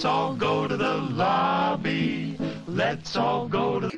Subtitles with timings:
[0.00, 2.34] Let's all go to the lobby.
[2.66, 3.90] Let's all go to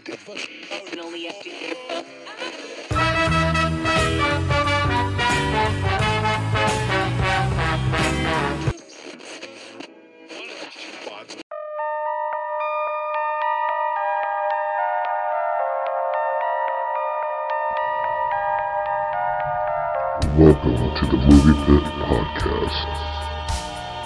[20.37, 23.22] Welcome to the Movie Pit Podcast,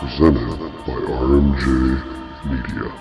[0.01, 1.65] presented by RMJ
[2.45, 2.93] Media.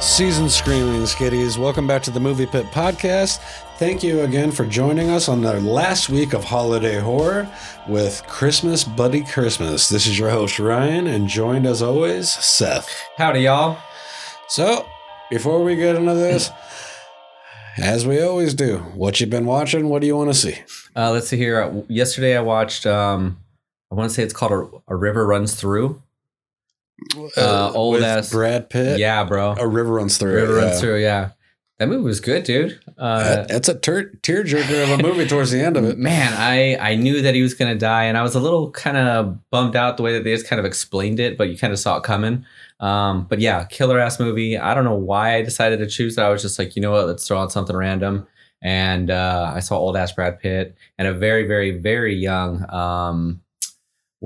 [0.00, 1.56] Season screaming skitties.
[1.56, 3.38] Welcome back to the Movie Pit Podcast.
[3.78, 7.48] Thank you again for joining us on the last week of holiday horror
[7.86, 9.88] with Christmas Bloody Christmas.
[9.88, 12.88] This is your host Ryan, and joined as always Seth.
[13.16, 13.78] Howdy, y'all.
[14.48, 14.84] So,
[15.30, 16.50] before we get into this,
[17.78, 19.88] as we always do, what you've been watching?
[19.88, 20.58] What do you want to see?
[20.96, 21.62] Uh, let's see here.
[21.62, 22.84] Uh, Yesterday, I watched.
[22.84, 23.45] Um, I
[23.96, 26.02] want to say it's called a, a River Runs Through.
[27.36, 28.98] Uh, old with ass- Brad Pitt.
[28.98, 29.54] Yeah, bro.
[29.58, 30.34] a river runs through.
[30.34, 30.80] River it, Runs yeah.
[30.80, 31.02] Through.
[31.02, 31.30] Yeah,
[31.78, 32.80] that movie was good, dude.
[32.96, 35.98] Uh, That- That's a ter- tearjerker of a movie towards the end of it.
[35.98, 38.96] man, I I knew that he was gonna die, and I was a little kind
[38.96, 41.72] of bummed out the way that they just kind of explained it, but you kind
[41.72, 42.46] of saw it coming.
[42.80, 44.56] Um, but yeah, killer ass movie.
[44.56, 46.24] I don't know why I decided to choose that.
[46.24, 48.26] I was just like, you know what, let's throw on something random.
[48.62, 53.42] And uh, I saw old ass Brad Pitt and a very, very, very young, um,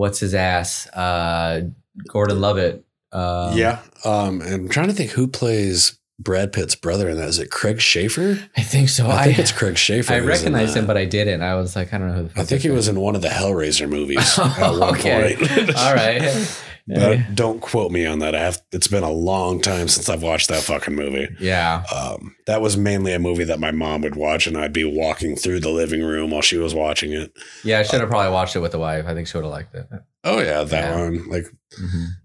[0.00, 1.60] what's his ass, uh,
[2.08, 2.84] Gordon Levitt.
[3.12, 3.80] Um, yeah.
[4.04, 7.28] Um, I'm trying to think who plays Brad Pitt's brother in that.
[7.28, 8.48] Is it Craig Sheffer?
[8.56, 9.10] I think so.
[9.10, 10.12] I think it's Craig Sheffer.
[10.12, 11.42] I recognized him, but I didn't.
[11.42, 13.14] I was like, I don't know who the fuck I think he was in one
[13.14, 15.36] of the Hellraiser movies at one okay.
[15.76, 16.62] All right.
[16.94, 18.34] But don't quote me on that.
[18.34, 21.28] I have, it's been a long time since I've watched that fucking movie.
[21.38, 21.84] Yeah.
[21.94, 25.36] Um, that was mainly a movie that my mom would watch, and I'd be walking
[25.36, 27.32] through the living room while she was watching it.
[27.64, 29.06] Yeah, I should have probably watched it with the wife.
[29.06, 29.86] I think she would have liked it.
[30.24, 31.00] Oh yeah, that Yeah.
[31.00, 31.28] one.
[31.30, 31.46] Like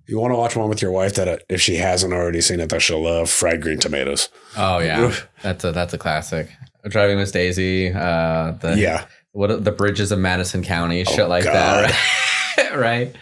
[0.08, 2.60] you want to watch one with your wife that uh, if she hasn't already seen
[2.60, 4.28] it, that she'll love fried green tomatoes.
[4.58, 6.50] Oh yeah, that's a that's a classic.
[6.90, 7.92] Driving Miss Daisy.
[7.94, 11.54] Uh, the yeah, what the bridges of Madison County, shit Oh, like God.
[11.54, 11.84] that.
[11.92, 11.96] Right?
[12.76, 13.16] right?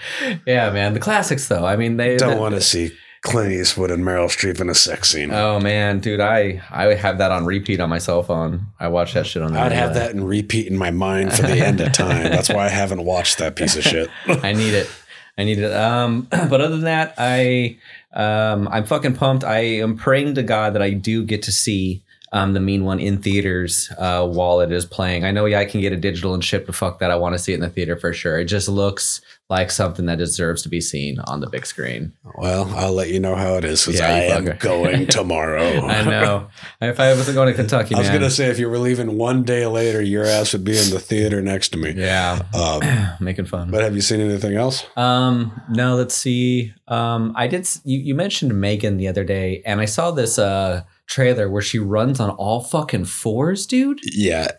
[0.46, 0.94] Yeah, man.
[0.94, 1.66] The classics though.
[1.66, 2.18] I mean, they.
[2.18, 2.92] don't want to see
[3.24, 5.32] Clint Eastwood and Meryl Streep in a sex scene.
[5.32, 8.68] Oh man, dude, I I have that on repeat on my cell phone.
[8.80, 9.54] I watch that shit on.
[9.54, 12.24] the I'd have that in repeat in my mind for the end of time.
[12.24, 14.10] That's why I haven't watched that piece of shit.
[14.28, 14.90] I need it.
[15.38, 15.74] I need it.
[15.74, 17.78] Um, but other than that, I
[18.14, 19.46] um, I'm fucking pumped.
[19.46, 23.00] I am praying to God that I do get to see um, the mean one
[23.00, 25.24] in theaters uh, while it is playing.
[25.24, 27.12] I know, yeah, I can get a digital and ship, but fuck that.
[27.12, 28.40] I want to see it in the theater for sure.
[28.40, 32.12] It just looks like something that deserves to be seen on the big screen.
[32.40, 34.60] Well, I'll let you know how it is because Yeah, I am fucker.
[34.72, 35.62] going tomorrow.
[35.86, 36.48] I know.
[36.82, 39.44] if I wasn't going to Kentucky, I was gonna say if you were leaving one
[39.44, 41.92] day later, your ass would be in the theater next to me.
[41.96, 42.82] yeah, Um,
[43.20, 43.70] making fun.
[43.70, 44.86] but have you seen anything else?
[44.98, 46.74] Um, no, let's see.
[46.88, 47.68] Um, I did.
[47.84, 51.80] You, you mentioned Megan the other day, and I saw this uh trailer where she
[51.80, 54.00] runs on all fucking fours, dude.
[54.03, 54.52] Yeah,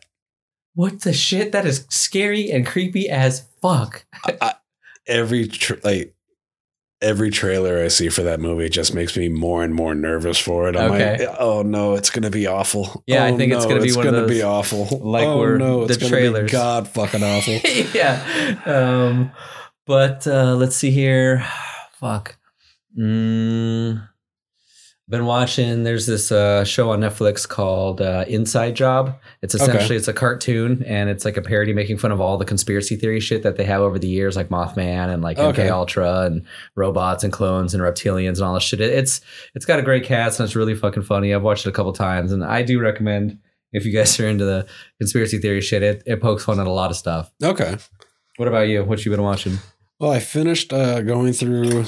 [0.75, 1.53] What the shit?
[1.53, 4.05] That is scary and creepy as fuck.
[5.07, 6.15] every tr like
[7.03, 10.69] every trailer I see for that movie just makes me more and more nervous for
[10.69, 10.77] it.
[10.77, 11.27] I'm Okay.
[11.27, 13.03] like, oh no, it's gonna be awful.
[13.07, 14.87] Yeah, I Oh, think it's gonna be one of gonna be awful.
[15.03, 17.55] like, oh where no, it's the gonna trailers- be god fucking awful.
[17.95, 18.57] yeah.
[18.65, 19.33] Um,
[19.87, 21.45] but uh, let's see here.
[22.01, 22.37] Fuck.
[22.99, 24.09] Mm,
[25.09, 25.83] been watching.
[25.85, 29.15] There's this uh, show on Netflix called uh, Inside Job.
[29.43, 29.63] It's Okay.
[29.65, 32.97] essentially it's a cartoon and it's like a parody making fun of all the conspiracy
[32.97, 35.67] theory shit that they have over the years, like Mothman and like Okay.
[35.67, 36.43] MK Ultra and
[36.75, 38.81] robots and clones and reptilians and all this shit.
[38.81, 39.21] It- It's
[39.55, 41.35] it's got a great cast and it's really fucking funny.
[41.35, 43.39] I've watched it a couple times and I do recommend
[43.73, 44.67] if you guys are into the
[44.99, 45.83] conspiracy theory shit.
[45.83, 47.31] It it pokes fun at a lot of stuff.
[47.43, 47.77] Okay.
[48.37, 48.83] What about you?
[48.85, 49.59] What you been watching?
[50.01, 51.85] Well, I finished uh, going through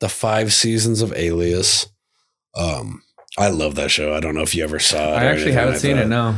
[0.00, 1.88] the five seasons of Alias.
[2.56, 3.02] Um,
[3.38, 4.14] I love that show.
[4.14, 5.16] I don't know if you ever saw it.
[5.16, 6.04] I actually haven't like seen that.
[6.06, 6.08] it.
[6.08, 6.36] No.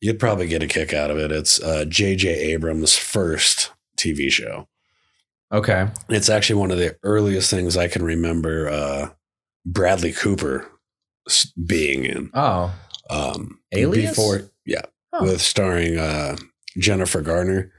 [0.00, 1.30] You'd probably get a kick out of it.
[1.32, 2.28] It's uh, J.J.
[2.52, 4.68] Abrams' first TV show.
[5.52, 5.88] Okay.
[6.08, 9.10] It's actually one of the earliest things I can remember uh,
[9.66, 10.70] Bradley Cooper
[11.66, 12.30] being in.
[12.34, 12.72] Oh.
[13.10, 14.10] Um, Alias?
[14.10, 14.82] Before, yeah,
[15.12, 15.24] Oh.
[15.24, 16.36] with starring uh,
[16.78, 17.72] Jennifer Garner.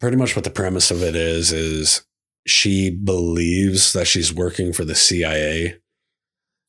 [0.00, 2.02] pretty much what the premise of it is is
[2.46, 5.79] she believes that she's working for the CIA,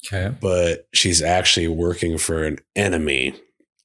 [0.06, 0.36] Okay.
[0.42, 3.36] but she's actually working for an enemy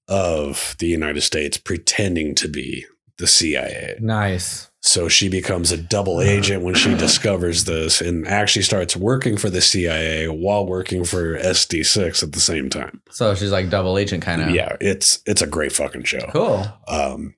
[0.08, 2.86] of the United States, pretending to be
[3.18, 3.96] the CIA.
[4.00, 4.70] Nice.
[4.82, 9.50] So she becomes a double agent when she discovers this and actually starts working for
[9.50, 13.02] the CIA while working for SD6 at the same time.
[13.10, 14.50] So she's like double agent kind of.
[14.50, 16.28] Yeah, it's it's a great fucking show.
[16.32, 16.66] Cool.
[16.86, 17.34] Um,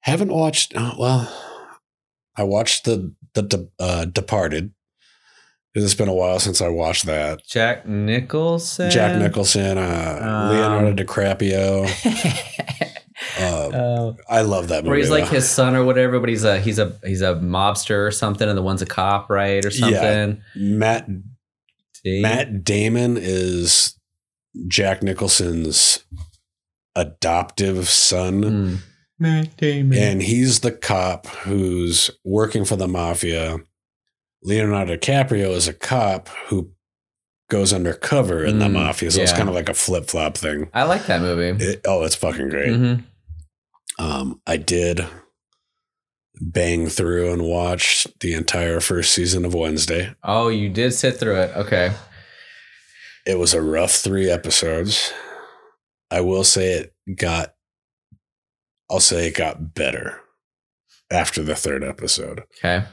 [0.00, 0.76] haven't watched.
[0.76, 1.32] Uh, well,
[2.36, 4.72] I watched the the uh, Departed.
[5.76, 7.44] It's been a while since I watched that.
[7.46, 8.90] Jack Nicholson.
[8.90, 10.18] Jack Nicholson, uh,
[10.50, 11.88] Um, Leonardo DiCaprio.
[13.40, 14.88] Uh, Uh, I love that movie.
[14.90, 15.36] where he's like though.
[15.36, 18.58] his son or whatever, but he's a he's a he's a mobster or something, and
[18.58, 19.94] the one's a cop, right, or something.
[19.94, 20.26] Yeah.
[20.26, 20.42] something.
[20.56, 21.08] Matt
[22.04, 23.98] Dave- Matt Damon is
[24.68, 26.04] Jack Nicholson's
[26.96, 28.42] adoptive son.
[28.42, 28.74] Hmm.
[29.18, 29.96] Matt Damon.
[29.98, 33.58] and he's the cop who's working for the mafia.
[34.44, 36.70] Leonardo DiCaprio is a cop who
[37.50, 40.68] goes undercover in the Mm, mafia, so it's kind of like a flip flop thing.
[40.74, 41.64] I like that movie.
[41.64, 42.74] It, oh, it's fucking great.
[42.74, 42.94] hmm
[43.98, 45.06] Um, I did
[46.40, 50.14] bang through and watch the entire first season of Wednesday.
[50.24, 51.56] Oh, you did sit through it.
[51.56, 51.92] Okay.
[53.26, 55.12] It was a rough three episodes.
[56.10, 57.54] I will say it got.
[58.90, 60.20] I'll say it got better
[61.10, 62.42] after the third episode.
[62.58, 62.84] Okay.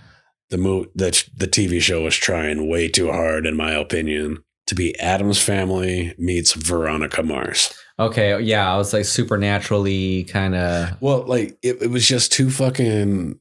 [0.52, 4.76] The mo- the the TV show was trying way too hard, in my opinion, to
[4.76, 7.74] be Addams Family meets Veronica Mars.
[8.00, 8.40] Okay.
[8.42, 11.02] Yeah, I was like supernaturally kind of.
[11.02, 13.40] Well, like it, it was just too fucking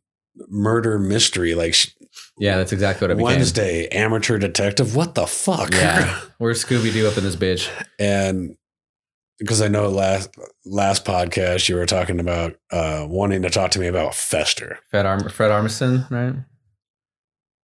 [0.48, 1.54] murder mystery.
[1.54, 1.74] Like
[2.38, 3.36] Yeah, that's exactly what it became.
[3.36, 4.94] Wednesday, amateur detective.
[4.96, 5.72] What the fuck?
[5.72, 7.68] Yeah, we're Scooby Doo up in this bitch.
[7.98, 8.56] and
[9.38, 10.30] because I know last
[10.66, 14.78] last podcast you were talking about uh, wanting to talk to me about Fester.
[14.90, 16.34] Fred Arm Fred Armisen, right?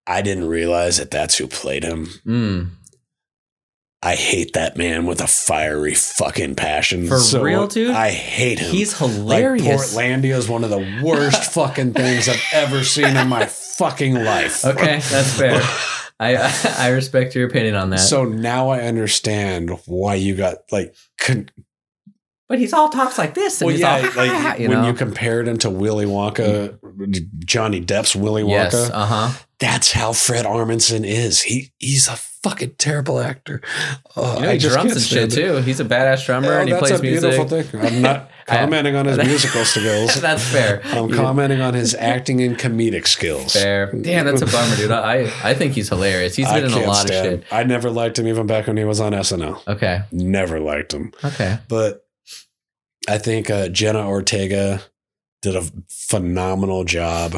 [0.07, 2.07] I didn't realize that that's who played him.
[2.27, 2.71] Mm.
[4.03, 7.09] I hate that man with a fiery fucking passion.
[7.09, 7.91] For real, dude?
[7.91, 8.71] I hate him.
[8.71, 9.95] He's like hilarious.
[9.95, 14.65] Portlandia is one of the worst fucking things I've ever seen in my fucking life.
[14.65, 15.61] okay, that's fair.
[16.21, 16.37] I
[16.79, 17.99] I respect your opinion on that.
[17.99, 21.51] So now I understand why you got like, con-
[22.49, 24.87] but he's all talks like this, and well, he's yeah, all like you when know.
[24.89, 26.79] you compared him to Willy Wonka,
[27.45, 28.49] Johnny Depp's Willy Wonka.
[28.51, 29.39] yes, uh huh.
[29.59, 31.41] That's how Fred Armisen is.
[31.43, 33.63] He he's a fucking terrible actor.
[34.15, 35.35] Oh, You know, I he just drums and shit it.
[35.35, 35.57] too.
[35.63, 37.67] He's a badass drummer, Oh, and he that's plays a beautiful music.
[37.73, 37.81] thing.
[37.81, 40.21] I'm not commenting on his musical skills.
[40.21, 40.83] That's fair.
[40.85, 43.55] I'm You- commenting on his acting and comedic skills.
[43.55, 43.91] Fair.
[43.93, 44.91] Damn, that's a bummer, dude.
[44.91, 46.37] I I think he's hilarious.
[46.37, 47.53] He's I been in a can't lot stand- of shit.
[47.53, 49.67] I never liked him even back when he was on SNL.
[49.67, 50.03] Okay.
[50.13, 51.13] Never liked him.
[51.25, 51.59] Okay.
[51.69, 52.06] But
[53.09, 54.83] I think uh, Jenna Ortega
[55.43, 57.37] did a phenomenal job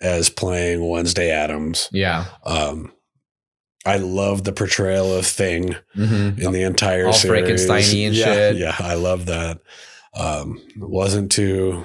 [0.00, 1.88] as playing Wednesday Addams.
[1.92, 2.26] Yeah.
[2.44, 2.92] Um,
[3.84, 7.40] I love the portrayal of Thing hmm in the entire All series.
[7.42, 8.56] Frankenstein-y and yeah, shit.
[8.56, 9.60] Yeah, I love that.
[10.14, 11.84] Um, wasn't too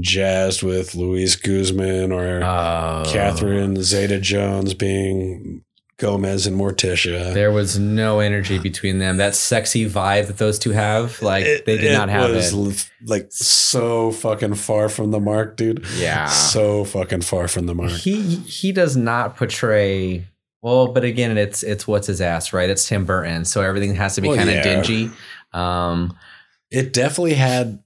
[0.00, 5.61] jazzed with Luis Guzman or Uh, Catherine Zeta Jones being
[6.02, 7.32] Gomez and Morticia.
[7.32, 9.16] There was no energy between them.
[9.18, 12.90] That sexy vibe that those two have, like It- they did not have was it.
[13.06, 15.86] like so fucking far from the mark, dude.
[15.96, 16.26] Yeah.
[16.26, 17.92] So fucking far from the mark.
[17.92, 20.26] He he does not portray
[20.60, 22.68] well, but again, it's it's what's his ass, right?
[22.68, 24.62] It's Tim Burton, so everything has to be Well, kind of yeah.
[24.82, 25.10] dingy.
[25.52, 26.16] Um,
[26.70, 27.78] It definitely had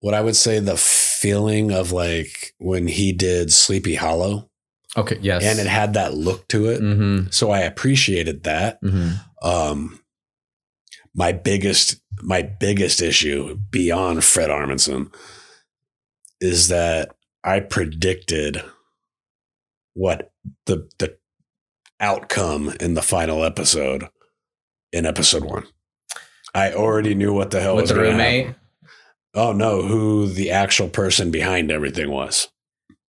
[0.00, 4.47] what I would say the feeling of like when he did Sleepy Hollow,
[5.00, 6.80] okay, yes, and it had that look to it.
[6.80, 8.82] mm-hmm, So I appreciated that.
[8.82, 9.14] mm-hmm.
[9.46, 10.00] Um,
[11.14, 15.12] my biggest my biggest issue beyond Fred Armisen
[16.40, 17.10] is that
[17.44, 18.62] I predicted
[19.94, 20.32] what
[20.66, 21.16] the the
[22.00, 24.08] outcome in the final episode
[24.92, 25.66] in episode one.
[26.54, 28.46] I already knew what the hell with was the roommate.
[28.46, 28.60] happen.
[29.34, 32.48] Oh no, who the actual person behind everything was.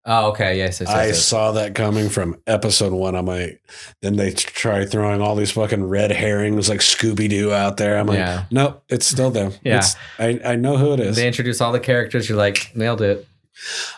[0.06, 1.26] Oh, okay, yes, yes, yes, I yes.
[1.26, 3.16] saw that coming from episode one.
[3.16, 3.62] I'm like,
[4.02, 7.98] then they try throwing all these fucking red herrings like Scooby Doo out there.
[8.00, 8.46] I'm like, Yeah.
[8.50, 9.54] nope, it's still them.
[9.64, 9.78] Yeah.
[9.78, 11.16] It's, I, I know who it is.
[11.18, 12.28] They introduce all the characters.
[12.30, 13.28] You're like, nailed it.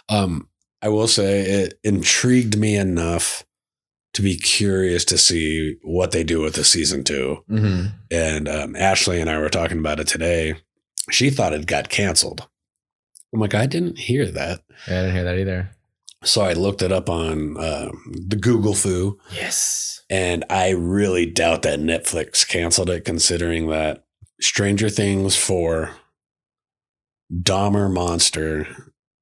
[0.10, 0.50] Um,
[0.82, 3.46] I will say it intrigued me enough
[4.14, 7.44] to be curious to see what they do with the season two.
[7.48, 10.56] hmm And um, Ashley and I were talking about it today.
[11.12, 12.48] She thought it got canceled.
[13.34, 14.62] I'm like, I didn't hear that.
[14.88, 15.70] Yeah, I didn't hear that either.
[16.24, 19.20] So I looked it up on uh, the Google Foo.
[19.34, 20.04] Yes.
[20.10, 24.04] And I really doubt that Netflix canceled it, considering that
[24.40, 25.92] Stranger Things 4,
[27.42, 28.68] Dahmer Monster,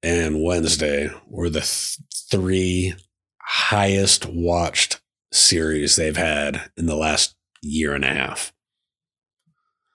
[0.02, 1.98] and Wednesday were the th-
[2.30, 2.94] three
[3.40, 5.00] highest watched
[5.32, 8.52] series they've had in the last year and a half.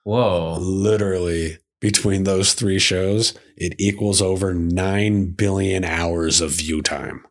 [0.04, 0.56] Whoa.
[0.60, 7.24] Literally, between those three shows, it equals over 9 billion hours of view time.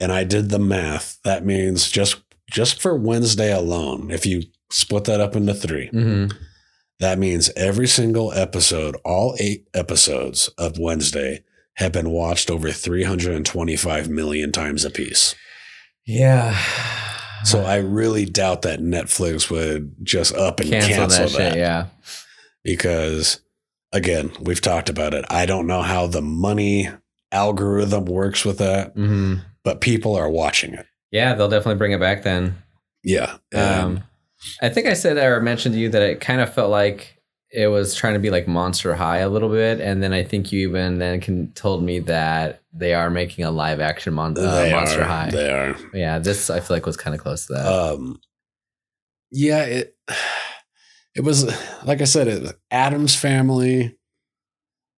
[0.00, 1.18] And I did the math.
[1.22, 2.16] That means just
[2.50, 6.26] just for Wednesday alone, if you split that up into 3, hmm
[6.98, 14.08] that means every single episode, all 8 episodes of Wednesday have been watched over 325
[14.08, 15.36] million times apiece.
[16.04, 16.58] Yeah.
[17.44, 21.52] So I really doubt that Netflix would just up and cancel, cancel, that, that.
[21.52, 21.58] shit.
[21.58, 21.86] Yeah.
[22.64, 23.42] because
[23.92, 25.24] again, we've talked about it.
[25.30, 26.88] I don't know how the money
[27.32, 30.86] algorithm works with that, hmm but people are watching it.
[31.10, 32.62] Yeah, they'll definitely bring it back then.
[33.02, 33.38] Yeah.
[33.52, 34.04] Um,
[34.62, 37.66] I think I said or mentioned to you that it kind of felt like it
[37.66, 40.68] was trying to be like Monster High a little bit, and then I think you
[40.68, 45.02] even then can, told me that they are making a live action mon- uh, Monster
[45.02, 45.30] are, High.
[45.30, 45.76] They are.
[45.92, 47.66] Yeah, this I feel like was kind of close to that.
[47.66, 48.20] Um,
[49.32, 49.96] yeah, it
[51.16, 51.46] it was
[51.84, 53.96] like I said, it Addams family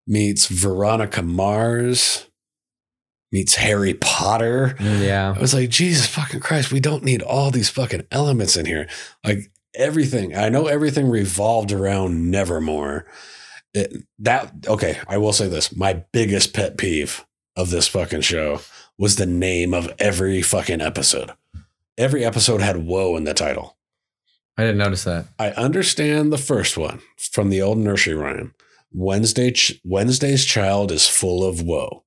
[0.06, 2.28] meets Veronica Mars
[3.30, 4.74] meets Harry Potter.
[4.80, 8.66] Yeah, I was like, Jesus fucking Christ, we don't need all these fucking elements in
[8.66, 8.88] here.
[9.24, 13.06] Like everything, I know everything revolved around Nevermore.
[13.74, 18.60] It, that okay, I will say this: my biggest pet peeve of this fucking show
[18.98, 21.30] was the name of every fucking episode.
[21.96, 23.77] Every episode had "woe" in the title.
[24.58, 25.26] I didn't notice that.
[25.38, 28.54] I understand the first one from the old nursery rhyme.
[28.92, 32.04] Wednesday, ch- Wednesday's child is full of woe.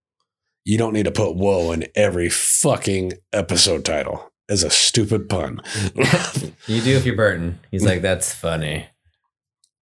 [0.65, 5.61] You don't need to put woe in every fucking episode title as a stupid pun.
[6.67, 7.59] You do if you're Burton.
[7.71, 8.85] He's like, that's funny.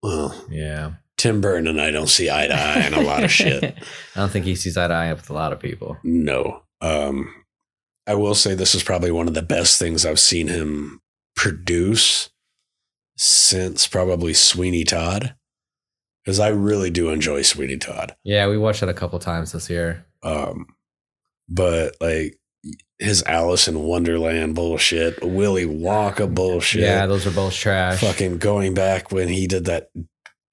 [0.04, 3.32] well, Yeah, Tim Burton and I don't see eye to eye on a lot of
[3.32, 3.64] shit.
[4.16, 5.98] I don't think he sees eye to eye with a lot of people.
[6.04, 6.62] No.
[6.82, 7.34] Um,
[8.06, 11.02] I will say this is probably one of the best things I've seen him
[11.36, 12.30] produce
[13.18, 15.36] since probably Sweeney Todd.
[16.24, 18.16] Because I really do enjoy Sweeney Todd.
[18.24, 20.06] Yeah, we watched it a couple times this year.
[20.24, 20.68] Um,
[21.48, 22.38] but like
[23.00, 26.82] his Alice in Wonderland bullshit, Willy Wonka bullshit.
[26.82, 28.02] Yeah, those are both trash.
[28.02, 29.90] fucking going back when he did that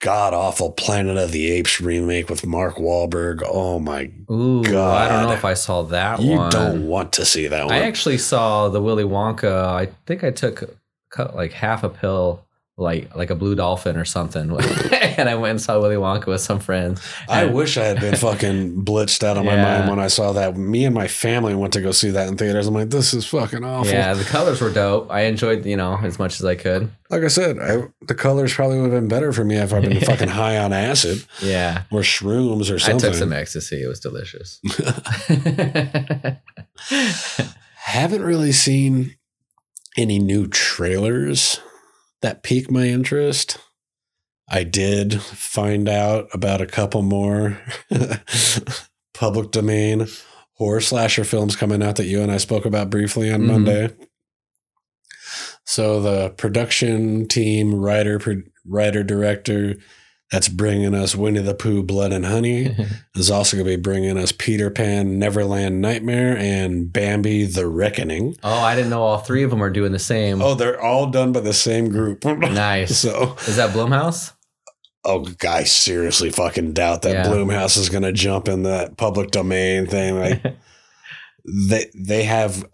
[0.00, 3.42] god awful Planet of the Apes remake with Mark Wahlberg.
[3.44, 6.50] Oh my, Ooh, I don't know if I saw that you one.
[6.52, 7.74] don't want to see that one.
[7.74, 9.64] I actually saw the Willy Wonka.
[9.64, 10.76] I think I took
[11.10, 12.44] cut like half a pill,
[12.76, 14.50] like like a blue dolphin or something,
[15.16, 17.00] and I went and saw Willy Wonka with some friends.
[17.28, 20.56] I wish I had been fucking blitzed out of my mind when I saw that.
[20.56, 22.66] Me and my family went to go see that in theaters.
[22.66, 23.92] I'm like, this is fucking awful.
[23.92, 25.08] Yeah, the colors were dope.
[25.08, 26.90] I enjoyed, you know, as much as I could.
[27.10, 29.82] Like I said, I, the colors probably would have been better for me if I'd
[29.82, 31.82] been fucking high on acid Yeah.
[31.92, 33.08] or shrooms or something.
[33.08, 33.84] I took some ecstasy.
[33.84, 34.60] It was delicious.
[37.76, 39.14] Haven't really seen
[39.96, 41.60] any new trailers
[42.24, 43.58] that piqued my interest.
[44.48, 47.58] I did find out about a couple more
[49.14, 50.06] public domain
[50.54, 53.46] horror slasher films coming out that you and I spoke about briefly on Mhm.
[53.46, 53.90] Monday.
[55.66, 59.74] So the production team, writer, pro- writer, director
[60.32, 62.74] that's bringing us Winnie the Pooh, Blood and Honey
[63.14, 68.36] is also going to be bringing us Peter Pan, Neverland Nightmare, and Bambi, The Reckoning.
[68.42, 70.42] oh, I didn't know all three of them are doing the same.
[70.42, 72.24] Oh, they're all done by the same group.
[72.24, 72.98] nice.
[72.98, 74.32] So, Is that Blumhouse?
[75.04, 77.24] oh, I seriously fucking doubt that Yeah.
[77.26, 80.18] Blumhouse is going to jump in that public domain thing.
[80.18, 80.42] Like
[81.68, 82.64] they they have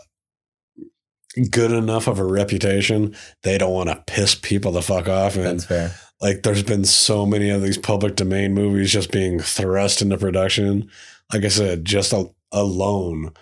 [1.50, 3.16] good enough of a reputation.
[3.42, 5.34] They don't want to piss people the fuck off.
[5.36, 5.94] And That's fair.
[6.20, 10.90] Like, there's been so many of these public domain movies just being thrust into production.
[11.32, 13.32] Like I said, just a, alone,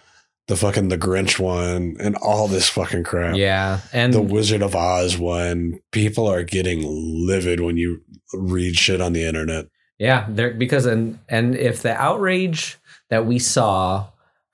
[0.46, 3.36] the fucking The Grinch one and all this fucking crap.
[3.36, 3.80] Yeah.
[3.92, 5.80] And the Wizard of Oz one.
[5.92, 9.66] People are getting livid when you read shit on the internet.
[9.98, 12.78] Yeah, there because and and if the outrage
[13.10, 14.06] that we saw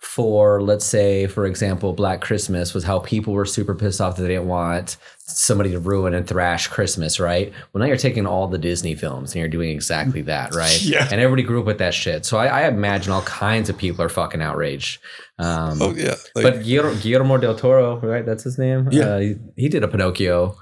[0.05, 4.23] for let's say for example Black Christmas was how people were super pissed off that
[4.23, 7.53] they didn't want somebody to ruin and thrash Christmas, right?
[7.73, 10.83] Well, now you're taking all the Disney films and you're doing exactly that, right?
[10.85, 11.09] Yeah.
[11.11, 12.27] And everybody grew up with that shit.
[12.27, 15.01] So I, I imagine all kinds of people are fucking outraged.
[15.39, 18.25] Um, Oh yeah, but Guillermo, Guillermo del Toro, right?
[18.27, 18.89] That's his name.
[18.93, 19.05] Yeah.
[19.05, 20.57] uh, he, he did a Pinocchio.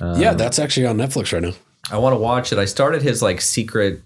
[0.00, 1.52] Um, yeah, that's actually on Netflix right now.
[1.90, 2.58] I want to watch it.
[2.58, 4.00] I started his like secret,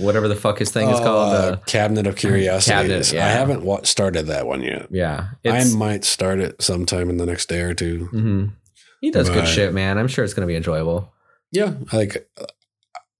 [0.00, 1.34] whatever the fuck his thing is Uh, called.
[1.34, 2.66] Uh, Cabinet of Curiosities.
[2.72, 3.26] Cabinet, yeah.
[3.26, 4.88] I haven't wa- started that one yet.
[4.90, 8.08] yeah, I might start it sometime in the next day or two.
[8.12, 8.52] mhm.
[9.00, 9.98] he does good shit, man.
[9.98, 11.12] I'm sure it's gonna be enjoyable.
[11.50, 12.28] Yeah, like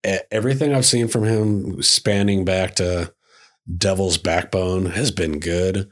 [0.04, 3.12] uh, everything I've seen from him, spanning back to
[3.78, 5.88] Devil's Backbone has been good.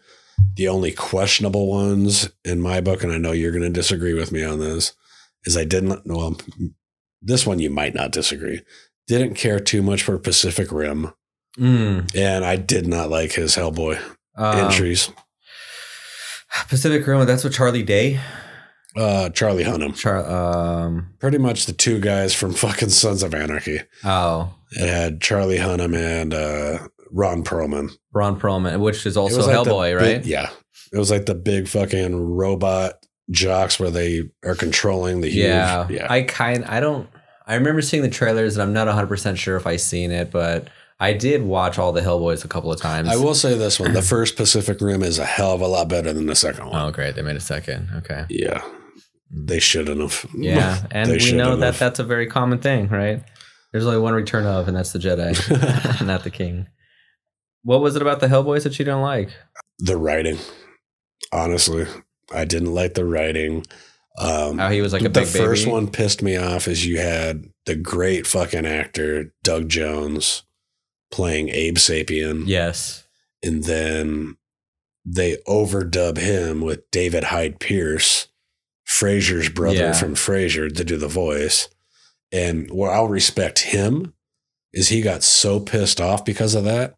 [0.56, 4.32] The only questionable ones in my book, and I know you're going to disagree with
[4.32, 4.94] me on this,
[5.44, 6.36] is I didn't, well,
[7.22, 8.62] this one you might not disagree.
[9.10, 11.12] Didn't care too much for Pacific Rim,
[11.58, 14.00] Mm, and I did not like his Hellboy
[14.36, 15.10] um, entries.
[16.68, 17.26] Pacific Rim.
[17.26, 18.20] That's what Charlie Day.
[18.96, 19.96] Uh, Charlie Hunnam.
[19.96, 20.24] Char.
[20.28, 21.14] Um.
[21.18, 23.80] Pretty much the two guys from fucking Sons of Anarchy.
[24.04, 27.90] Oh, It had Charlie Hunnam and uh, Ron Perlman.
[28.12, 30.24] Ron Perlman, which is also like Hellboy, big- right?
[30.26, 30.50] yeah.
[30.92, 32.94] It was like the big fucking robot
[33.30, 35.46] jocks where they are controlling the huge.
[35.46, 35.86] Yeah.
[35.88, 36.06] yeah.
[36.08, 36.64] I kind.
[36.64, 37.08] I don't.
[37.50, 40.30] I remember seeing the trailers, and I'm not 100 percent sure if I seen it,
[40.30, 40.68] but
[41.00, 43.08] I did watch all the Hellboys a couple of times.
[43.08, 45.88] I will say this one: the first Pacific Rim is a hell of a lot
[45.88, 46.80] better than the second one.
[46.80, 47.16] Oh, great!
[47.16, 47.88] They made a second.
[47.96, 48.24] Okay.
[48.28, 48.62] Yeah,
[49.30, 50.26] they shouldn't have.
[50.34, 51.78] Yeah, and we know that have.
[51.78, 53.22] that's a very common thing, right?
[53.72, 55.34] There's only one return of, and that's the Jedi,
[56.06, 56.68] not the King.
[57.64, 59.30] What was it about the Hellboys that you don't like?
[59.80, 60.38] the writing.
[61.32, 61.86] Honestly,
[62.32, 63.64] I didn't like the writing.
[64.20, 65.72] Um, How he was like a the first baby?
[65.72, 70.42] one pissed me off is you had the great fucking actor Doug Jones
[71.10, 72.44] playing Abe Sapien.
[72.46, 73.04] Yes.
[73.42, 74.36] and then
[75.06, 78.28] they overdub him with David Hyde Pierce,
[78.86, 79.92] Frasier's brother Yeah.
[79.94, 81.68] from Frasier, to do the voice.
[82.30, 84.12] And where I'll respect him
[84.74, 86.96] is he got so pissed off because of that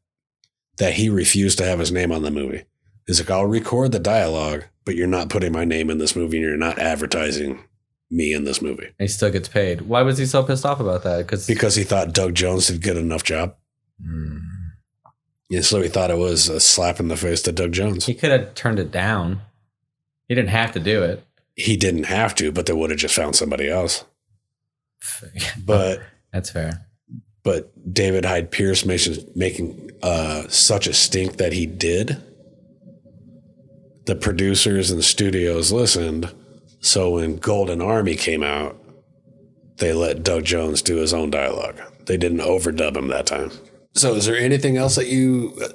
[0.79, 2.65] that he refused to have his name on the movie.
[3.07, 6.39] He's like, I'll record the dialogue, but you're not putting my name in this movie
[6.39, 7.65] and you're not advertising
[8.11, 8.87] me in this movie.
[8.87, 9.83] And he still gets paid.
[9.83, 11.19] Why was he so pissed off about that?
[11.19, 13.55] Because Because he thought Doug Jones did good enough job.
[14.05, 18.07] And so he thought it was a slap in the face to Doug Jones.
[18.07, 19.43] he could have turned it down.
[20.29, 21.23] He didn't have to do it.
[21.57, 24.05] he didn't have to, but they would have just found somebody else.
[25.65, 26.01] But
[26.33, 26.87] That's fair.
[27.43, 32.23] but David Hyde Pierce making making uh, such a stink that he did.
[34.05, 36.35] The producers and studios listened,
[36.81, 38.77] so when Golden Army came out,
[39.79, 41.81] they let Doug Jones do his own dialogue.
[42.07, 43.53] They didn't overdub him that time.
[43.95, 45.69] So, is there anything else that you uh,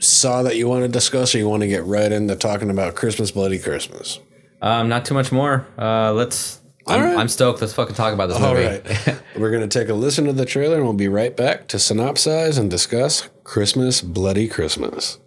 [0.00, 2.94] saw that you want to discuss, or you want to get right into talking about
[2.94, 4.18] Christmas, Bloody Christmas?
[4.62, 5.66] Um, not too much more.
[5.78, 6.60] Uh, let's.
[6.86, 7.16] All I'm, right.
[7.16, 7.60] I'm stoked.
[7.60, 8.66] Let's fucking talk about this All movie.
[8.66, 9.20] right.
[9.36, 11.76] We're going to take a listen to the trailer and we'll be right back to
[11.76, 15.18] synopsize and discuss Christmas, Bloody Christmas.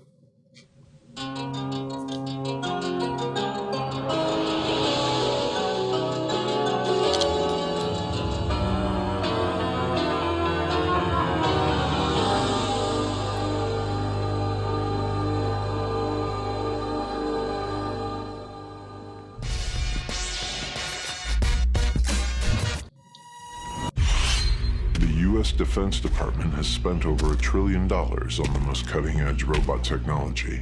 [25.76, 30.62] Defense Department has spent over a trillion dollars on the most cutting edge robot technology.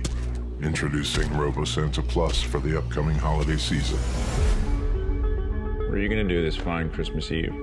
[0.63, 3.99] Introducing RoboSanta Plus for the upcoming holiday season.
[5.77, 7.53] What are you gonna do this fine Christmas Eve?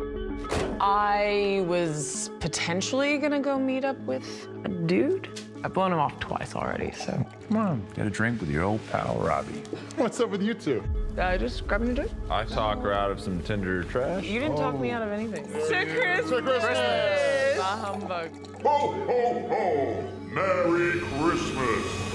[0.81, 5.41] I was potentially gonna go meet up with a dude.
[5.65, 8.81] I've blown him off twice already, so Come on, get a drink with your old
[8.93, 9.65] pal Robbie.
[9.97, 10.85] What's up with you two?
[11.19, 12.11] Uh, just grabbing a drink.
[12.31, 14.25] I talk her out of some Tinder trash.
[14.25, 15.45] You didn't talk me out of anything.
[15.63, 16.43] Sick Christmas!
[16.43, 17.59] Christmas!
[17.59, 18.31] Bah humbug.
[18.63, 20.05] Ho, ho, ho!
[20.29, 22.07] Merry Christmas!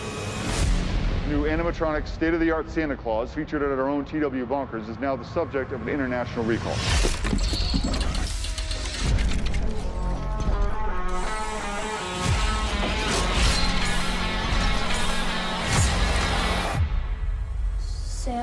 [1.27, 5.71] New animatronic state-of-the-art Santa Claus, featured at our own TW Bonkers, is now the subject
[5.71, 6.75] of an international recall.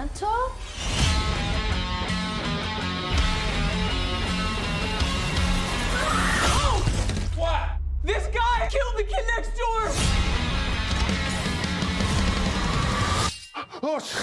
[0.02, 0.26] Santa?
[8.04, 9.90] This guy killed the kid next door!
[13.84, 14.16] Oh, sh-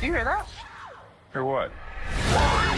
[0.00, 0.48] Do you hear that?
[1.34, 1.70] Or what?
[2.70, 2.76] You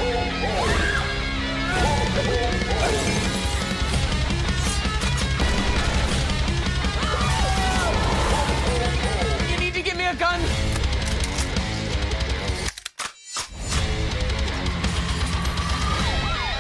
[9.59, 10.40] need to give me a gun!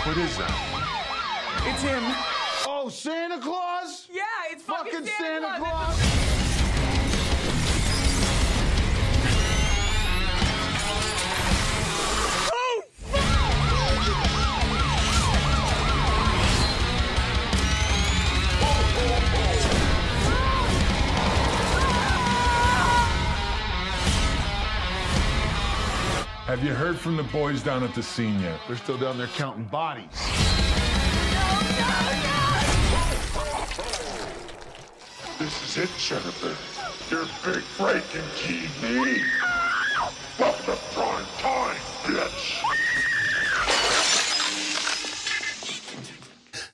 [0.04, 0.52] What is that?
[1.64, 2.02] It's him.
[2.66, 4.08] oh, Santa Claus?
[4.12, 5.84] Yeah, it's fucking, Fucking Santa, Santa Claus.
[5.86, 5.91] Claus!
[26.52, 28.60] Have you heard from the boys down at the scene yet?
[28.68, 30.04] They're still down there counting bodies.
[35.38, 36.54] This is it, Jennifer.
[37.08, 39.22] Your big break breaking TV.
[40.38, 42.81] Welcome to prime time, bitch.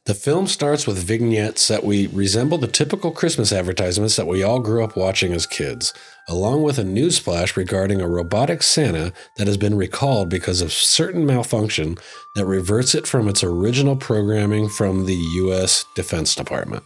[0.09, 4.59] The film starts with vignettes that we resemble the typical Christmas advertisements that we all
[4.59, 5.92] grew up watching as kids,
[6.27, 11.27] along with a newsflash regarding a robotic Santa that has been recalled because of certain
[11.27, 11.99] malfunction
[12.37, 15.85] that reverts it from its original programming from the U.S.
[15.94, 16.85] Defense Department.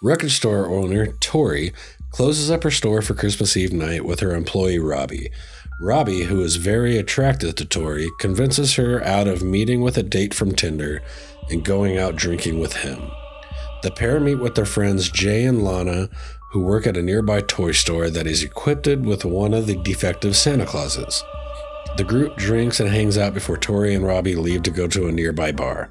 [0.00, 1.72] Record store owner Tori
[2.12, 5.32] closes up her store for Christmas Eve night with her employee Robbie.
[5.80, 10.34] Robbie, who is very attracted to Tori, convinces her out of meeting with a date
[10.34, 11.02] from Tinder
[11.50, 13.10] and going out drinking with him.
[13.82, 16.10] The pair meet with their friends Jay and Lana,
[16.52, 20.36] who work at a nearby toy store that is equipped with one of the defective
[20.36, 21.24] Santa Clauses.
[21.96, 25.12] The group drinks and hangs out before Tori and Robbie leave to go to a
[25.12, 25.90] nearby bar.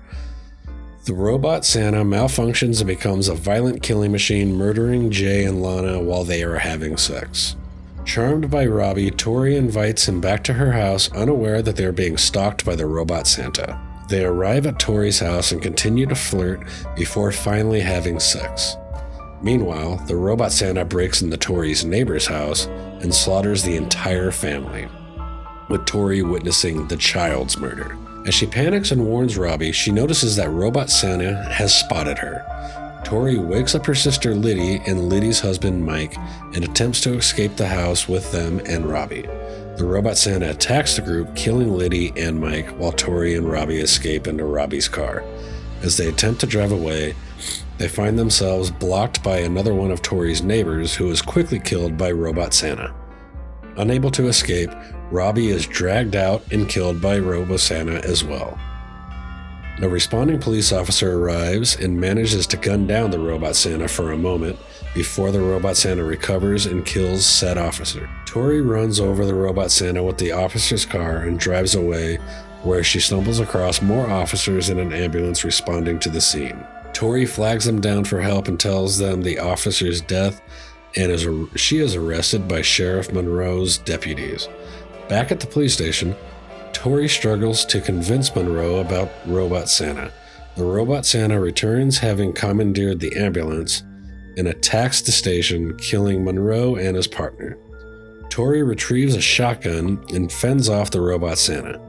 [1.06, 6.24] The robot Santa malfunctions and becomes a violent killing machine, murdering Jay and Lana while
[6.24, 7.56] they are having sex.
[8.06, 12.18] Charmed by Robbie, Tori invites him back to her house, unaware that they are being
[12.18, 13.89] stalked by the robot Santa.
[14.10, 16.62] They arrive at Tori's house and continue to flirt
[16.96, 18.76] before finally having sex.
[19.44, 22.66] Meanwhile, the robot Santa breaks into Tori's neighbor's house
[23.02, 24.88] and slaughters the entire family,
[25.70, 27.96] with Tori witnessing the child's murder.
[28.26, 32.44] As she panics and warns Robbie, she notices that Robot Santa has spotted her.
[33.06, 36.18] Tori wakes up her sister Liddy and Liddy's husband Mike
[36.56, 39.28] and attempts to escape the house with them and Robbie.
[39.80, 44.28] The robot Santa attacks the group, killing Liddy and Mike while Tori and Robbie escape
[44.28, 45.24] into Robbie's car.
[45.82, 47.16] As they attempt to drive away,
[47.78, 52.12] they find themselves blocked by another one of Tori's neighbors who is quickly killed by
[52.12, 52.94] Robot Santa.
[53.78, 54.70] Unable to escape,
[55.12, 58.60] Robbie is dragged out and killed by Robo Santa as well.
[59.82, 64.18] A responding police officer arrives and manages to gun down the robot Santa for a
[64.18, 64.60] moment
[64.94, 68.10] before the robot Santa recovers and kills said officer.
[68.26, 72.18] Tori runs over the robot Santa with the officer's car and drives away,
[72.64, 76.64] where she stumbles across more officers in an ambulance responding to the scene.
[76.94, 80.42] Tori flags them down for help and tells them the officer's death
[80.96, 84.48] and is she is arrested by Sheriff Monroe's deputies.
[85.08, 86.16] Back at the police station,
[86.74, 90.12] Tori struggles to convince Monroe about Robot Santa.
[90.56, 93.84] The Robot Santa returns having commandeered the ambulance
[94.38, 97.58] and attacks the station, killing Monroe and his partner.
[98.30, 101.80] Tori retrieves a shotgun and fends off the Robot Santa.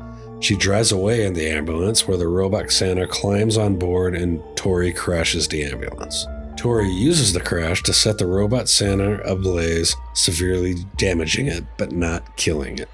[0.41, 4.93] She drives away in the ambulance where the Robot Santa climbs on board and Tori
[4.93, 6.27] crashes the ambulance.
[6.57, 12.37] Tori uses the crash to set the Robot Santa ablaze, severely damaging it but not
[12.37, 12.89] killing it.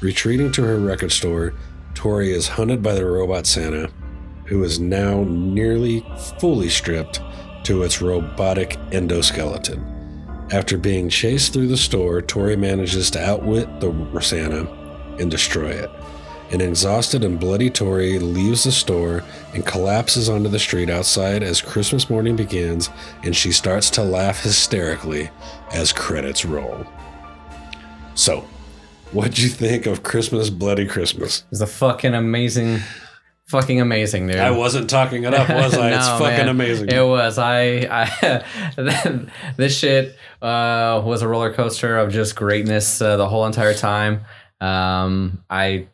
[0.00, 1.54] Retreating to her record store,
[1.94, 3.90] Tori is hunted by the robot Santa,
[4.44, 6.06] who is now nearly
[6.38, 7.20] fully stripped
[7.68, 9.78] to its robotic endoskeleton.
[10.54, 14.66] After being chased through the store, Tori manages to outwit the Rosanna
[15.20, 15.90] and destroy it.
[16.50, 21.60] An exhausted and bloody Tori leaves the store and collapses onto the street outside as
[21.60, 22.88] Christmas morning begins,
[23.22, 25.28] and she starts to laugh hysterically
[25.70, 26.86] as credits roll.
[28.14, 28.48] So,
[29.12, 31.44] What'd you think of Christmas Bloody Christmas?
[31.50, 32.80] It's a fucking amazing,
[33.48, 34.36] fucking amazing, dude.
[34.36, 35.90] I wasn't talking it up, was I?
[35.90, 36.48] No, it's fucking man.
[36.48, 36.88] amazing.
[36.88, 37.38] It was.
[37.38, 38.44] I, I
[39.56, 44.24] this shit uh, was a roller coaster of just greatness uh, the whole entire time.
[44.60, 45.86] Um, I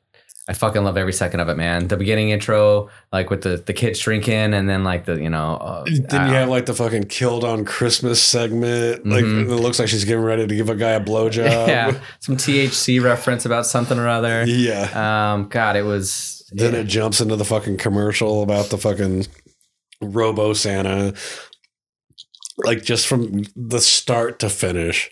[0.46, 1.88] I fucking love every second of it, man.
[1.88, 5.54] The beginning intro, like with the the kids drinking, and then like the you know,
[5.56, 9.06] uh, Didn't you have like the fucking killed on Christmas segment?
[9.06, 9.44] Like Mhm.
[9.50, 11.46] it looks like she's getting ready to give a guy a blowjob.
[11.68, 14.44] yeah, some THC reference about something or other.
[14.46, 15.32] Yeah.
[15.34, 16.42] Um, God, it was.
[16.56, 19.26] Then it jumps into the fucking commercial about the fucking
[20.00, 21.14] Robo Santa.
[22.58, 25.10] Like just from the start to finish.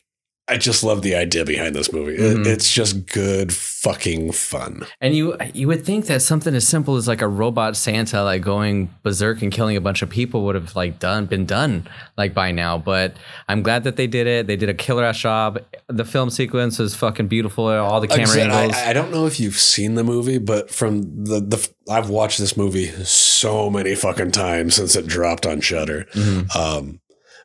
[0.48, 2.16] I just love the idea behind this movie.
[2.16, 2.46] It- Mhm.
[2.46, 4.84] it's just good fucking fun.
[5.00, 8.42] And you you would think that something as simple as like a robot Santa like
[8.42, 11.86] going berserk and killing a bunch of people would have like done been done
[12.18, 12.76] like by now.
[12.76, 13.16] But
[13.48, 14.46] I'm glad that they did it.
[14.48, 15.60] They did a killer ass job.
[15.88, 17.68] The film sequence was fucking beautiful.
[17.68, 18.76] All the Like camera said, angles.
[18.76, 22.38] I, I don't know if you've seen the movie, but from the the I've watched
[22.38, 26.06] this movie so many fucking times since it dropped on Shudder.
[26.14, 26.54] Mhm.
[26.54, 27.00] Um,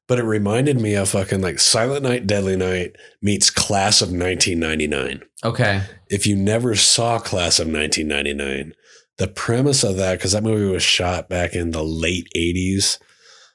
[0.07, 5.21] but it reminded me of fucking like Silent Night, Deadly Night meets Class of 1999.
[5.43, 5.81] Okay.
[6.09, 8.73] If you never saw Class of 1999,
[9.17, 12.99] the premise of that because that movie was shot back in the late 80s,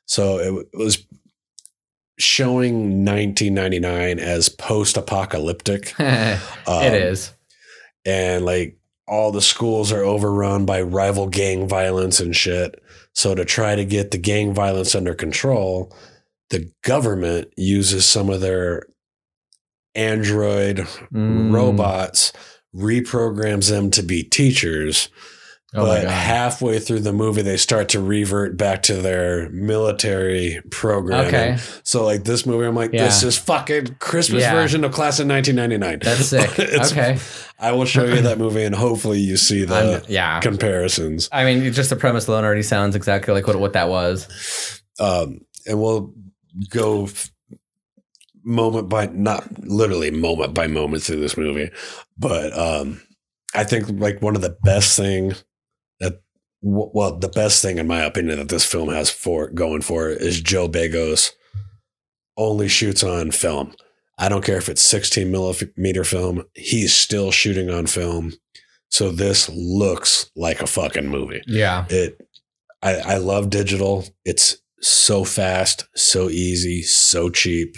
[0.06, 1.06] so it, was
[2.18, 5.94] showing 1999 as post-apocalyptic.
[5.98, 6.38] it
[6.68, 7.32] Um, is.
[8.04, 12.80] and like all the schools are overrun by rival gang violence and shit.
[13.14, 15.94] So to try to get the gang violence under control,
[16.52, 18.84] the government uses some of their
[19.94, 20.78] android
[21.12, 21.52] Mm.
[21.52, 22.32] robots,
[22.74, 25.08] reprograms them to be teachers.
[25.74, 31.28] Oh but halfway through the movie, they start to revert back to their military programming.
[31.28, 31.56] Okay.
[31.82, 33.04] So, like this movie, I'm like, Yeah.
[33.06, 34.52] this is fucking Christmas Yeah.
[34.52, 36.00] version of Class of 1999.
[36.02, 36.58] That's sick.
[36.58, 37.16] Okay.
[37.58, 40.40] I will show you that movie, and hopefully, you see the I'm- yeah.
[40.40, 41.30] comparisons.
[41.32, 44.28] I mean, just the premise alone already sounds exactly like what what that was.
[45.00, 46.12] Um, and we'll
[46.70, 47.30] go f-
[48.44, 51.70] moment by not literally moment by moment through this movie,
[52.18, 53.00] but um,
[53.54, 55.34] I think like one of the best thing
[56.00, 56.20] that
[56.60, 60.20] well, the best thing in my opinion that this film has for going for it
[60.22, 61.30] is Joe Begos
[62.36, 63.74] only shoots on film.
[64.18, 68.34] I don't care if it's 16 millimeter film, he's still shooting on film.
[68.90, 71.86] So this looks like a fucking movie Yeah.
[71.88, 72.20] it
[72.82, 77.76] I, I love digital it's so fast so easy so cheap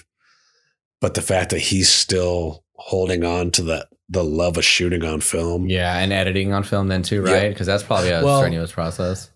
[1.00, 5.20] but the fact that he's still holding on to the the love of shooting on
[5.20, 7.48] film Yeah, and editing on film then too, right?
[7.48, 9.30] Because that's probably a Well- strenuous process.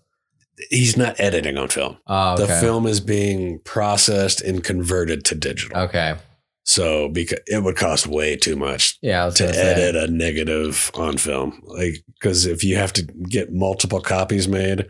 [0.69, 2.45] he's not editing on film Oh, okay.
[2.45, 6.15] the film is being processed and converted to digital Okay.
[6.63, 9.61] so because it would cost way too much Yeah, to gonna say.
[9.73, 14.85] edit a negative on film like because if you have to get multiple copies made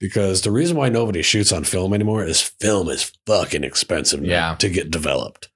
[0.00, 4.54] because the reason why nobody shoots on film anymore is film is fucking expensive Yeah.
[4.58, 5.48] to get developed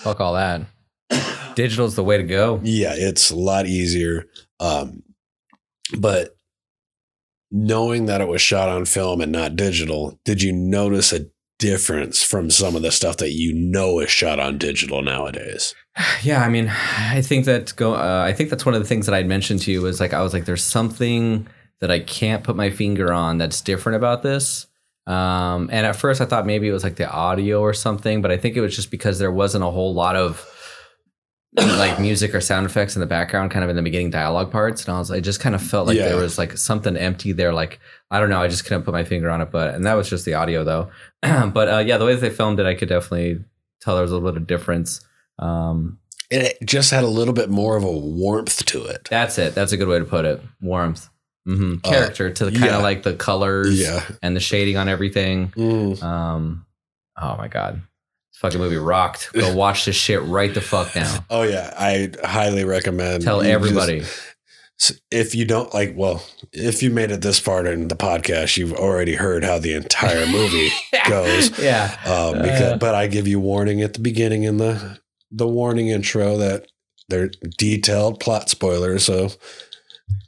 [0.00, 0.62] Fuck all that.
[1.56, 2.60] Digital's the way to go.
[2.62, 4.24] yeah it's a lot easier
[4.60, 5.02] um
[5.98, 6.34] but
[7.50, 11.26] knowing that it was shot on film and not digital did you notice a
[11.58, 15.74] difference from some of the stuff that you know is shot on digital nowadays
[16.22, 17.94] Yeah, I mean, I think that go.
[17.94, 20.12] Uh, I think that's one of the things that I'd mentioned to you was like
[20.12, 21.48] I was like, there's something
[21.80, 24.66] that I can't put my finger on that's different about this.
[25.06, 28.30] Um, and at first I thought maybe it was like the audio or something, but
[28.30, 30.44] I think it was just because there wasn't a whole lot of
[31.56, 34.84] like music or sound effects in the background, kind of in the beginning dialogue parts.
[34.84, 36.08] And I was, I just kind of felt like Yeah.
[36.08, 37.52] there was like something empty there.
[37.54, 39.50] Like I don't know, I just couldn't put my finger on it.
[39.50, 40.90] But and that was just the audio though.
[41.22, 43.44] but uh, yeah, the way that they filmed it, I could definitely
[43.80, 45.00] tell there was a little bit of difference.
[45.38, 45.98] Um,
[46.30, 49.54] it just had a little bit more of a warmth to it that's it.
[49.54, 50.42] That's a good way to put it.
[50.60, 51.08] Warmth,
[51.44, 52.76] hmm character to the kind Uh, yeah.
[52.76, 55.48] of like the colors, yeah and the shading on everything.
[55.56, 56.02] Mm.
[56.02, 56.66] Um,
[57.20, 57.74] oh my god,
[58.32, 59.32] this fucking movie rocked.
[59.32, 61.24] Go watch this shit right the fuck now.
[61.30, 63.22] Oh yeah, I highly recommend.
[63.22, 64.00] Tell everybody.
[64.00, 64.22] just-
[65.10, 66.22] if you don't like, well,
[66.52, 70.24] if you made it this far in the podcast, you've already heard how the entire
[70.28, 70.70] movie
[71.08, 71.58] goes.
[71.58, 71.96] yeah.
[72.06, 72.76] Um, because, Uh.
[72.78, 75.00] but I give you warning at the beginning in the
[75.32, 76.66] the warning intro that
[77.08, 79.04] they're detailed plot spoilers.
[79.04, 79.30] So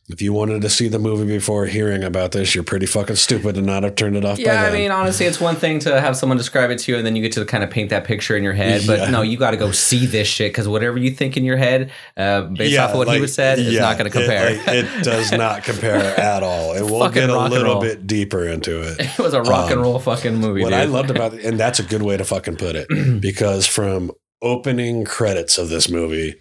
[0.09, 3.55] if you wanted to see the movie before hearing about this, you're pretty fucking stupid
[3.55, 4.38] to not have turned it off.
[4.38, 6.99] by Yeah, I mean, honestly, it's one thing to have someone describe it to you,
[6.99, 8.83] and then you get to kind of paint that picture in your head.
[8.88, 9.11] But Yeah.
[9.11, 11.93] no, you got to go see this shit because whatever you think in your head,
[12.16, 14.49] uh, based off of what he was said, is yeah, not going to compare.
[14.51, 16.73] It, like, it does not compare at all.
[16.73, 18.97] And we'll Fucking get a little bit deeper into it.
[19.16, 20.62] it was a rock and Um, roll fucking movie.
[20.62, 20.79] What dude.
[20.81, 22.88] I loved about it, and that's a good way to fucking put it,
[23.21, 24.11] because from
[24.43, 26.35] opening credits of this movie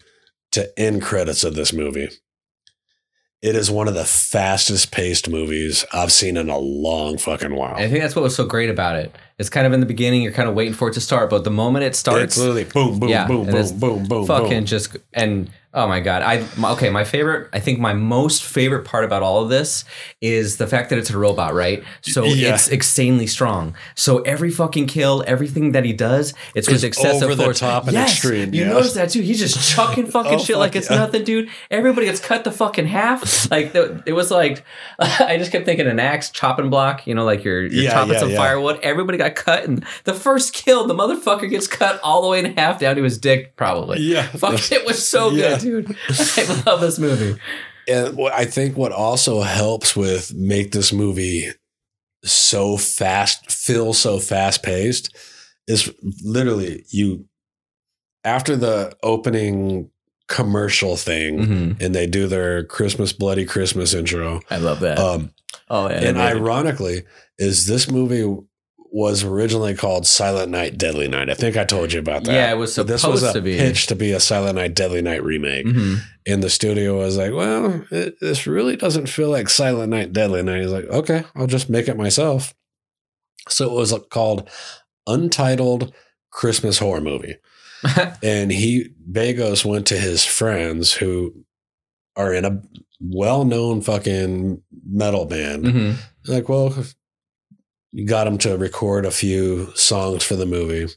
[0.53, 2.09] to end credits of this movie,
[3.41, 7.75] it is one of the fastest paced movies I've seen in a long fucking while.
[7.75, 9.15] I think that's what was so great about it.
[9.37, 11.45] It's kind of in the beginning, you're kind of waiting for it to start, but
[11.45, 14.25] the moment it starts, it's literally boom, boom, yeah, boom, and it's boom, boom, boom,
[14.27, 14.65] fucking boom.
[14.65, 16.21] just and oh my god.
[16.23, 19.85] I okay my favorite i think my most favorite part about all of this
[20.21, 21.83] is the fact that it's a robot right?
[22.01, 22.53] So Yeah.
[22.55, 23.75] it's insanely strong.
[23.95, 27.93] So every fucking kill everything that he does it's with excessive over the top and
[27.93, 28.69] yes, extreme, you yeah.
[28.69, 29.21] notice that too?
[29.21, 30.97] He's just chucking fucking Oh, shit fuck like it's yeah.
[30.97, 31.49] nothing dude.
[31.69, 33.49] Everybody gets cut the fucking half.
[33.51, 34.63] Like the, it was like
[34.99, 38.31] i just kept thinking an axe chopping block you know like you're, you're chopping some
[38.31, 38.79] firewood.
[38.83, 42.57] Everybody got cut and the first kill the motherfucker gets cut all the way in
[42.57, 43.99] half down to his dick probably.
[43.99, 44.23] Yeah.
[44.27, 45.95] Fuck, it was so good, dude.
[46.09, 47.39] I love this movie.
[47.87, 51.49] And what I think what also helps with make this movie
[52.23, 55.15] so fast, feel so fast paced,
[55.67, 55.91] is
[56.23, 57.25] literally you
[58.23, 59.89] after the opening
[60.27, 61.81] commercial thing, Mhm.
[61.81, 64.41] and they do their Christmas bloody Christmas intro.
[64.51, 64.99] I love that.
[64.99, 65.31] Um,
[65.69, 66.01] oh, yeah.
[66.01, 67.03] and ironically,
[67.39, 68.37] is this movie
[68.91, 71.29] was originally called Silent Night, Deadly Night.
[71.29, 72.33] I think I told you about that.
[72.33, 73.57] Yeah, it was So this was supposed a to be.
[73.57, 75.99] pitch to be a Silent Night, Deadly Night remake Mhm.
[76.25, 80.41] and the studio was like, "Well, it, this really doesn't feel like Silent Night, Deadly
[80.41, 82.53] Night." He's like, "Okay, I'll just make it myself."
[83.47, 84.49] So it was called
[85.07, 85.93] Untitled
[86.31, 87.37] Christmas Horror Movie,
[88.23, 91.33] and he Begos went to his friends who
[92.15, 92.61] are in a
[93.01, 95.63] well-known fucking metal band.
[95.65, 95.95] Mhm.
[96.27, 96.75] Like, well,
[98.05, 100.93] got them to record a few songs for the movie.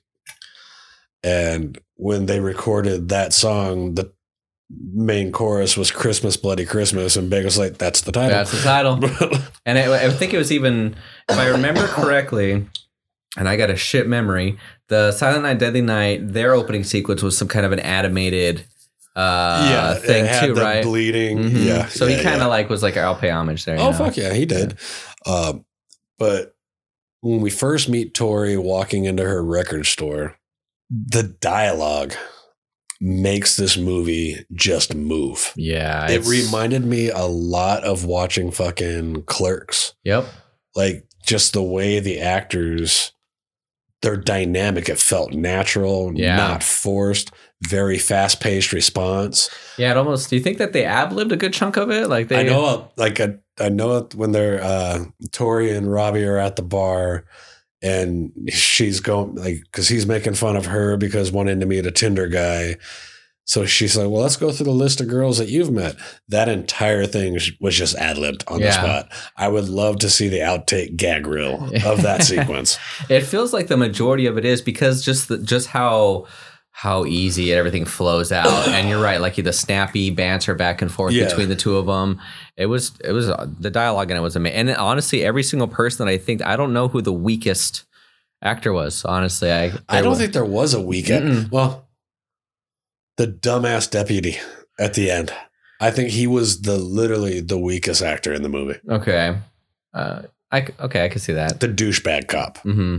[1.23, 4.13] And when they recorded that song, the
[4.93, 7.17] main chorus was Christmas, Bloody Christmas.
[7.17, 8.31] And Big was like, that's the title.
[8.31, 9.01] That's the title.
[9.65, 10.97] And I, I think it was even,
[11.29, 12.67] if I remember correctly,
[13.37, 17.39] and I got a shit memory, the Silent Night, Deadly Night, their opening sequence was
[17.39, 18.65] some kind of an animated
[19.15, 20.83] uh, yeah, thing too, the right?
[20.83, 21.39] Bleeding.
[21.39, 21.65] Mhm.
[21.65, 21.87] Yeah.
[21.87, 22.47] So yeah, he kind of yeah.
[22.47, 23.79] like was like, I'll pay homage there.
[23.79, 23.97] Oh know?
[23.97, 24.77] fuck yeah, he did.
[25.27, 25.65] Um,
[26.19, 26.57] but
[27.23, 30.37] when we first meet Tori walking into her record store,
[30.91, 32.13] the dialogue
[33.01, 35.53] makes this movie just move.
[35.57, 36.09] Yeah.
[36.11, 39.95] It reminded me a lot of watching fucking Clerks.
[40.05, 40.27] Yep.
[40.77, 43.13] Like just the way the actors,
[44.03, 46.37] their dynamic, it felt natural, Yeah.
[46.37, 47.31] not forced.
[47.69, 49.49] Very fast paced response.
[49.79, 49.93] Yeah.
[49.93, 52.09] It almost, do you think that they ab libbed a good chunk of it?
[52.09, 55.91] Like they, I know, uh, like I, I know it when they're uh, Tori and
[55.93, 57.25] Robbie are at the bar,
[57.83, 61.91] and she's going like because he's making fun of her because wanting to meet a
[61.91, 62.77] Tinder guy.
[63.45, 65.97] So she's like, "Well, let's go through the list of girls that you've met."
[66.29, 69.13] That entire thing was just ad libbed on the spot.
[69.37, 72.79] I would love to see the outtake gag reel of that sequence.
[73.11, 76.27] It feels like the majority of it is because just the, just how
[76.75, 78.67] how easy everything flows out.
[78.69, 81.27] and you're right, like the snappy banter back and forth Yeah.
[81.29, 82.21] between the two of them.
[82.57, 84.59] It was it was uh, the dialogue in it was amazing.
[84.69, 87.85] And honestly, every single person that I think I don't know who the weakest
[88.43, 89.05] actor was.
[89.05, 90.79] Honestly, I I don't was- think there was a.
[90.79, 91.51] Mm-mm.
[91.53, 91.87] Well,
[93.17, 94.39] the dumbass deputy
[94.81, 95.33] at the end.
[95.81, 98.79] I think he was the literally the weakest actor in the movie.
[98.89, 99.37] Okay,
[99.95, 101.61] uh, I okay I can see that.
[101.61, 102.59] The douchebag cop.
[102.59, 102.99] hmm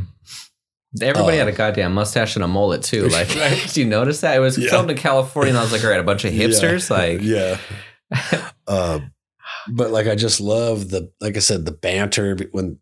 [1.02, 3.08] Everybody Uh, had a goddamn mustache and a mullet too.
[3.10, 3.60] Like, Right.
[3.66, 4.36] did you notice that?
[4.38, 4.70] It was Yeah.
[4.70, 6.90] filmed in California, and I was like, all right, a bunch of hipsters.
[6.90, 6.98] Yeah.
[6.98, 8.50] Like, yeah.
[8.68, 9.12] um,
[9.72, 12.80] but like I just love the like I said the banter when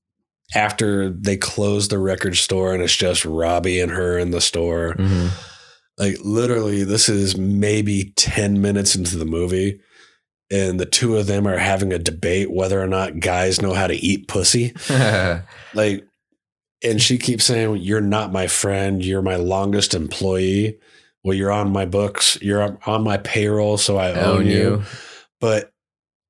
[0.55, 4.95] after they close the record store and it's just Robbie and her in the store.
[4.95, 5.29] mhm.
[5.97, 9.79] Like literally, this is maybe ten minutes into the movie,
[10.49, 13.87] and the two of them are having a debate whether or not guys know how
[13.87, 14.73] to eat pussy.
[15.73, 16.05] Like,
[16.83, 19.03] and she keeps saying, "You're not my friend.
[19.03, 20.77] You're my longest employee.
[21.23, 22.37] Well, you're on my books.
[22.41, 24.83] You're on- my payroll, so I own, you.
[25.39, 25.71] But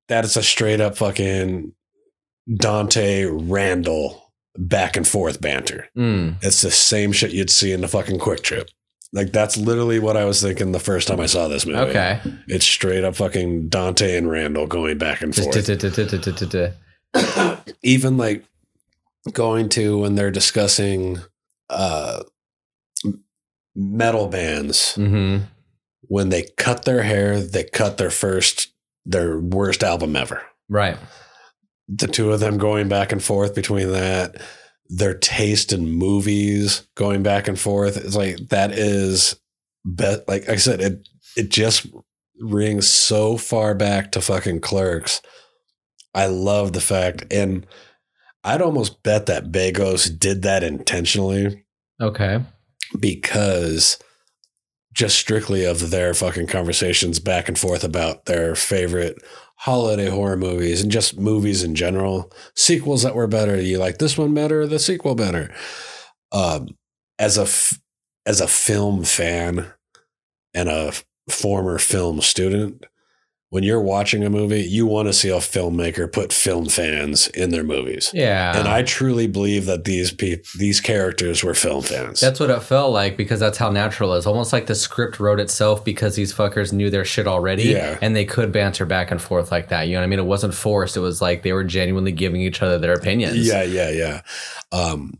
[0.08, 1.72] that is a straight up fucking
[2.56, 5.88] Dante Randall back and forth banter.
[5.96, 6.36] Mm.
[6.42, 8.68] It's the same shit you'd see in the fucking quick trip.
[9.14, 11.78] Like that's literally what I was thinking the first time I saw this movie.
[11.78, 12.20] Okay.
[12.48, 15.54] It's straight up fucking Dante and Randall going back and forth.
[17.82, 18.44] even like
[19.32, 21.18] going to when they're discussing
[21.70, 22.22] uh
[23.74, 25.44] metal bands Mhm.
[26.02, 28.68] when they cut their hair they cut their first
[29.04, 30.98] their worst album ever Right.
[31.88, 34.36] the two of them going back and forth between that
[34.88, 39.36] their taste in movies going back and forth it's like that is
[39.84, 41.86] bet like i said it it just
[42.40, 45.22] rings so far back to fucking clerks
[46.14, 47.66] i love the fact and
[48.44, 51.64] i'd almost bet that Begos did that intentionally.
[52.00, 52.40] Okay.
[53.00, 53.98] because
[54.92, 59.16] just strictly of their fucking conversations back and forth about their favorite
[59.56, 62.30] holiday horror movies and just movies in general.
[62.56, 63.58] Sequels that were better.
[63.60, 65.54] You like this one better or the sequel better.
[66.32, 66.76] Um
[67.18, 67.80] as a f-
[68.26, 69.72] as a film fan
[70.52, 70.92] and a
[71.30, 72.84] former film student
[73.52, 77.50] when you're watching a movie you want to see a filmmaker put film fans in
[77.50, 78.58] their movies Yeah.
[78.58, 82.18] and I truly believe that these people, these characters were film fans.
[82.20, 84.26] That's what it felt like because that's how natural it is.
[84.26, 87.98] Almost like the script wrote itself because these fuckers knew their shit already Yeah.
[88.00, 89.82] and they could banter back and forth like that.
[89.82, 90.18] You know what I mean?
[90.20, 90.96] It wasn't forced.
[90.96, 93.36] It was like they were genuinely giving each other their opinions.
[93.46, 94.20] Yeah, yeah, yeah.
[94.72, 95.18] Um,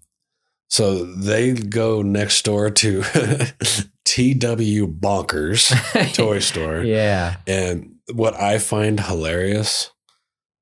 [0.70, 3.02] so they go next door to
[4.04, 7.36] TW Bonkers toy store, Yeah.
[7.46, 9.90] and what I find hilarious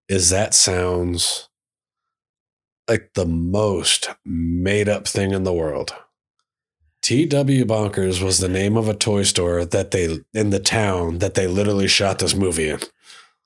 [0.08, 1.48] is that sounds
[2.88, 5.94] like the most made up thing in the world.
[7.02, 11.34] TW Bonkers was the name of a toy store that they in the town that
[11.34, 12.80] they literally shot this movie in.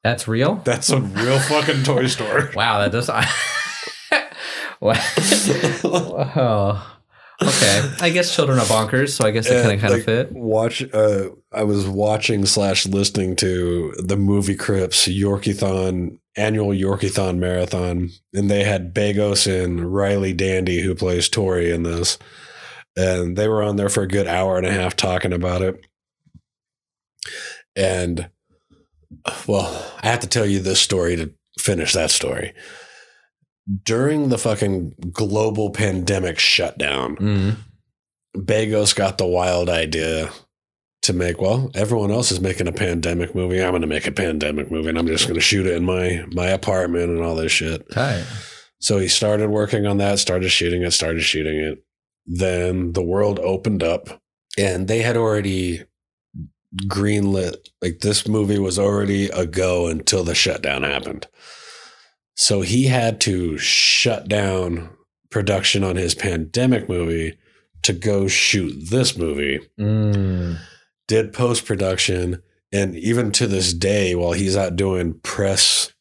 [0.02, 0.56] That's real?
[0.64, 2.50] That's a real fucking toy store.
[2.54, 3.08] Wow, that does.
[4.80, 6.82] wow.
[7.42, 10.32] Okay, I guess children are bonkers, so I guess it kind of kind of fit.
[10.32, 10.82] Watch.
[10.94, 18.50] Uh, I was watching slash listening to the movie Crypt's Yorkie'thon annual Yorkie'thon marathon, and
[18.50, 22.18] they had Begos and Riley Dandy who plays Tori in this,
[22.96, 25.84] and they were on there for a good hour and a half talking about it,
[27.74, 28.30] and
[29.46, 32.52] well, I have to tell you this story to finish that story.
[33.84, 37.56] During the fucking global pandemic shutdown, Mm.
[38.36, 40.30] Begos got the wild idea
[41.02, 43.62] to make, well, everyone else is making a pandemic movie.
[43.62, 45.84] I'm going to make a pandemic movie and I'm just going to shoot it in
[45.84, 47.88] my my apartment and all this shit.
[47.92, 48.24] Tight.
[48.80, 51.84] So he started working on that, started shooting it, started shooting it.
[52.26, 54.20] Then the world opened up
[54.58, 55.84] and they had already
[56.86, 61.28] greenlit like this movie was already a go until the shutdown happened.
[62.34, 64.90] So he had to shut down
[65.30, 67.36] production on his pandemic movie
[67.82, 69.60] to go shoot this movie.
[69.78, 70.58] Mm.
[71.06, 75.92] Did post production and even to this day while he's out doing press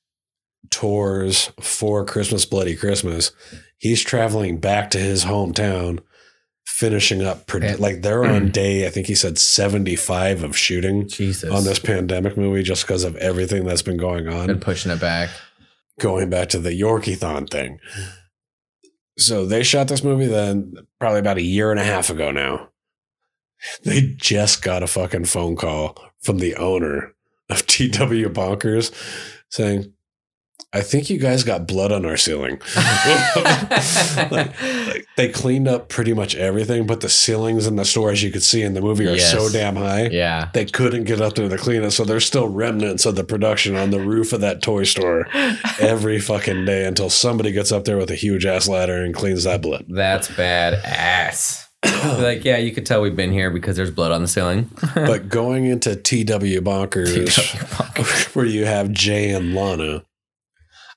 [0.71, 3.31] tours for Christmas Bloody Christmas,
[3.77, 5.99] he's traveling back to his hometown
[6.65, 11.51] finishing up produ- like they're on day I think he said 75 of shooting Jesus.
[11.51, 14.99] on this pandemic movie just because of everything that's been going on And pushing it
[14.99, 15.29] back.
[15.99, 17.79] Going back to the Yorkie-thon thing.
[19.17, 22.69] So they shot this movie then probably about a year and a half ago now.
[23.83, 27.13] They just got a fucking phone call from the owner
[27.49, 28.91] of TW Bonkers
[29.49, 29.93] saying,
[30.75, 32.59] I think you guys got blood on our ceiling.
[34.31, 38.23] like, like, they cleaned up pretty much everything, but the ceilings in the store, as
[38.23, 39.31] you could see in the movie, are Yes.
[39.31, 40.07] so damn high.
[40.07, 40.49] yeah.
[40.53, 43.75] They couldn't get up there to clean it, so there's still remnants of the production
[43.75, 45.27] on the roof of that toy store
[45.79, 49.43] every fucking day until somebody gets up there with a huge ass ladder and cleans
[49.43, 49.85] that blood.
[49.87, 51.69] That's bad ass.
[51.83, 54.71] like, yeah, you could tell we've been here because there's blood on the ceiling.
[54.95, 60.03] But going into TW Bonkers, where you have Jay and Lana,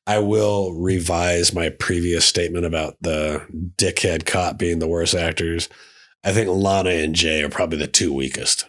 [0.07, 3.45] I will revise my previous statement about the
[3.77, 5.69] dickhead cop being the worst actors.
[6.23, 8.67] I think Lana and Jay are probably the two weakest.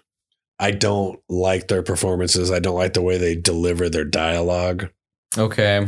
[0.59, 2.51] I don't like their performances.
[2.51, 4.89] I don't like the way they deliver their dialogue.
[5.37, 5.87] okay.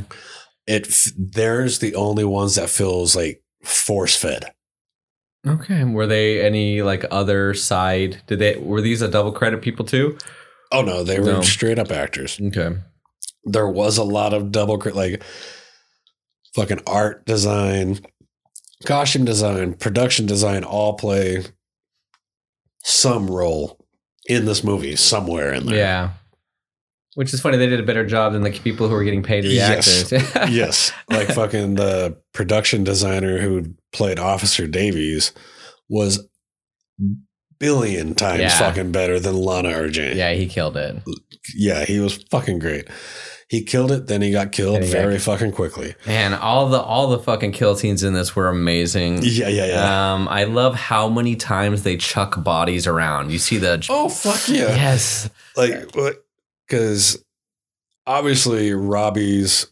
[0.67, 4.51] It there's the only ones that feels like force fed.
[5.47, 5.83] Okay.
[5.83, 8.21] Were they any like other side?
[8.27, 10.15] Did they were these a double credit people too?
[10.71, 11.41] Oh no, they were No.
[11.41, 12.39] straight up actors.
[12.39, 12.75] Okay.
[13.45, 15.23] There was a lot of double crit like
[16.55, 17.99] fucking art design
[18.85, 21.43] costume design production design all play
[22.83, 23.77] some role
[24.27, 26.09] in this movie somewhere in there Yeah.
[27.15, 27.57] Which is funny.
[27.57, 30.13] They did a better job than the people who were getting paid to be Yes.
[30.13, 30.35] actors.
[30.53, 35.33] yes like fucking the production designer who played officer davies
[35.89, 36.25] was
[37.59, 38.57] billion times Yeah.
[38.57, 40.95] fucking better than lana or jane yeah, he killed it.
[41.55, 42.87] yeah he was fucking great
[43.49, 45.23] he killed it then he got killed got very killed.
[45.23, 49.19] fucking quickly And all the all the fucking kill scenes in this were amazing.
[49.23, 53.31] yeah yeah yeah Um, I love how many times they chuck bodies around.
[53.31, 55.91] You see the oh fuck yeah yes, like
[56.67, 57.23] because
[58.07, 59.67] obviously robbie's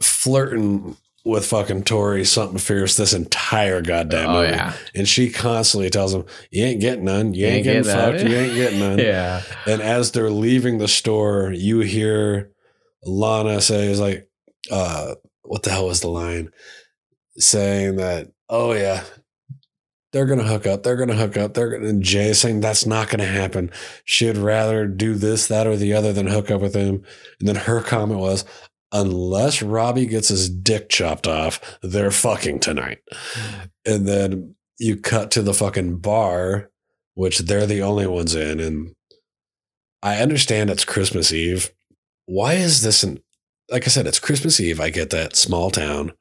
[0.00, 4.74] flirting with fucking tori something fierce this entire goddamn Oh, movie yeah.
[4.94, 7.98] and she constantly tells him you ain't getting none you, You ain't, ain't getting getting
[7.98, 12.50] none." fucked you ain't getting none yeah, and as they're leaving the store you hear
[13.06, 14.28] lana says like
[14.70, 16.50] uh what the hell was the line?
[17.36, 19.04] Saying that oh yeah
[20.12, 23.08] they're gonna hook up they're gonna hook up they're gonna and jay saying that's not
[23.08, 23.70] gonna happen.
[24.04, 27.02] She'd rather do this that or the other than hook up with him.
[27.40, 28.44] And then her comment was
[28.92, 32.98] unless robbie gets his dick chopped off they're fucking tonight.
[33.84, 36.70] And then you cut to the fucking bar
[37.14, 38.94] which they're the only ones in and
[40.02, 41.72] i understand it's christmas eve
[42.26, 43.20] why is this an
[43.70, 46.12] like i said it's christmas eve i get that small town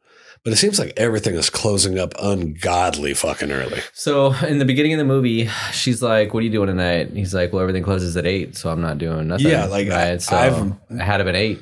[0.43, 4.91] but it seems like everything is closing up ungodly fucking early So in the beginning
[4.93, 7.83] of the movie, she's like, "What are you doing tonight?" And he's like, "Well, everything
[7.83, 11.17] closes at 8, so I'm not doing nothing." Yeah, like, I- So I've- it had
[11.19, 11.61] to been eight.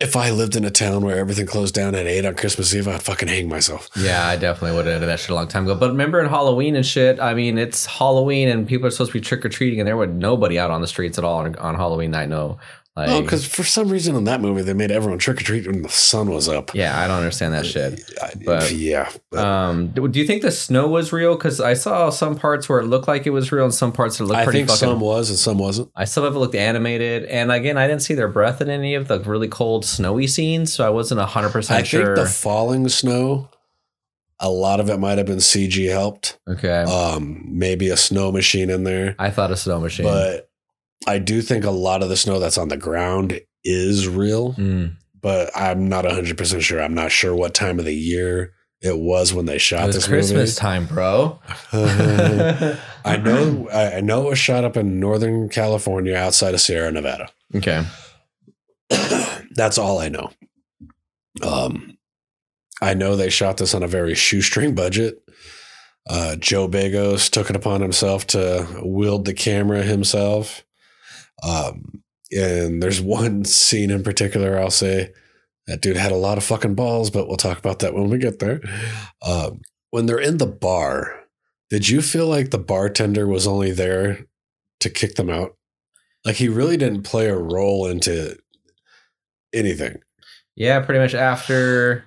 [0.00, 2.86] if i lived in a town where everything closed down at 8 on christmas eve
[2.86, 5.64] i'd fucking hang myself Yeah, I definitely would have done that shit a long time
[5.64, 5.74] ago.
[5.74, 9.18] But remember in Halloween and shit, I mean, it's Halloween and people are supposed to
[9.18, 11.56] be trick or treating, and there was nobody out on the streets at all on,
[11.56, 12.28] on Halloween night.
[12.28, 12.58] No,
[12.98, 15.88] like, oh because for some reason in that movie they made everyone trick-or-treat when the
[15.88, 18.02] sun was up yeah, I don't understand that shit.
[18.44, 21.34] But- yeah but Um, do, you think the snow was real?
[21.36, 24.18] Because I saw some parts where it looked like it was real, and some parts
[24.18, 24.88] that looked i pretty think fucking.
[24.88, 28.02] some was and some wasn't I still have it looked animated, and again, I didn't
[28.02, 31.50] see their breath in any of the really cold, snowy scenes, so I wasn't hundred
[31.52, 31.78] percent.
[31.78, 32.16] i percent think sure.
[32.16, 33.48] the falling snow
[34.40, 38.70] a lot of it might have been cg helped okay, um maybe a snow machine
[38.70, 40.47] in there I thought a snow machine, but
[41.06, 44.96] I do think a lot of the snow that's on the ground is real, Mm.
[45.20, 46.80] but I'm not 100% sure.
[46.82, 49.96] I'm not sure what time of the year it was when they it shot was
[49.96, 50.60] this Christmas movie.
[50.60, 51.40] time, bro.
[51.72, 56.92] I know I I know it was shot up in Northern California outside of Sierra
[56.92, 57.28] Nevada.
[57.54, 57.84] Okay.
[59.54, 60.30] That's all I know.
[61.42, 61.98] Um,
[62.80, 65.18] I know they shot this on a very shoestring budget.
[66.08, 70.64] Uh, Joe Begos took it upon himself to wield the camera himself.
[71.42, 75.12] Um, and there's one scene in particular I'll say
[75.66, 78.18] that dude had a lot of fucking balls, but we'll talk about that when we
[78.18, 78.60] get there.
[79.22, 79.60] Um,
[79.90, 81.24] when they're in the bar,
[81.70, 84.26] did you feel like the bartender was only there
[84.80, 85.56] to kick them out?
[86.24, 88.36] Like he really didn't play a role into
[89.52, 90.00] anything.
[90.56, 92.04] Yeah, pretty much after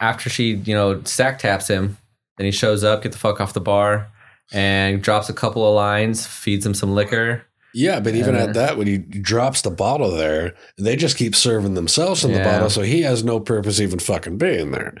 [0.00, 1.96] after she, you know, stack taps him,
[2.38, 4.10] then he shows up, get the fuck off the bar,
[4.52, 7.44] and drops a couple of lines, feeds him some liquor.
[7.74, 11.74] Yeah, but even at that, when he drops the bottle there, they just keep serving
[11.74, 14.94] themselves in the bottle, so he has no purpose even fucking being there.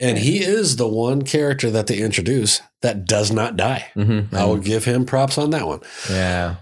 [0.00, 3.92] And he is the one character that they introduce that does not die.
[3.94, 4.34] Mm-hmm.
[4.34, 5.80] I will give him props on that one.
[6.10, 6.56] yeah.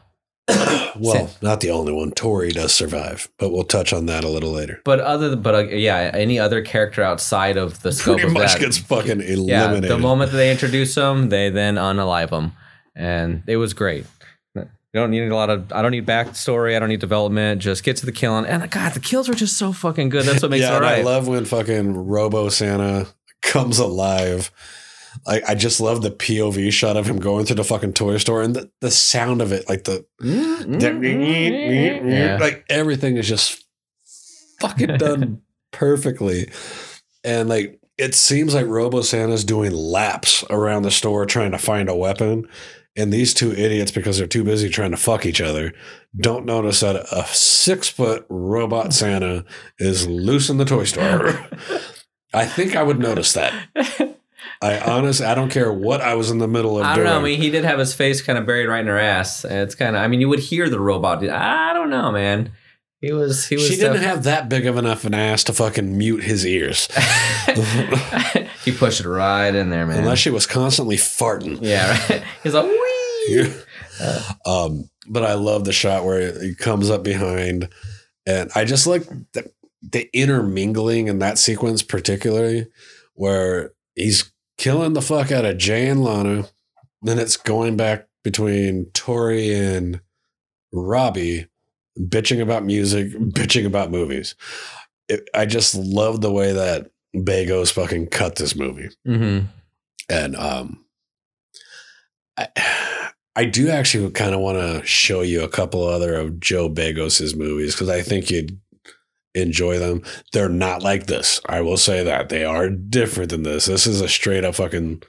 [0.98, 2.10] well, not the only one.
[2.10, 4.80] Tori does survive, but we'll touch on that a little later.
[4.84, 8.34] But other than, but uh, yeah, any other character outside of the scope Pretty of
[8.34, 9.84] much that, gets fucking eliminated.
[9.84, 12.52] yeah, the moment that they introduce him, they then unalive him,
[12.96, 14.04] and it was great.
[14.93, 15.72] You don't need a lot of.
[15.72, 16.76] I don't need backstory.
[16.76, 17.62] I don't need development.
[17.62, 18.45] Just get to the killing.
[18.45, 20.26] And God, the kills were just so fucking good.
[20.26, 23.07] That's what makes yeah, it all and I love when fucking Robo Santa
[23.40, 24.51] comes alive.
[25.26, 28.43] Like I just love the POV shot of him going through the fucking toy store
[28.43, 32.09] and the, the sound of it, like the, mm-hmm.
[32.09, 32.38] Yeah.
[32.40, 33.64] like everything is just
[34.61, 36.51] fucking done perfectly.
[37.24, 41.88] And like it seems like Robo Santa's doing laps around the store trying to find
[41.88, 42.49] a weapon.
[42.95, 45.72] And these two idiots, because they're too busy trying to fuck each other,
[46.14, 49.45] don't notice that a six foot robot Santa
[49.78, 51.47] is loose in the toy store.
[52.34, 53.55] I think I would notice that.
[54.62, 57.07] I honestly, I don't care what I was in the middle of I don't doing.
[57.09, 57.18] know.
[57.18, 59.45] I mean, he did have his face kind of buried right in her ass.
[59.45, 60.03] It's kind of.
[60.03, 61.26] I mean, you would hear the robot.
[61.28, 62.53] I don't know, man.
[63.03, 63.46] He was.
[63.48, 63.66] He was.
[63.66, 66.86] she didn't def- have that big of enough an ass to fucking mute his ears,
[68.64, 69.98] he pushed it right in there, man.
[69.98, 71.59] unless she was constantly farting.
[71.61, 72.22] yeah, right.
[72.44, 73.53] He's like, wee.
[74.46, 77.68] um, but I love the shot where he comes up behind,
[78.24, 79.50] and I just like the,
[79.82, 82.68] the intermingling in that sequence, particularly
[83.14, 86.44] where he's killing the fuck out of Jay and Lana.
[87.03, 90.00] Then it's going back between Tori and
[90.72, 91.48] Robbie,
[91.99, 94.34] bitching about music, bitching about movies.
[95.09, 99.47] It, I just love the way that Begos fucking cut this movie Mm-hmm.
[100.09, 100.84] and um
[102.38, 102.49] I,
[103.36, 107.34] I do actually kind of want to show you a couple other of Joe Begos's
[107.36, 108.59] movies because I think you'd
[109.34, 110.03] enjoy them.
[110.32, 111.40] They're not like this.
[111.47, 113.66] I will say that they are different than this.
[113.66, 115.03] This is a straight up fucking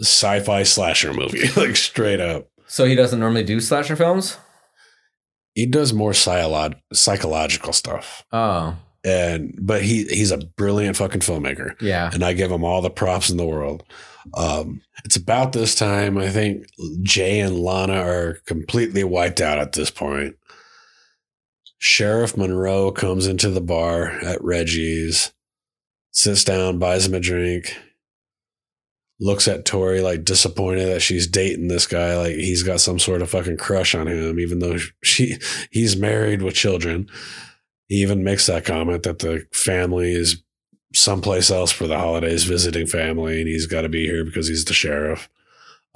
[0.00, 2.48] sci-fi slasher movie, like straight up.
[2.66, 4.36] So he doesn't normally do slasher films.
[5.54, 11.80] He does more psycholo- psychological stuff, Oh, and but he he's a brilliant fucking filmmaker.
[11.80, 12.10] yeah.
[12.12, 13.82] and I give him all the props in the world.
[14.36, 16.18] Um, it's about this time.
[16.18, 16.66] I think
[17.02, 20.36] Jay and Lana are completely wiped out at this point.
[21.78, 25.32] Sheriff Monroe comes into the bar at Reggie's,
[26.10, 27.76] sits down, buys him a drink,
[29.20, 33.20] looks at Tori like disappointed that she's dating this guy, like he's got some sort
[33.22, 35.36] of fucking crush on him, even though she
[35.70, 37.08] he's married with children.
[37.88, 40.42] He even makes that comment that the family is
[40.94, 44.64] someplace else for the holidays visiting family and he's got to be here because he's
[44.64, 45.28] the sheriff.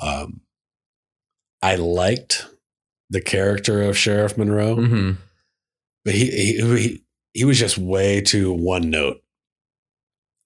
[0.01, 0.41] Um,
[1.63, 2.47] I liked
[3.09, 5.13] the character of Sheriff Monroe, Mm-hmm.
[6.05, 7.05] but he, he he
[7.35, 9.22] he was just way too one note,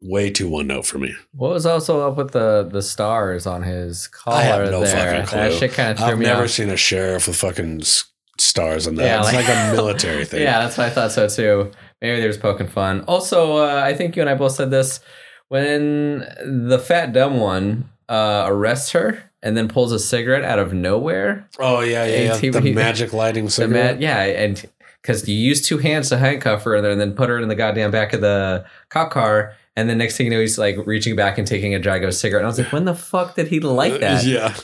[0.02, 1.14] way too one note for me.
[1.32, 5.24] What was also up with the the stars on his collar I have no there?
[5.24, 6.50] fucking That shit kind of threw I've me never off.
[6.50, 8.04] seen a sheriff with fucking s-
[8.38, 9.04] stars on that.
[9.04, 10.42] Yeah, it's like- like, a military thing.
[10.42, 11.70] Yeah, that's what I thought so too.
[12.02, 13.02] Maybe they was poking fun.
[13.08, 15.00] Also, uh, I think you and I both said this
[15.48, 20.72] when the fat dumb one uh, arrests her and then pulls a cigarette out of
[20.72, 21.48] nowhere.
[21.58, 22.36] Oh yeah, yeah, yeah.
[22.38, 23.94] He- the he- magic lighting The cigarette.
[23.96, 24.64] man, yeah, and
[25.02, 27.90] because you use two hands to handcuff her and then put her in the goddamn
[27.92, 31.38] back of the cop car, and then next thing you know, he's like reaching back
[31.38, 32.40] and taking a drag of a cigarette.
[32.40, 34.24] And I was like, when the fuck did he like that?
[34.24, 34.54] Yeah.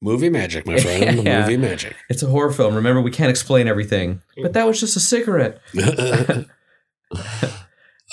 [0.00, 1.22] Movie magic, my friend.
[1.24, 1.40] Yeah.
[1.42, 1.96] Movie magic.
[2.08, 2.74] It's a horror film.
[2.74, 4.22] Remember, we can't explain everything.
[4.40, 5.60] But that was just a cigarette.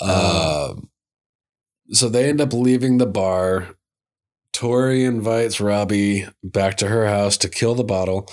[0.00, 0.90] um,
[1.90, 3.76] so they end up leaving the bar.
[4.52, 8.28] Tori invites Robbie back to her house to kill the bottle.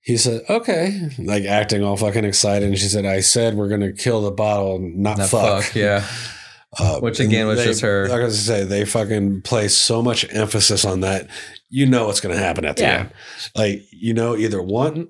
[0.00, 2.68] He said, okay, like acting all fucking excited.
[2.68, 5.64] And she said, I said we're going to kill the bottle, not Not fuck.
[5.64, 6.06] fuck, yeah.
[6.78, 9.74] Uh, Which again was they- just her- Like I was gonna say, they fucking place
[9.74, 11.28] so much emphasis on that.
[11.70, 12.98] You know what's going to happen at the Yeah.
[13.00, 13.10] end.
[13.54, 15.08] Like you know, either one,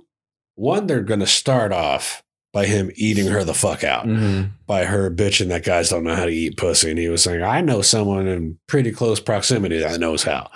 [0.55, 4.51] one they're going to start off by him eating her the fuck out, Mhm.
[4.67, 7.43] by her bitching that guys don't know how to eat pussy, and he was saying,
[7.43, 10.49] "I know someone in pretty close proximity that knows how."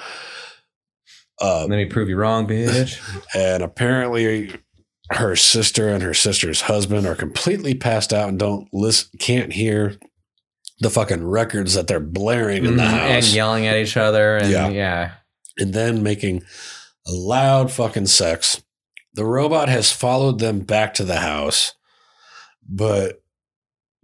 [1.42, 2.98] Uh, Let me prove you wrong, bitch.
[3.34, 4.52] and apparently
[5.12, 9.96] her sister and her sister's husband are completely passed out and don't listen can't hear
[10.80, 12.86] the fucking records that they're blaring in the Mhm.
[12.88, 14.68] house and yelling at each other, and Yeah.
[14.68, 15.10] yeah,
[15.58, 16.42] and then making
[17.06, 18.60] a loud fucking sex
[19.14, 21.72] the robot has followed them back to the house
[22.68, 23.22] but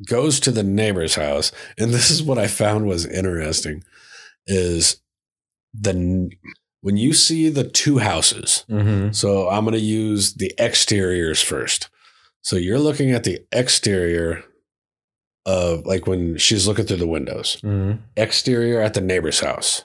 [0.09, 3.85] goes to the neighbor's house and this is what i found was interesting
[4.47, 4.97] is
[5.73, 6.29] the
[6.81, 11.89] when you see the two houses hmm so I'm going to use the exteriors first.
[12.43, 14.43] So you're looking at the exterior
[15.47, 17.59] of like when she's looking through the windows.
[17.63, 19.85] hmm Exterior at the neighbor's house.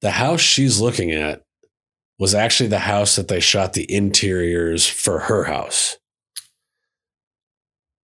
[0.00, 1.42] The house she's looking at
[2.18, 5.98] was actually the house that they shot the interiors for her house.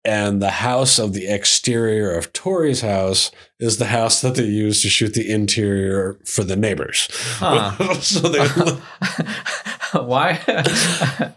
[0.04, 4.82] And the house of the exterior of Tori's house is the house that they used
[4.82, 7.08] to shoot the interior for the neighbors.
[7.38, 7.94] Huh.
[8.00, 8.46] so they
[10.00, 10.40] Why?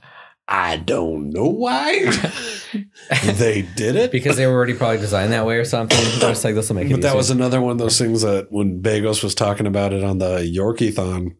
[0.51, 2.05] I don't know why
[3.23, 4.11] they did it.
[4.11, 5.95] because they were already probably designed that way or something.
[6.19, 6.91] They're just like this will make it.
[6.93, 7.17] but that easier.
[7.17, 10.39] was another one of those things that when Begos was talking about it on the
[10.39, 11.35] Yorkie thon,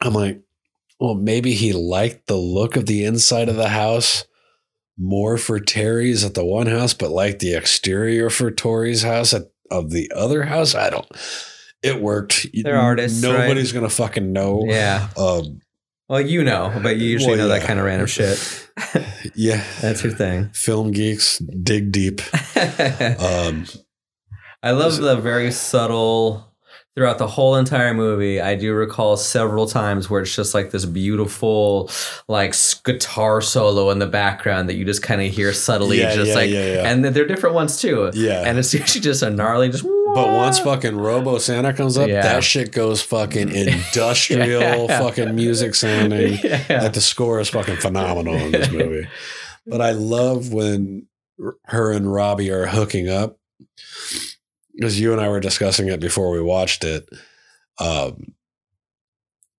[0.00, 0.42] I'm like,
[0.98, 4.24] well, maybe he liked the look of the inside of the house
[4.98, 9.44] more for Terry's at the one house, but liked the exterior for Tori's house at
[9.70, 10.74] of the other house.
[10.74, 11.06] I don't.
[11.82, 12.46] It worked.
[12.52, 13.32] They're artists, right?
[13.32, 14.64] Nobody's gonna fucking know.
[14.66, 15.08] yeah.
[15.16, 15.60] Um,
[16.08, 18.68] Well, you know, but you usually Well, know that kind of random shit.
[19.34, 19.64] yeah.
[19.80, 20.50] That's your thing.
[20.52, 22.20] Film geeks dig deep.
[23.18, 23.66] Um,
[24.62, 26.52] I love the very subtle
[26.94, 28.40] throughout the whole entire movie.
[28.40, 31.90] I do recall several times where it's just like this beautiful,
[32.28, 36.28] like guitar solo in the background that you just kind of hear subtly, Yeah, just
[36.28, 36.90] yeah, like, yeah, yeah.
[36.92, 38.10] and they're different ones too.
[38.14, 38.42] Yeah.
[38.46, 39.84] and it's usually just a gnarly, just.
[40.14, 42.22] But once fucking Robo Santa comes up, Yeah.
[42.22, 44.98] that shit goes fucking industrial Yeah.
[45.00, 46.38] fucking music sounding.
[46.44, 46.82] yeah.
[46.82, 49.08] Like the score is fucking phenomenal in this movie.
[49.64, 51.06] But I love when
[51.66, 53.38] her and Robbie are hooking up.
[54.74, 57.08] Because you and I were discussing it before we watched it.
[57.78, 58.34] Um,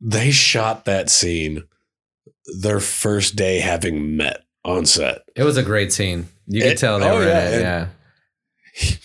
[0.01, 1.63] they shot that scene
[2.59, 5.19] their first day having met on set.
[5.37, 6.27] It was a great scene.
[6.47, 7.61] You could It- tell they oh, were yeah, in it.
[7.61, 7.87] Yeah.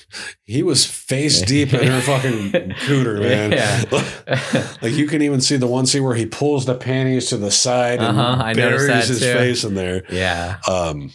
[0.45, 2.53] He was face deep in her fucking
[2.87, 3.53] cooter, man.
[3.53, 4.77] Yeah.
[4.83, 7.51] like you can even see the one scene where he pulls the panties to the
[7.51, 9.27] side and Uh-huh, I buries his too.
[9.35, 10.05] face in there.
[10.11, 10.57] Yeah.
[10.66, 11.12] Um,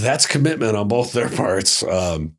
[0.00, 1.82] that's commitment on both their parts.
[1.82, 2.36] Um,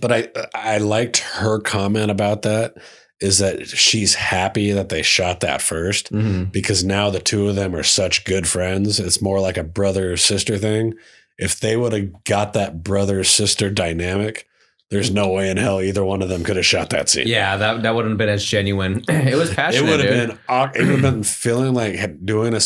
[0.00, 2.74] but I I liked her comment about that
[3.20, 7.56] is that she's happy that they shot that first hmm because now the two of
[7.56, 9.00] them are such good friends.
[9.00, 10.92] It's more like a brother sister thing.
[11.38, 14.46] If they would have got that brother sister dynamic,
[14.90, 17.26] there's no way in hell either one of them could have shot that scene.
[17.26, 19.02] Yeah, that, that wouldn't have been as genuine.
[19.08, 19.88] it was passionate.
[19.88, 20.38] It would have been.
[20.74, 22.60] It would have been feeling like doing a,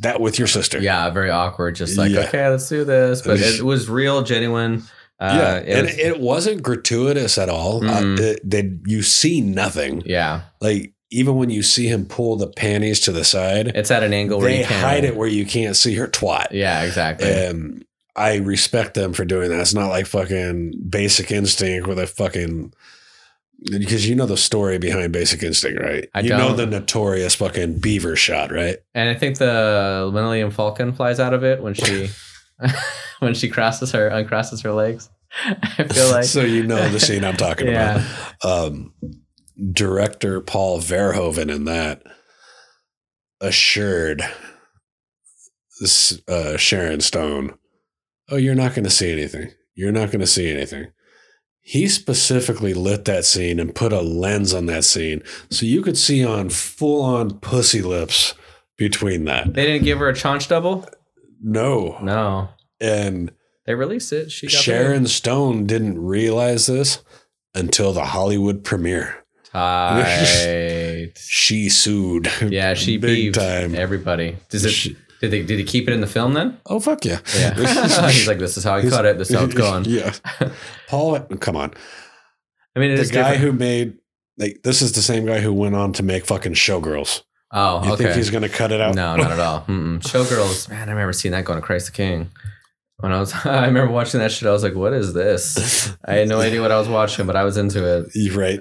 [0.00, 0.80] that with your sister.
[0.80, 1.74] Yeah, very awkward.
[1.76, 2.20] Just like, Yeah.
[2.20, 3.22] okay, let's do this.
[3.22, 4.82] But it was real, genuine.
[5.20, 7.84] Uh, yeah, it and was- it wasn't gratuitous at all.
[7.88, 10.02] Uh, it- they, you see nothing.
[10.06, 14.02] yeah, Like even when you see him pull the panties to the side, it's at
[14.02, 16.48] an angle where they you can't hide it where you can't see her twat.
[16.52, 17.30] Yeah, exactly.
[17.30, 17.84] And
[18.16, 19.60] I respect them for doing that.
[19.60, 22.72] It's not like fucking Basic Instinct where they fucking
[23.70, 26.08] because you know the story behind Basic Instinct, right?
[26.14, 26.56] I you know don't.
[26.56, 28.78] the notorious fucking beaver shot, right?
[28.94, 32.08] And I think the Millennium Falcon flies out of it when she
[33.20, 35.08] when she crosses her uncrosses her legs.
[35.62, 38.04] I feel like so you know the scene I'm talking Yeah.
[38.42, 38.66] about.
[38.68, 38.92] Um,
[39.72, 42.02] director Paul Verhoeven in that
[43.40, 44.22] assured
[46.28, 47.54] uh, Sharon Stone,
[48.32, 49.50] "Oh, you're not going to see anything.
[49.74, 50.86] You're not going to see anything."
[51.60, 55.96] He specifically lit that scene and put a lens on that scene so you could
[55.96, 58.34] see on full on pussy lips
[58.76, 59.54] between that.
[59.54, 60.88] they didn't give her a chaunch double.
[61.40, 61.98] No.
[62.02, 62.48] No,
[62.80, 63.30] And
[63.64, 64.32] they released it.
[64.32, 67.02] She got Sharon Stone didn't realize this
[67.54, 69.24] until the Hollywood premiere.
[69.52, 71.12] tight.
[71.18, 72.28] She sued.
[72.40, 73.74] Yeah, she big beefed time.
[73.74, 74.36] everybody.
[74.48, 74.70] Does it?
[74.70, 75.42] She- Did they?
[75.44, 76.58] Did he keep it in the film then?
[76.66, 77.20] Oh fuck yeah!
[77.38, 77.54] Yeah.
[78.10, 79.16] He's like, this is how I cut it.
[79.18, 79.84] This is how it's going.
[79.88, 80.12] Yeah,
[80.88, 81.72] Paul, come on.
[82.76, 83.40] I mean, it The is guy different.
[83.40, 83.98] who made
[84.36, 87.22] like this is the same guy who went on to make fucking Showgirls.
[87.52, 88.04] Oh, You okay.
[88.04, 88.94] think he's gonna cut it out?
[88.96, 89.60] No, not at all.
[89.68, 90.00] Mm-mm.
[90.02, 92.30] Showgirls, man, I remember seeing that going to Christ the King.
[92.98, 94.48] When I was, I remember watching that shit.
[94.48, 97.36] I was like, "What is this?" I had no idea what I was watching, but
[97.36, 98.06] I was into it.
[98.14, 98.60] You're right.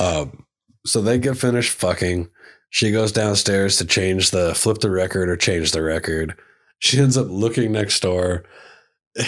[0.00, 0.44] um,
[0.86, 2.28] so they get finished fucking.
[2.74, 6.36] She goes downstairs to change the flip the record or change the record.
[6.80, 8.42] She ends up looking next door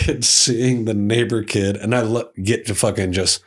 [0.09, 3.45] and seeing the neighbor kid, and I lo- get to fucking just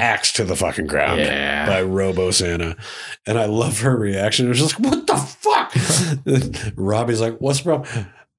[0.00, 1.64] axe to the fucking ground Yeah.
[1.64, 2.76] by Robo Santa,
[3.24, 4.46] and I love her reaction.
[4.46, 7.86] It was just like, "What the fuck?" Robbie's like, "What's wrong?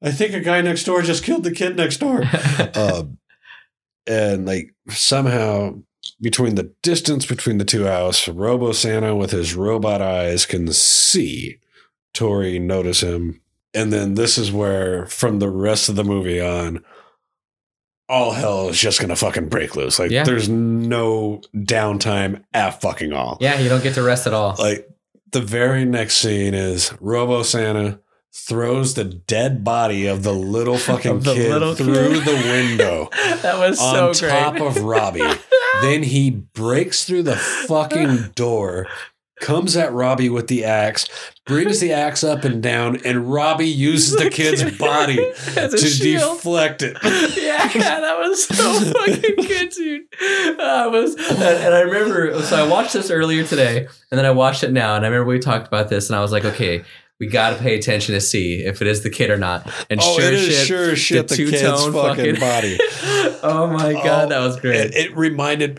[0.01, 2.21] I think a guy next door just killed the kid next door.
[2.75, 3.17] um,
[4.05, 5.75] and like somehow
[6.21, 11.57] between the distance between the two houses, Robo Santa with his robot eyes can see
[12.13, 13.41] Tori notice him.
[13.73, 16.83] And then this is where, from the rest of the movie on,
[18.09, 19.99] all hell is just gonna fucking break loose.
[19.99, 20.23] Like Yeah.
[20.23, 23.37] there's no downtime at fucking all.
[23.41, 24.55] yeah, you don't get to rest at all.
[24.57, 24.87] Like
[25.31, 27.99] the very next scene is Robo Santa
[28.33, 32.25] throws the dead body of the little fucking the kid little through kid.
[32.25, 33.09] the window
[33.41, 34.31] that was so great.
[34.31, 35.19] on top of Robbie.
[35.81, 38.87] then he breaks through the fucking door,
[39.39, 41.07] comes at Robbie with the axe,
[41.45, 45.17] brings the axe up and down, and Robbie uses the kid's body
[45.53, 46.37] to shield.
[46.37, 46.97] deflect it.
[47.03, 50.03] yeah, that was so fucking good, dude.
[50.59, 52.41] I was, and, and I remember.
[52.41, 55.29] So I watched this earlier today, and then I watched it now, and I remember
[55.29, 56.83] we talked about this, and I was like, okay.
[57.19, 59.67] We got to pay attention to see if it is the kid or not.
[59.89, 62.77] And Oh, sure it shit, sure shit the kid's two-tone fucking body.
[63.41, 64.75] oh my god, Oh, that was great.
[64.77, 65.77] It, it reminded.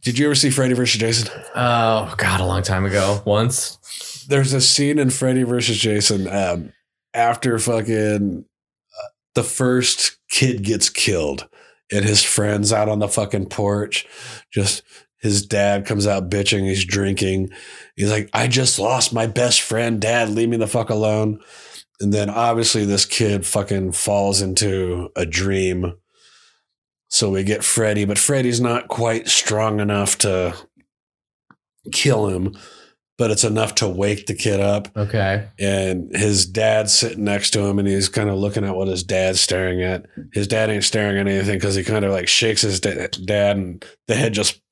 [0.00, 0.98] Did you ever see Freddy vs.
[1.00, 1.28] Jason?
[1.54, 3.20] oh god, a long time ago.
[3.26, 4.24] Once.
[4.28, 6.72] there's a scene in Freddy versus Jason um,
[7.12, 11.46] after fucking uh, the first kid gets killed
[11.92, 14.06] and his friends out on the fucking porch.
[14.50, 14.82] Just
[15.18, 16.66] his dad comes out bitching.
[16.66, 17.50] He's drinking.
[18.00, 20.00] He's like, I just lost my best friend.
[20.00, 21.40] Dad, leave me the fuck alone.
[22.00, 25.92] And then obviously this kid fucking falls into a dream.
[27.08, 30.56] So we get Freddy, but Freddy's not quite strong enough to
[31.92, 32.56] kill him,
[33.18, 34.88] but it's enough to wake the kid up.
[34.96, 35.46] Okay.
[35.58, 39.02] And his dad's sitting next to him and he's kind of looking at what his
[39.02, 40.06] dad's staring at.
[40.32, 43.58] His dad ain't staring at anything because he kind of like shakes his da- dad
[43.58, 44.62] and the head just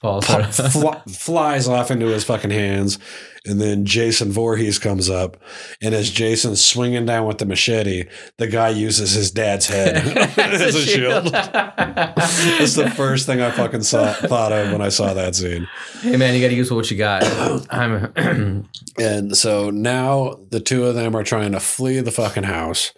[0.00, 2.98] Falls pop, fly, flies off into his fucking hands.
[3.44, 5.36] And then Jason Voorhees comes up.
[5.80, 8.04] And as Jason's swinging down with the machete,
[8.38, 9.96] the guy uses his dad's head
[10.38, 11.26] as a shield.
[11.26, 15.68] That's the first thing I fucking saw, thought of when I saw that scene.
[16.00, 17.22] hey man, you got to use what you got.
[17.70, 18.68] I'm.
[18.98, 22.92] And so now the two of them are trying to flee the fucking house.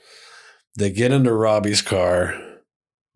[0.76, 2.40] They get into Robbie's car.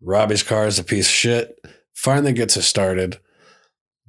[0.01, 1.55] Robbie's car is a piece of shit.
[1.95, 3.19] Finally gets it started,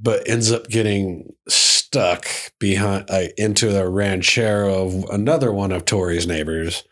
[0.04, 2.26] but ends up getting stuck
[2.60, 6.84] behind uh, into the ranchero of another one of Tori's neighbors.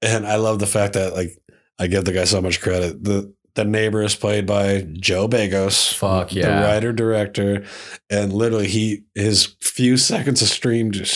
[0.00, 1.38] And I love the fact that like
[1.78, 3.04] I give the guy so much credit.
[3.04, 5.92] The the neighbor is played by Joe Begos.
[5.94, 6.64] Fuck The yeah.
[6.64, 7.64] writer director.
[8.08, 11.06] And literally he his few seconds of streamed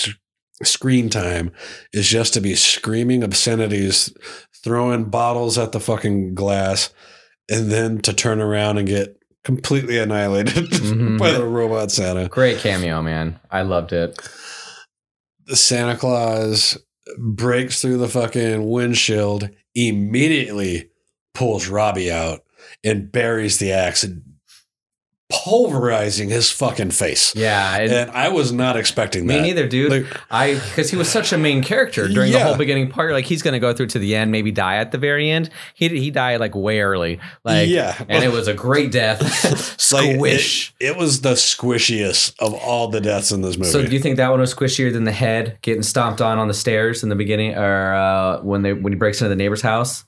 [0.63, 1.53] screen time
[1.93, 4.13] is just to be screaming obscenities,
[4.63, 6.93] throwing bottles at the fucking glass,
[7.51, 11.19] and then to turn around and get completely annihilated Mhm.
[11.19, 12.29] by the robot Santa.
[12.29, 13.39] Great cameo, man.
[13.51, 14.19] I loved it.
[15.47, 16.77] The Santa Claus
[17.19, 20.91] breaks through the fucking windshield, immediately
[21.35, 22.41] pulls Robbie out
[22.85, 24.05] and buries the axe,
[25.31, 27.35] pulverizing his fucking face.
[27.37, 27.77] Yeah.
[27.79, 29.35] it- And I was not expecting that.
[29.35, 29.91] me neither, dude.
[29.91, 33.13] Like, I because he was such a main character during the whole beginning part.
[33.13, 35.51] Like he's gonna go through to the end, maybe die at the very end.
[35.75, 37.21] He he died like way early.
[37.45, 37.95] Like Yeah.
[38.09, 39.21] and it was a great death.
[39.93, 40.75] like, Squish.
[40.81, 43.71] It, it was the squishiest of all the deaths in this movie.
[43.71, 46.49] So do you think that one was squishier than the head getting stomped on on
[46.49, 49.63] the stairs in the beginning, or uh, when they when he breaks into the neighbor's
[49.63, 50.05] house?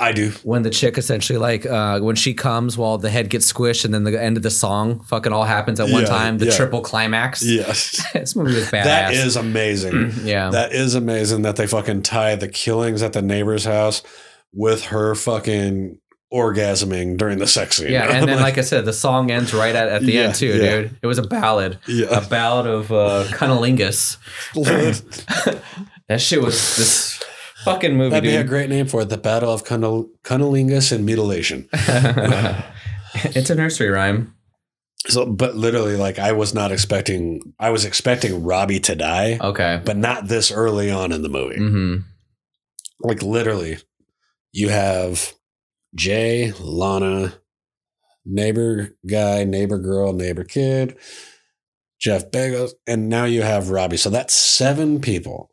[0.00, 0.30] I do.
[0.42, 3.92] When the chick essentially like uh, when she comes while the head gets squished, and
[3.92, 6.38] then the end of the song fucking all happens at one Yeah, time.
[6.38, 6.56] The yeah.
[6.56, 7.44] triple climax.
[7.44, 8.02] Yes.
[8.14, 8.84] this movie was badass.
[8.84, 10.12] That is amazing.
[10.24, 10.50] yeah.
[10.50, 14.02] That is amazing that they fucking tie the killings at the neighbor's house
[14.52, 15.98] with her fucking
[16.32, 17.90] orgasming during the sex scene.
[17.92, 20.34] Yeah, and then like I said, the song ends right at, at the Yeah, end
[20.36, 20.80] too, yeah.
[20.82, 20.96] dude.
[21.02, 22.06] It was a ballad, Yeah.
[22.24, 24.16] a ballad of uh, cunnilingus.
[26.08, 27.22] That shit was this
[27.64, 29.08] fucking movie, That'd be a great name for it.
[29.08, 31.68] The Battle of Cunil- Cunnilingus and Mutilation.
[31.72, 34.34] it's a nursery rhyme.
[35.08, 39.80] So, but literally, like, I was not expecting, I was expecting Robbie to die, Okay.
[39.84, 41.56] but not this early on in the movie.
[41.56, 41.96] hmm
[43.00, 43.78] Like, literally,
[44.52, 45.32] you have
[45.94, 47.32] Jay, Lana,
[48.26, 50.98] neighbor guy, neighbor girl, neighbor kid,
[51.98, 53.96] Joe Begos, and now you have Robbie.
[53.96, 55.49] So that's seven people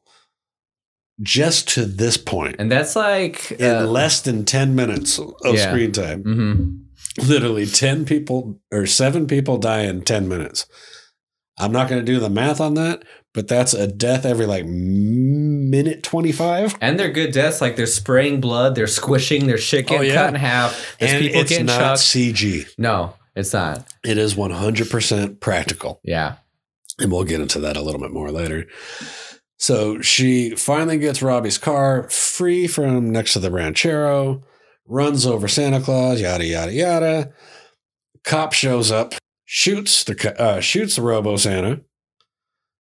[1.22, 5.70] just to this point And that's like in uh, less than 10 minutes of Yeah.
[5.70, 6.24] screen time.
[6.24, 6.84] mhm.
[7.28, 10.68] Literally 10 people or seven people die in 10 minutes.
[11.60, 13.02] I'm not going to do the math on that,
[13.34, 16.76] but that's a death every like minute 25.
[16.82, 17.62] And they're good deaths.
[17.62, 20.16] Like they're spraying blood, they're squishing, their shit getting Oh, yeah.
[20.26, 20.96] cut in half.
[21.00, 22.02] There's and people it's getting not chucked.
[22.02, 22.68] CG.
[22.78, 23.88] No, it's not.
[24.06, 26.00] It is 100% practical.
[26.04, 26.36] Yeah.
[27.00, 28.66] And we'll get into that a little bit more later.
[29.58, 34.44] So she finally gets Robbie's car free from next to the ranchero,
[34.86, 37.34] runs over Santa Claus, yada yada yada.
[38.24, 41.82] Cop shows up, shoots the uh, shoots the Robo Santa.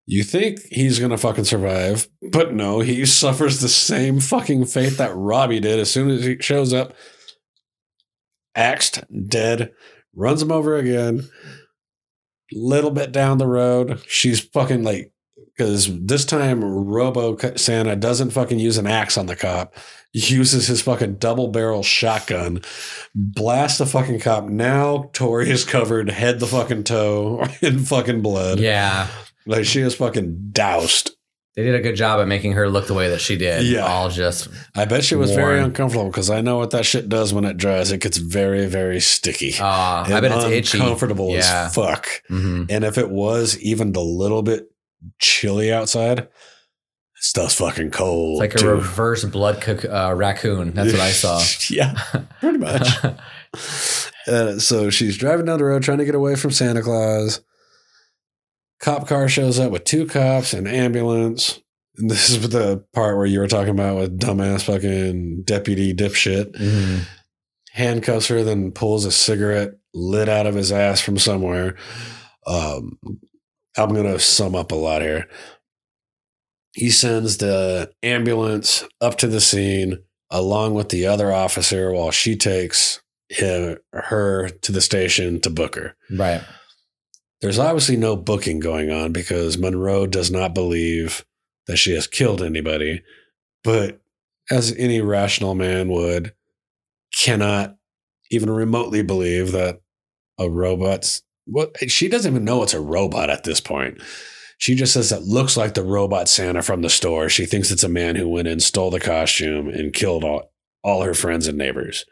[0.05, 5.15] You think he's gonna fucking survive, but no, he suffers the same fucking fate that
[5.15, 6.93] Robbie did as soon as he shows up.
[8.55, 9.71] Axed, dead,
[10.15, 11.27] runs him over again.
[12.53, 15.11] Little bit down the road, she's fucking like
[15.57, 19.73] because this time Robo Santa doesn't fucking use an axe on the cop.
[20.13, 22.61] He uses his fucking double barrel shotgun,
[23.13, 24.45] blast the fucking cop.
[24.45, 28.59] Now Tori is covered head to fucking toe in fucking blood.
[28.59, 29.07] Yeah.
[29.45, 31.11] Like she is fucking doused.
[31.55, 33.63] They did a good job at making her look the way that she did.
[33.65, 33.79] Yeah.
[33.85, 37.33] All just I bet she was very uncomfortable because I know what that shit does
[37.33, 37.91] when it dries.
[37.91, 39.55] It gets very, very sticky.
[39.59, 40.77] uh I bet it's itchy.
[40.79, 41.65] uncomfortable Yeah.
[41.65, 42.07] as fuck.
[42.27, 44.67] hmm And if it was even a little bit
[45.19, 46.27] chilly outside,
[47.15, 48.41] stuff's fucking cold.
[48.43, 48.69] It's like a too.
[48.69, 50.73] reverse blood cook, uh, raccoon.
[50.73, 51.41] That's what I saw.
[51.69, 51.93] yeah,
[52.39, 52.87] pretty much.
[54.27, 57.41] uh, so she's driving down the road trying to get away from Santa Claus.
[58.79, 61.59] Cop car shows up with two cops and ambulance.
[61.97, 66.51] And this is the part where you were talking about with dumbass fucking deputy dipshit.
[66.55, 66.99] Mhm.
[67.71, 71.75] Handcuffs her, then pulls a cigarette lit out of his ass from somewhere.
[72.45, 72.99] Um,
[73.77, 75.27] I'm going to sum up a lot here.
[76.73, 79.99] He sends the ambulance up to the scene
[80.29, 85.75] along with the other officer while she takes him, her to the station to book
[85.75, 85.95] her.
[86.11, 86.41] Right.
[87.41, 91.25] There's obviously no booking going on because Monroe does not believe
[91.67, 93.03] that she has killed anybody,
[93.63, 94.01] but
[94.49, 96.33] as any rational man would,
[97.15, 97.75] cannot
[98.31, 99.81] even remotely believe that
[100.39, 104.01] a robot's what she doesn't even know it's a robot at this point.
[104.59, 107.29] She just says it looks like the robot Santa from the store.
[107.29, 110.51] She thinks it's a man who went in, stole the costume, and killed all,
[110.83, 112.05] all her friends and neighbors.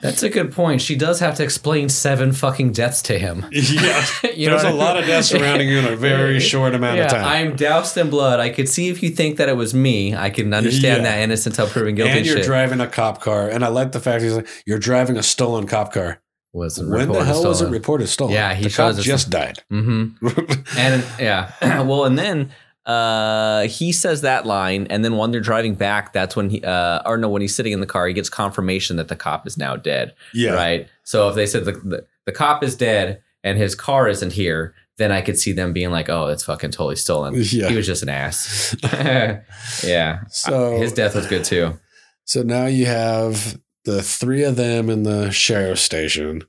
[0.00, 0.82] That's a good point.
[0.82, 3.46] She does have to explain seven fucking deaths to him.
[3.52, 4.04] Yeah.
[4.22, 7.10] There's a I lot of deaths surrounding you in a very short amount Yeah, of
[7.10, 7.24] time.
[7.24, 8.38] I'm doused in blood.
[8.38, 10.14] I could see if you think that it was me.
[10.14, 11.10] I can understand Yeah.
[11.10, 12.12] that innocent until proven guilty.
[12.12, 12.44] and you're shit.
[12.46, 13.48] driving a cop car.
[13.48, 16.20] And I like the fact he's like, you're driving a stolen cop car.
[16.54, 18.32] Wasn't when the hell was it reported stolen?
[18.32, 19.58] Yeah, he the cop just died.
[19.72, 20.78] Mm-hmm.
[20.78, 21.50] and yeah,
[21.82, 22.52] well, and then
[22.86, 27.02] uh, he says that line, and then when they're driving back, that's when he, uh,
[27.06, 29.58] or no, when he's sitting in the car, he gets confirmation that the cop is
[29.58, 30.14] now dead.
[30.32, 30.52] Yeah.
[30.52, 30.88] Right.
[31.02, 34.76] So if they said the, the the cop is dead and his car isn't here,
[34.96, 37.68] then I could see them being like, "Oh, it's fucking totally stolen." Yeah.
[37.68, 38.76] He was just an ass.
[39.84, 40.20] yeah.
[40.28, 41.78] So His death was good too.
[42.26, 46.44] So now you have the three of them in the sheriff's station.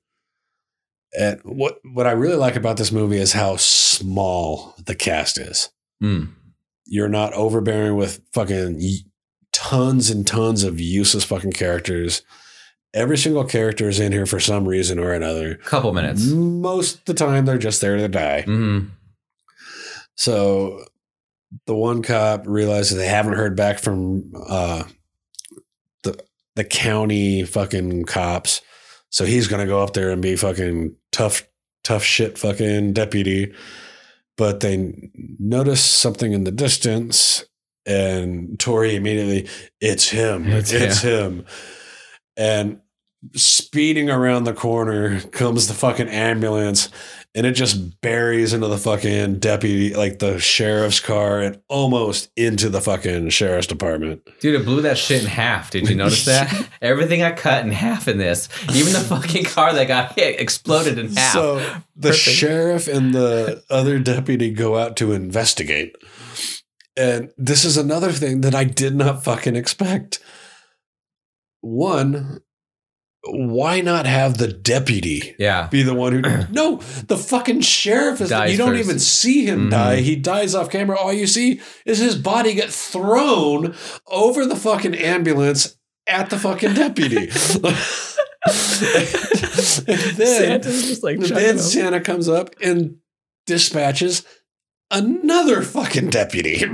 [1.17, 5.69] And what what I really like about this movie is how small the cast is.
[6.03, 6.33] Mm.
[6.85, 8.81] You're not overbearing with fucking
[9.53, 12.21] tons and tons of useless fucking characters.
[12.93, 15.55] Every single character is in here for some reason or another.
[15.55, 16.25] Couple minutes.
[16.27, 18.43] Most of the time, they're just there to die.
[18.43, 18.85] hmm
[20.15, 20.85] So
[21.65, 24.83] the one cop realizes they haven't heard back from uh,
[26.55, 28.61] the county fucking cops,
[29.09, 31.47] so he's gonna go up there and be fucking tough,
[31.83, 33.53] tough shit, fucking deputy.
[34.37, 37.45] But they notice something in the distance,
[37.85, 39.47] and Tori immediately,
[39.79, 41.45] it's him, It's it's, him,
[42.35, 42.79] and
[43.33, 46.89] speeding around the corner comes the fucking ambulance
[47.35, 52.69] and it just buries into the fucking deputy, like the sheriff's car, and almost into
[52.69, 54.21] the fucking sheriff's department.
[54.39, 55.69] Dude, it blew that shit in half.
[55.69, 56.69] Did you notice that?
[56.81, 58.47] Everything got cut in half in this.
[58.73, 61.33] Even the fucking car that got hit exploded in half.
[61.33, 61.57] So
[61.95, 62.17] the Perfect.
[62.17, 65.95] sheriff and the other deputy go out to investigate.
[66.95, 70.19] And this is another thing that I did not fucking expect.
[71.59, 72.39] One,
[73.27, 75.67] why not have the deputy yeah.
[75.67, 76.21] be the one who
[76.51, 78.83] no the fucking sheriff is Dies you don't first.
[78.83, 79.71] even see him Mhm.
[79.71, 83.73] die he dies off camera all you see is his body get thrown
[84.07, 85.75] over the fucking ambulance
[86.07, 87.17] at the fucking deputy
[88.47, 92.97] and then, Santa's just like then santa comes up and
[93.47, 94.23] dispatches
[94.91, 96.63] another fucking deputy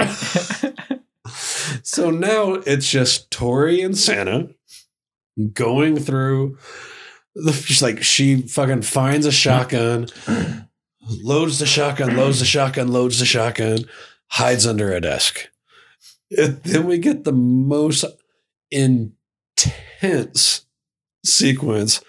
[1.83, 4.49] So now it's just Tori and Santa
[5.53, 6.57] going through
[7.53, 10.07] she's like she fucking finds a shotgun,
[11.23, 13.85] loads the shotgun, loads the shotgun, loads the shotgun,
[14.27, 15.49] hides under a desk.
[16.37, 18.03] And then we get the most
[18.69, 20.65] intense
[21.25, 22.01] sequence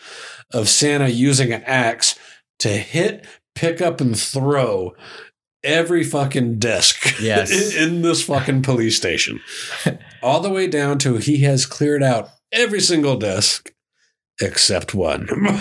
[0.52, 2.18] of Santa using an axe
[2.60, 4.94] to hit, pick up, and throw
[5.64, 7.76] every fucking desk Yes.
[7.76, 9.40] in, in this fucking police station.
[10.22, 13.72] All the way down to he has cleared out every single desk
[14.40, 15.28] except one.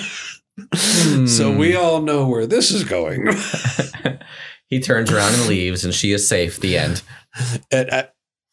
[1.25, 1.57] So Hmm.
[1.57, 3.25] we all know where this is going.
[4.67, 6.59] he turns around and leaves, and she is safe.
[6.59, 7.01] The end.
[7.71, 8.07] And I,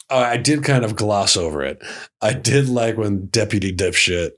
[0.08, 1.82] I did kind of gloss over it.
[2.22, 4.30] I did like when Deputy Dipshit.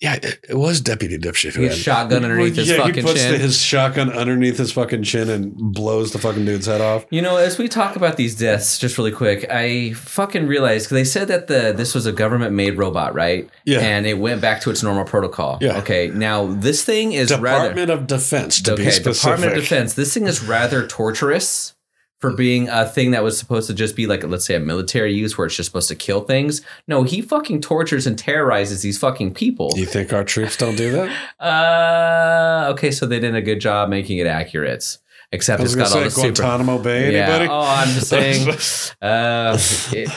[0.00, 1.54] Yeah, it, it was Deputy Dipshit.
[1.54, 3.32] who He had shotgun underneath his yeah, fucking he puts chin.
[3.32, 7.04] the- his shotgun underneath his fucking chin and blows the fucking dude's head off.
[7.10, 10.94] You know, as we talk about these deaths, just really quick, I fucking realized because
[10.94, 13.50] they said that the this was a government made robot, right?
[13.64, 13.80] Yeah.
[13.80, 15.58] and it went back to its normal protocol.
[15.60, 15.78] Yeah.
[15.78, 19.02] Okay, now this thing is rather Department of Defense, to be okay.
[19.02, 19.94] Department of Defense.
[19.94, 21.74] This thing is rather torturous
[22.20, 25.14] for being a thing that was supposed to just be like, let's say, a military
[25.14, 26.62] use where it's just supposed to kill things.
[26.88, 29.72] No, he fucking tortures and terrorizes these fucking people.
[29.76, 31.14] You think our troops don't do that?
[31.40, 34.98] Uh, okay, so they did a good job making it accurate.
[35.30, 36.42] Except it's got all the say super.
[36.42, 37.14] Guantanamo Bay.
[37.16, 37.44] Anybody?
[37.44, 37.50] Yeah.
[37.50, 38.48] Oh, I'm just saying.
[39.02, 39.58] uh,
[39.92, 40.08] it,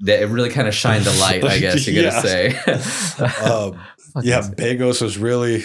[0.00, 2.78] that it really kind of shined a light, I guess you gotta Yeah.
[2.80, 3.50] say.
[3.50, 3.80] Um,
[4.22, 5.62] yeah, Begos was really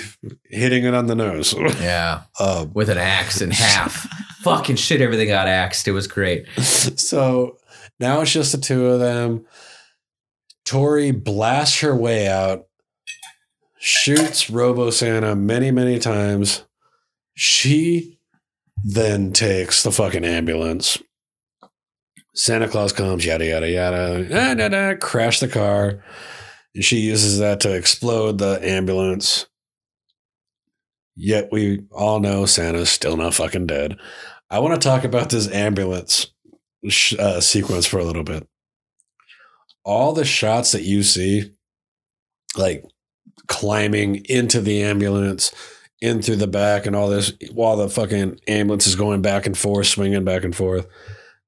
[0.50, 1.54] hitting it on the nose.
[1.82, 4.08] yeah, Um, with an axe in half.
[4.44, 5.88] Fucking shit, everything got axed.
[5.88, 6.48] It was great.
[6.60, 7.58] so
[8.00, 9.46] now it's just the two of them.
[10.66, 12.66] Tori blasts her way out,
[13.80, 16.64] shoots Robo Santa many, many times.
[17.34, 18.20] She
[18.84, 20.98] then takes the fucking ambulance.
[22.34, 26.04] Santa Claus comes, yada, yada, yada, da, da, crash the car.
[26.74, 29.48] And she uses that to explode the ambulance.
[31.16, 33.98] Yet we all know Santa's still not fucking dead.
[34.52, 36.28] I want to talk about this ambulance
[36.90, 38.46] sh- uh, sequence for a little bit.
[39.86, 41.54] All the shots that you see,
[42.58, 42.84] like
[43.48, 45.54] climbing into the ambulance,
[46.02, 49.58] in through the back, and all this, while the fucking ambulance is going back and
[49.58, 50.86] forth, swinging back and forth,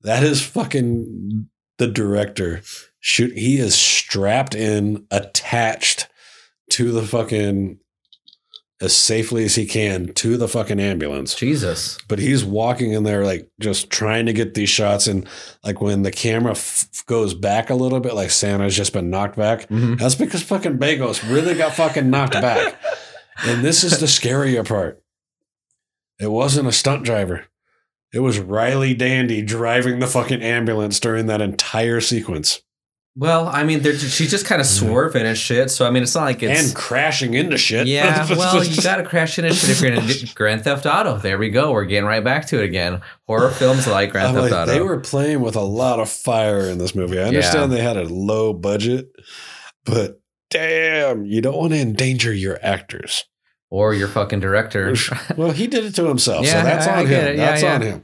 [0.04, 1.50] that is fucking
[1.80, 2.62] the director.
[3.00, 6.08] Shoot, he is strapped in, attached
[6.70, 7.80] to the fucking
[8.84, 11.34] as safely as he can to the fucking ambulance.
[11.36, 11.98] Jesus.
[12.08, 15.08] but he's walking in there like just trying to get these shots.
[15.08, 15.28] And
[15.64, 19.38] like when the camera f- goes back a little bit like santa's just been knocked
[19.38, 19.68] back.
[19.70, 19.98] Mhm.
[19.98, 22.76] that's because fucking Begos really got fucking knocked back.
[23.46, 25.02] And this is the scarier part.
[26.20, 27.46] It wasn't a stunt driver.
[28.14, 32.62] It was riley dandy driving the fucking ambulance during that entire sequence
[33.16, 35.70] Well, I mean, they're, she's just kind of swerving and shit.
[35.70, 38.96] So I mean, it's not like it's and crashing into shit Yeah, well, you got
[38.98, 41.18] to crash into shit if you're in Grand Theft Auto.
[41.18, 41.72] There we go.
[41.74, 43.02] We're getting right back to it again.
[43.28, 44.72] Horror films like Grand I'm Theft like, Auto.
[44.72, 47.20] they were playing with a lot of fire in this movie.
[47.20, 47.78] I understand Yeah.
[47.78, 49.12] they had a low budget,
[49.86, 53.26] but damn, you don't want to endanger your actors.
[53.70, 54.96] or your fucking director.
[55.38, 57.12] Well, he did it to himself, Yeah, so that's on him.
[57.28, 57.38] it.
[57.38, 58.04] Yeah, That's on him.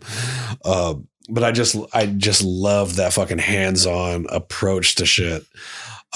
[0.66, 5.44] Um, but I just, I just love that fucking hands-on approach to shit.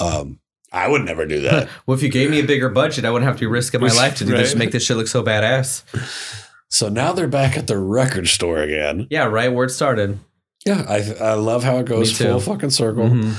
[0.00, 0.40] Um,
[0.72, 1.68] I would never do that.
[1.86, 3.88] well, if you gave me a bigger budget, I wouldn't have to be risking my
[3.94, 4.50] life to do this.
[4.52, 4.58] Right.
[4.58, 5.82] Make this shit look so badass.
[6.68, 9.06] so now they're back at the record store again.
[9.10, 10.18] Yeah, right where it started.
[10.66, 13.06] Yeah, I, I love how it goes full fucking circle.
[13.08, 13.34] Mhm.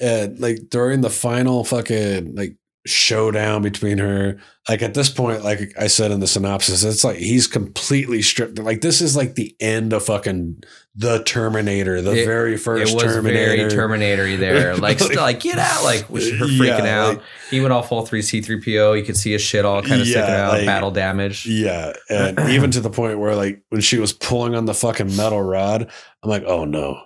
[0.00, 2.56] and like during the final fucking like
[2.86, 7.18] showdown between her like at this point like i said in the synopsis it's like
[7.18, 10.62] he's completely stripped like this is like the end of fucking
[10.94, 14.72] the terminator the It- very first it was terminator very Terminator there.
[14.76, 15.84] Like, Like- still, like get out.
[15.84, 17.08] Like, her freaking Yeah, out.
[17.16, 18.98] like- he went off all 3 C3PO.
[18.98, 21.46] You could see his shit all kind of sticking out, like- battle damage.
[21.46, 25.14] yeah and even to the point where like when she was pulling on the fucking
[25.16, 25.90] metal rod
[26.22, 27.00] i'm like oh no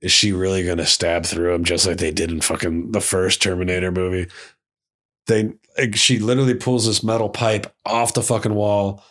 [0.00, 3.40] is she really gonna stab through him just like they did in fucking the first
[3.42, 4.26] terminator movie
[5.26, 9.02] they like she literally pulls this metal pipe off the fucking wall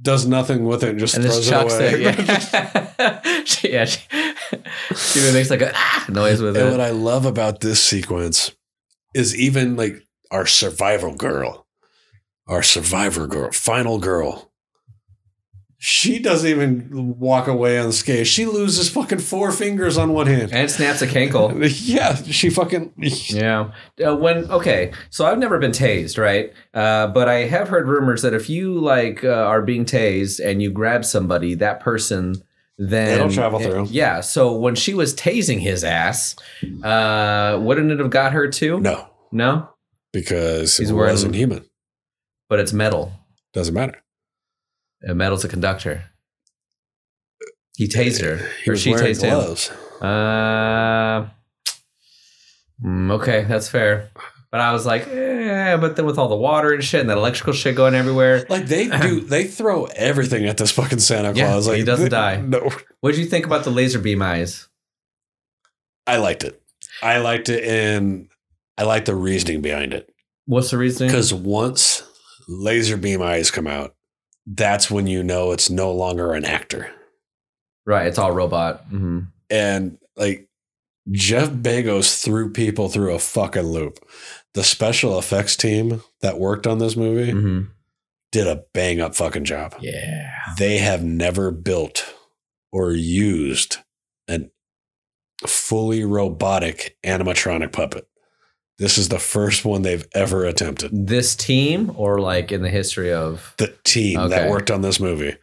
[0.00, 2.00] does nothing with it and just and throws it away it.
[2.00, 4.00] Yeah, she, yeah, she,
[4.96, 6.70] she even makes like a ah, noise with and it.
[6.70, 8.52] what i love about this sequence
[9.14, 11.66] is even like our survival girl
[12.48, 14.51] our survivor girl final girl
[15.84, 18.28] she doesn't even walk away on the unscathed.
[18.28, 20.52] She loses fucking four fingers on one hand.
[20.52, 21.50] and snaps a cankle.
[21.84, 22.92] Yeah, she fucking.
[23.28, 23.72] Yeah.
[24.00, 26.52] Uh, when okay, so I've never been tased, right?
[26.72, 30.62] Uh, but I have heard rumors that if you like uh, are being tased and
[30.62, 32.36] you grab somebody, that person
[32.78, 33.86] then It'll travel through.
[33.90, 34.20] Yeah.
[34.20, 36.36] So when she was tasing his ass,
[36.84, 38.78] uh, wouldn't it have got her too?
[38.78, 39.68] No, No,
[40.12, 41.64] because He's it wasn't human.
[42.48, 43.12] but it's metal.
[43.52, 44.00] Doesn't matter.
[45.02, 46.04] And metal's a conductor.
[47.76, 49.22] He tased her, He or was she wearing tased
[49.70, 49.76] him.
[50.06, 51.28] Uh,
[52.84, 54.10] mm, okay, that's fair.
[54.50, 57.16] But I was like, eh, but then with all the water and shit and that
[57.16, 61.46] electrical shit going everywhere, Like they do, they throw everything at this fucking Santa Yeah,
[61.52, 61.66] Claus.
[61.68, 62.36] like he doesn't die.
[62.42, 62.68] No,
[63.00, 64.68] what did you think about the laser beam eyes?
[66.06, 66.60] I liked it.
[67.02, 68.28] I liked it, and
[68.76, 70.12] I like the reasoning behind it.
[70.44, 71.08] What's the reasoning?
[71.08, 72.02] Because once
[72.46, 73.94] laser beam eyes come out,
[74.46, 76.90] that's when you know it's no longer an actor.
[77.86, 78.84] right, it's all robot.
[78.88, 79.20] hmm
[79.50, 80.48] And like
[81.10, 83.98] Joe Begos threw people through a fucking loop.
[84.54, 87.60] The special effects team that worked on this movie hmm
[88.30, 89.74] did a bang up fucking job.
[89.80, 90.30] Yeah.
[90.56, 92.14] They have never built
[92.72, 93.76] or used
[94.26, 94.50] an
[95.46, 98.06] fully robotic animatronic puppet.
[98.78, 100.90] This is the first one they've ever attempted.
[101.06, 104.28] This team, or like in the history of The team Okay.
[104.30, 105.36] that worked on this movie.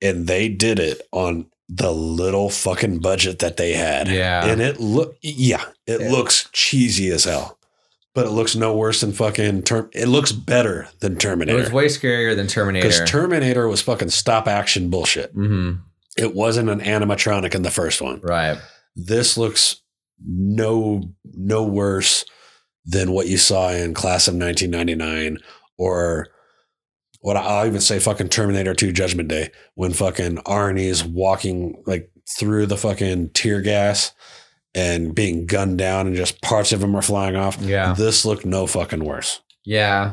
[0.00, 4.08] And they did it on the little fucking budget that they had.
[4.08, 4.46] Yeah.
[4.46, 6.10] And it look yeah, it Yeah.
[6.10, 7.58] looks cheesy as hell.
[8.14, 11.58] But it looks no worse than fucking term it looks better than Terminator.
[11.58, 12.88] it was way scarier than Terminator.
[12.88, 15.36] Because Terminator was fucking stop action bullshit.
[15.36, 15.80] Mm-hmm.
[16.16, 18.20] It wasn't an animatronic in the first one.
[18.22, 18.58] Right.
[18.96, 19.82] This looks
[20.26, 22.24] no no worse
[22.84, 25.38] than what you saw in Class of 1999
[25.76, 26.28] or
[27.20, 32.66] what I'll even say fucking Terminator 2 Judgment Day when fucking Arnie's walking like through
[32.66, 34.12] the fucking tear gas
[34.74, 37.60] and being gunned down and just parts of him are flying off.
[37.60, 37.94] Yeah.
[37.94, 39.40] This looked no fucking worse.
[39.64, 40.12] Yeah.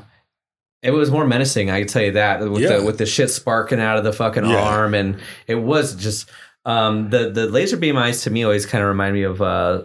[0.82, 2.78] It was more menacing, I can tell you that, with Yeah.
[2.78, 4.62] the with the shit sparking out of the fucking Yeah.
[4.62, 6.30] arm, and it was just
[6.66, 9.42] um, the the laser beam eyes to me always kind of remind me of.
[9.42, 9.84] Uh,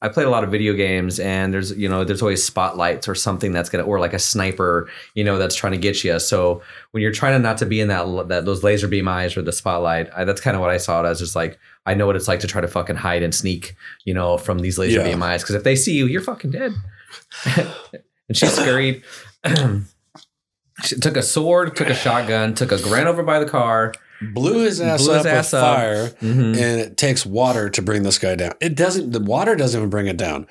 [0.00, 3.14] I played a lot of video games, and there's you know there's always spotlights or
[3.16, 6.18] something that's gonna or like a sniper, you know, that's trying to get you.
[6.20, 9.36] So when you're trying to not to be in that that those laser beam eyes
[9.36, 11.18] or the spotlight, I, that's kind of what I saw it as.
[11.18, 13.74] Just like I know what it's like to try to fucking hide and sneak,
[14.04, 15.04] you know, from these laser Yeah.
[15.10, 16.74] beam eyes because if they see you, you're fucking dead.
[17.56, 19.02] and she scurried.
[20.84, 23.92] she took a sword, took a shotgun, took a ran over by the car.
[24.20, 25.76] Blew his ass Blew his up ass with up.
[25.76, 26.08] fire.
[26.22, 26.56] Mhm.
[26.56, 28.52] and it takes water to bring this guy down.
[28.60, 29.12] It doesn't.
[29.12, 30.46] The water doesn't even bring it down.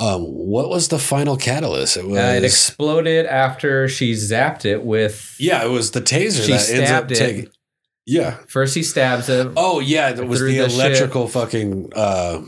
[0.00, 1.96] Um, what was the final catalyst?
[1.96, 2.18] It was.
[2.18, 5.34] Uh, it exploded after she zapped it with.
[5.40, 7.16] yeah, it was the taser She that ends up stabbed it.
[7.16, 7.48] taking.
[8.06, 8.36] Yeah.
[8.48, 9.52] First, he stabs him.
[9.56, 12.40] Oh yeah, that was the the electrical fucking uh,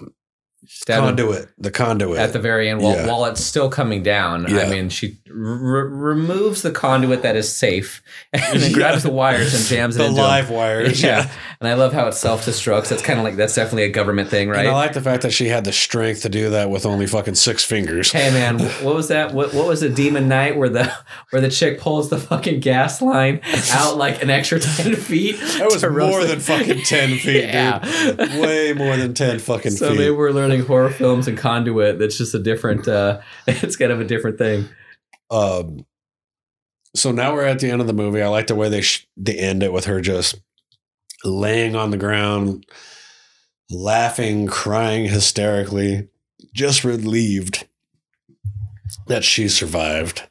[0.86, 1.48] conduit.
[1.58, 3.06] The conduit at the very end while, Yeah.
[3.06, 4.46] while it's still coming down.
[4.58, 8.02] I mean, she r- removes the conduit that is safe
[8.32, 8.74] and then Yeah.
[8.76, 10.56] grabs the wires and jams it the into live him.
[10.56, 11.02] wires.
[11.02, 11.30] Yeah.
[11.62, 12.88] And I love how it self destructs.
[12.88, 14.61] That's kind of like that's definitely a government thing, right?
[14.61, 17.06] And I like the fact that she had the strength to do that with only
[17.06, 18.11] fucking six fingers.
[18.12, 19.34] Hey man, what was that?
[19.34, 20.90] What what was the Demon Knight where the
[21.28, 23.42] where the chick pulls the fucking gas line
[23.72, 25.36] out like an extra ten feet?
[25.58, 27.80] That was more than fucking ten feet, Yeah.
[27.80, 28.18] dude.
[28.40, 29.98] Way more than ten fucking So feet.
[29.98, 31.98] maybe we're learning horror films and conduit.
[31.98, 32.88] That's just a different.
[32.88, 34.66] uh It's kind of a different thing.
[35.30, 35.84] Um,
[36.96, 38.22] so now we're at the end of the movie.
[38.22, 40.40] I like the way they sh- they end it with her just
[41.25, 42.66] laying on the ground,
[43.71, 46.09] laughing, crying hysterically,
[46.55, 47.67] just relieved
[49.07, 50.22] that she survived.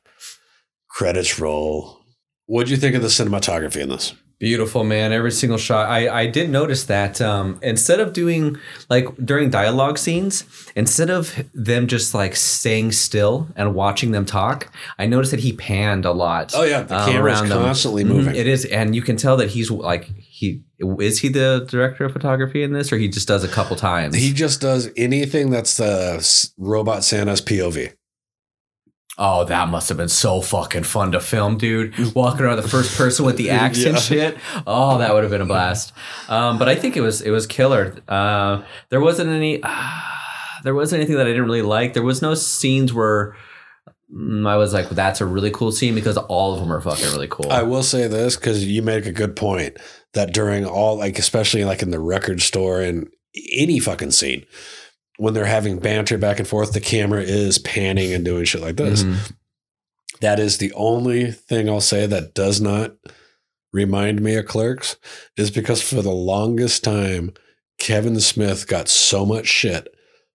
[0.90, 2.00] Credits roll.
[2.46, 4.14] What do you think of the cinematography in this?
[4.40, 5.90] Beautiful man, every single shot.
[5.90, 8.58] I I did notice that um instead of doing
[8.90, 10.46] like during dialogue scenes,
[10.78, 15.52] instead of them just like staying still and watching them talk, I noticed that he
[15.52, 16.54] panned a lot.
[16.56, 17.50] Oh, yeah, the um, camera's them.
[17.50, 18.36] constantly Mhm, moving.
[18.36, 20.10] It is, and you can tell that he's like
[20.40, 23.76] he is he the director of photography in this, or he just does a couple
[23.76, 24.16] times.
[24.16, 27.94] He just does anything that's the robot Santa's POV.
[29.18, 32.16] Oh, that must have been so fucking fun to film, dude.
[32.16, 34.38] Walking around the first person with the axe and shit.
[34.66, 35.92] Oh, that would have been a blast.
[36.30, 38.02] Um, but I think it was it was killer.
[38.08, 39.62] Uh, there wasn't any
[40.64, 41.96] there wasn't anything that I didn't really like.
[41.96, 43.36] There was no scenes where
[44.10, 47.08] mm, I was like, that's a really cool scene because all of them are fucking
[47.08, 47.52] really cool.
[47.52, 49.78] I will say this because you make a good point
[50.14, 53.10] that during all, like, especially like in the record store and
[53.54, 54.46] any fucking scene,
[55.18, 58.78] when they're having banter back and forth, the camera is panning and doing shit like
[58.78, 59.04] this.
[59.04, 59.34] Mhm.
[60.22, 62.96] That is the only thing I'll say that does not
[63.72, 64.96] remind me of Clerks,
[65.38, 67.34] is because for the longest time,
[67.78, 69.88] Kevin Smith got so much shit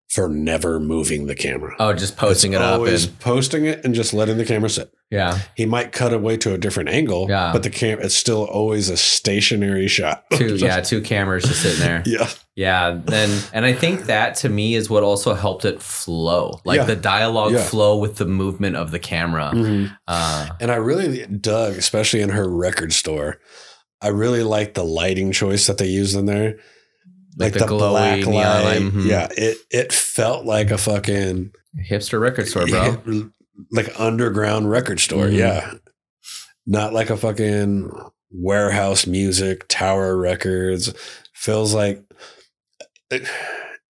[0.08, 1.74] for never moving the camera.
[1.80, 4.70] Oh, just posting It's it up always and posting it and just letting the camera
[4.70, 4.92] sit.
[5.10, 7.52] yeah, He might cut away to a different angle, Yeah.
[7.52, 10.24] but the cam it's still always a stationary shot.
[10.32, 12.02] two yeah two cameras just sitting there.
[12.06, 12.28] yeah.
[12.56, 16.76] Yeah, then and I think that to me is what also helped it flow, like
[16.78, 16.84] Yeah.
[16.84, 17.64] the dialogue Yeah.
[17.64, 19.50] flow with the movement of the camera.
[19.52, 19.96] Mhm.
[20.06, 23.40] Uh, And I really dug, especially in her record store.
[24.00, 26.56] I really like the lighting choice that they used in there.
[27.36, 29.06] Like the glowy neon light, mhm.
[29.06, 31.52] Yeah, it it felt like a fucking
[31.90, 33.02] hipster record store, bro.
[33.70, 35.26] like underground record store.
[35.26, 35.36] Mhm.
[35.38, 35.72] Yeah,
[36.66, 37.90] not like a fucking
[38.30, 40.92] warehouse music tower records.
[41.34, 42.02] Feels like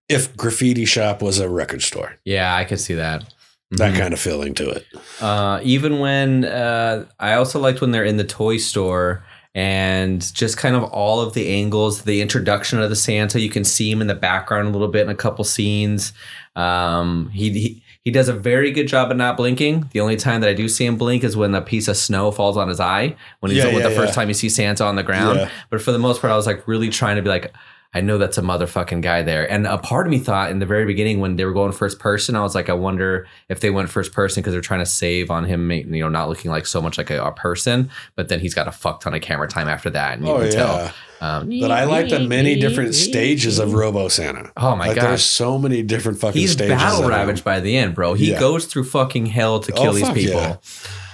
[0.09, 2.17] if graffiti shop was a record store.
[2.25, 3.25] Yeah, I could see that.
[3.73, 3.99] That Mhm.
[3.99, 4.87] kind of feeling to it.
[5.21, 10.57] Uh, even when uh, I also liked when they're in the toy store and just
[10.57, 14.01] kind of all of the angles, the introduction of the Santa, you can see him
[14.01, 16.13] in the background a little bit in a couple scenes.
[16.57, 19.89] Um, he, he he does a very good job of not blinking.
[19.93, 22.31] The only time that I do see him blink is when a piece of snow
[22.31, 24.97] falls on his eye when he's Yeah, yeah, the first time you see Santa on
[24.97, 25.39] the ground.
[25.39, 25.51] Yeah.
[25.71, 27.55] But for the most part, I was like really trying to be like,
[27.95, 29.49] I know that's a motherfucking guy there.
[29.51, 32.01] And a part of me thought in the very beginning when they were going first
[32.01, 34.87] person, I was like, I wonder if they went first person because they're trying to
[34.87, 37.91] save on him, you know, not looking like so much like a, a person.
[38.17, 40.39] But then he's got a fuck ton of camera time after that, and you Oh
[40.39, 40.51] can yeah.
[40.53, 40.93] tell.
[41.21, 44.51] Um, But I like the many different stages of Robo Santa.
[44.57, 45.05] Oh my like God.
[45.11, 46.75] there's so many different fucking he's stages.
[46.77, 48.15] battle ravaged by the end, bro.
[48.15, 48.41] He Yeah.
[48.41, 50.41] goes through fucking hell to Oh, kill these people.
[50.41, 50.57] yeah.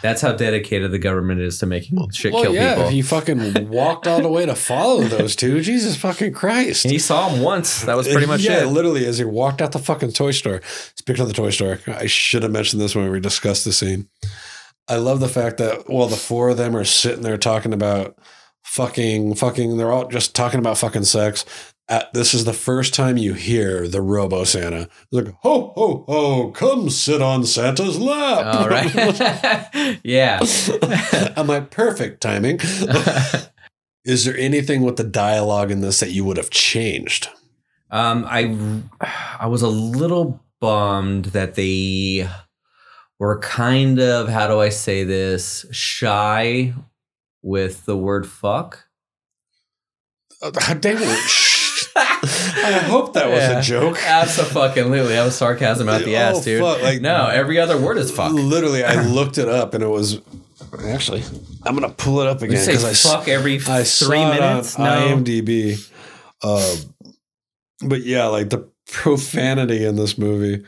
[0.02, 2.90] That's how dedicated the government is to making shit Well, kill yeah, people.
[2.90, 6.84] he fucking walked all the way to follow those two, Jesus fucking Christ.
[6.84, 7.82] and he saw him once.
[7.82, 8.66] That was pretty much yeah, it.
[8.68, 10.62] literally, as he walked out the fucking toy store.
[10.94, 14.08] Speaking of the toy store, I should have mentioned this when we discussed the scene.
[14.88, 18.16] I love the fact that well, the four of them are sitting there talking about
[18.64, 19.76] fucking, fucking.
[19.76, 21.44] They're all just talking about fucking sex.
[22.12, 24.88] This is the first time you hear the Robo Santa.
[25.10, 26.50] Like, ho ho ho!
[26.52, 28.54] Come sit on Santa's lap.
[28.54, 30.00] All right.
[30.04, 30.40] yeah.
[31.36, 32.60] I'm like, perfect timing.
[34.04, 37.28] is there anything with the dialogue in this that you would have changed?
[37.90, 38.56] Um, I
[39.40, 42.28] I was a little bummed that they
[43.18, 46.72] were kind of how do I say this shy
[47.42, 48.86] with the word fuck.
[50.40, 51.49] Uh, dang it.
[51.96, 53.58] I hope that was Yeah.
[53.58, 53.98] a joke.
[54.04, 56.60] Absolutely, that was sarcasm out the Oh, ass, dude.
[56.62, 58.32] fuck, like- no, every other word is fuck.
[58.32, 60.20] Literally, I looked it up and it was
[60.86, 61.22] actually.
[61.64, 64.76] I'm gonna pull it up again because I, fuck every I three minutes.
[64.78, 65.78] on No, IMDb.
[66.42, 66.94] Um,
[67.86, 70.64] but yeah, like the profanity in this movie,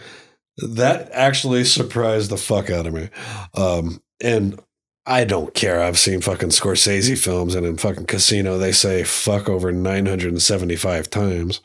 [0.58, 3.08] that actually surprised the fuck out of me.
[3.54, 4.58] Um, and
[5.04, 5.82] I don't care.
[5.82, 11.60] I've seen fucking Scorsese films, and in fucking Casino, they say fuck over 975 times.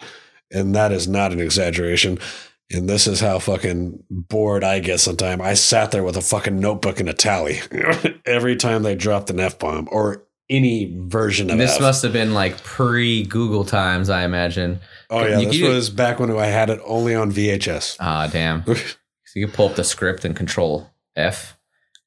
[0.51, 2.19] And that is not an exaggeration.
[2.72, 5.41] And this is how fucking bored I get sometimes.
[5.41, 7.59] I sat there with a fucking notebook and a tally
[8.26, 11.81] every time they dropped an F bomb or any version of this F.
[11.81, 14.80] must have been like pre Google times, I imagine.
[15.09, 17.97] Oh yeah, You this could- was back when I had it only on VHS.
[17.99, 18.64] Ah, damn.
[19.30, 21.56] So you can pull up the script and control F.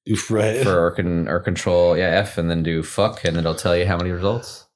[0.31, 0.63] right.
[0.63, 3.87] for or, con, or control yeah F and then do fuck and it'll tell you
[3.87, 4.67] how many results.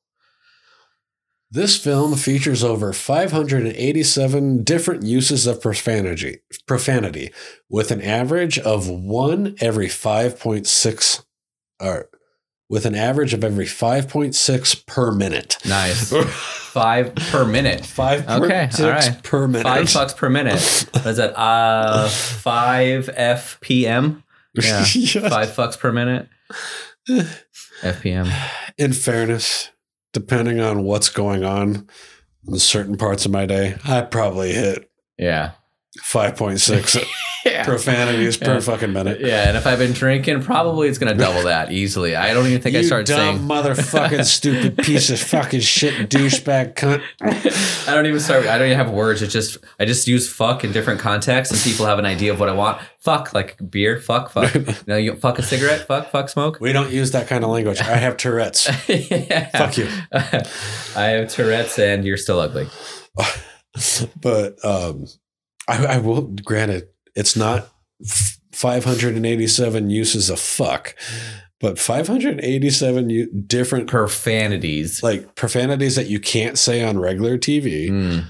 [1.51, 7.31] This film features over 587 different uses of profanity, profanity,
[7.69, 11.25] with an average of one every 5.6,
[11.79, 12.09] or
[12.69, 15.59] with an average of every 5.6 per minute.
[15.65, 16.13] Nice.
[16.75, 17.87] Five per minute.
[17.87, 19.23] Five Okay, all right.
[19.23, 19.63] per minute.
[19.63, 20.61] Five fucks per minute.
[20.93, 21.39] What is that?
[21.39, 24.24] Uh, five FPM.
[24.55, 24.85] Yeah.
[24.95, 25.29] Yeah.
[25.29, 26.29] Five fucks per minute.
[27.81, 28.33] FPM.
[28.79, 29.71] In fairness,
[30.13, 31.89] depending on what's going on
[32.47, 35.53] in certain parts of my day, I probably hit Yeah.
[36.03, 37.05] 5.6
[37.45, 37.63] Yeah.
[37.67, 39.21] profanities per fucking minute.
[39.21, 42.17] Yeah, and if I've been drinking, probably it's gonna double that easily.
[42.17, 43.47] I don't even think I you started dumb saying.
[43.47, 47.03] motherfucking stupid piece of fucking shit douchebag cunt.
[47.87, 48.47] I don't even start.
[48.47, 49.21] I don't even have words.
[49.21, 52.41] It's just I just use fuck in different contexts, and people have an idea of
[52.41, 52.81] what I want.
[53.01, 54.01] Fuck, like beer.
[54.01, 54.57] Fuck, fuck.
[54.87, 55.87] no, you fuck a cigarette.
[55.87, 56.57] Fuck, fuck smoke.
[56.63, 57.79] We don't use that kind of language.
[57.83, 58.67] I have Tourette's.
[58.89, 59.51] yeah.
[59.51, 59.89] Fuck you.
[60.13, 62.69] I have Tourette's, and you're still ugly.
[64.23, 65.05] But um,
[65.69, 67.69] I, I will granted it's not
[68.05, 70.95] f- 587 uses of fuck,
[71.61, 75.03] but 587 u- different Profanities.
[75.03, 77.89] like profanities that you can't say on regular TV.
[77.91, 78.25] Mm,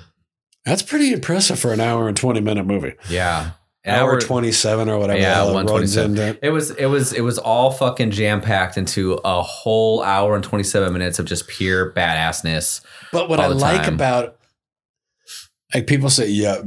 [0.65, 2.94] That's pretty impressive for an hour and 20 minute movie.
[3.09, 3.51] yeah.
[3.86, 5.19] An hour Hour- 27 or whatever.
[5.20, 6.11] Yeah, the hell it one runs twenty seven.
[6.12, 6.47] into.
[6.47, 10.43] It was it was it was all fucking jam packed into a whole hour and
[10.43, 12.81] twenty seven minutes of just pure badassness.
[13.12, 14.39] But what I like about
[15.74, 16.62] Like people say, yeah,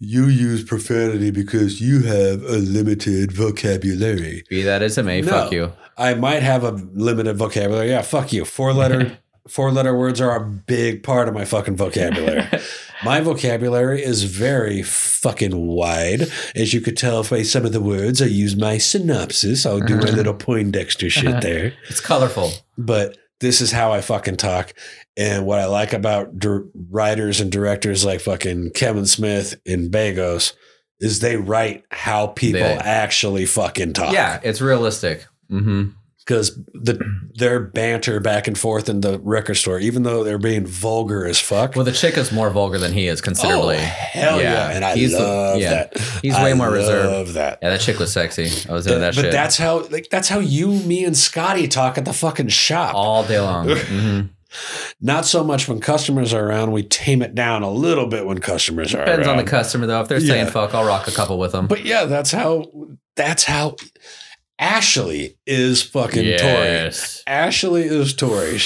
[0.00, 4.42] you use profanity because you have a limited vocabulary.
[4.50, 5.30] Be that as it may, No.
[5.30, 5.72] fuck you.
[5.96, 7.90] I might have a limited vocabulary.
[7.90, 8.44] Yeah, fuck you.
[8.44, 9.18] Four letter
[9.48, 12.46] four letter words are a big part of my fucking vocabulary.
[13.04, 16.22] my vocabulary is very fucking wide.
[16.54, 19.64] As you could tell by some of the words, I use my synopsis.
[19.64, 21.72] I'll do my little Poindexter shit there.
[21.88, 22.50] It's colorful.
[22.76, 24.74] But this is how I fucking talk.
[25.18, 30.52] And what I like about dir- writers and directors like fucking Kevin Smith and Begos
[31.00, 35.26] is they write how people They- actually fucking talk Yeah, it's realistic.
[35.50, 35.90] Mm-hmm.
[36.18, 37.00] because the
[37.34, 41.40] their banter back and forth in the record store, even though they're being vulgar as
[41.40, 41.74] fuck.
[41.74, 43.76] Well, the chick is more vulgar than he is considerably.
[43.76, 44.70] Oh, hell yeah.
[44.70, 45.70] And I He's the- love yeah.
[45.70, 45.98] that.
[46.22, 47.10] He's I way more reserved.
[47.10, 47.58] Love that.
[47.62, 48.50] Yeah, that chick was sexy.
[48.68, 51.16] I was into But, that but shit that's how like that's how you, me, and
[51.16, 52.94] Scotty talk at the fucking shop.
[52.94, 53.68] all day long.
[53.74, 54.20] hmm
[55.00, 56.72] Not so much when customers are around.
[56.72, 59.06] We tame it down a little bit when customers are around.
[59.06, 59.38] Depends around.
[59.38, 60.00] on the customer though.
[60.00, 60.50] If they're saying Yeah.
[60.50, 61.66] fuck, I'll rock a couple with them.
[61.66, 62.64] But yeah, that's how
[63.16, 63.76] that's how
[64.58, 66.34] Ashley is fucking Tori.
[66.38, 67.22] yes.
[67.26, 68.58] Ashley is Tori.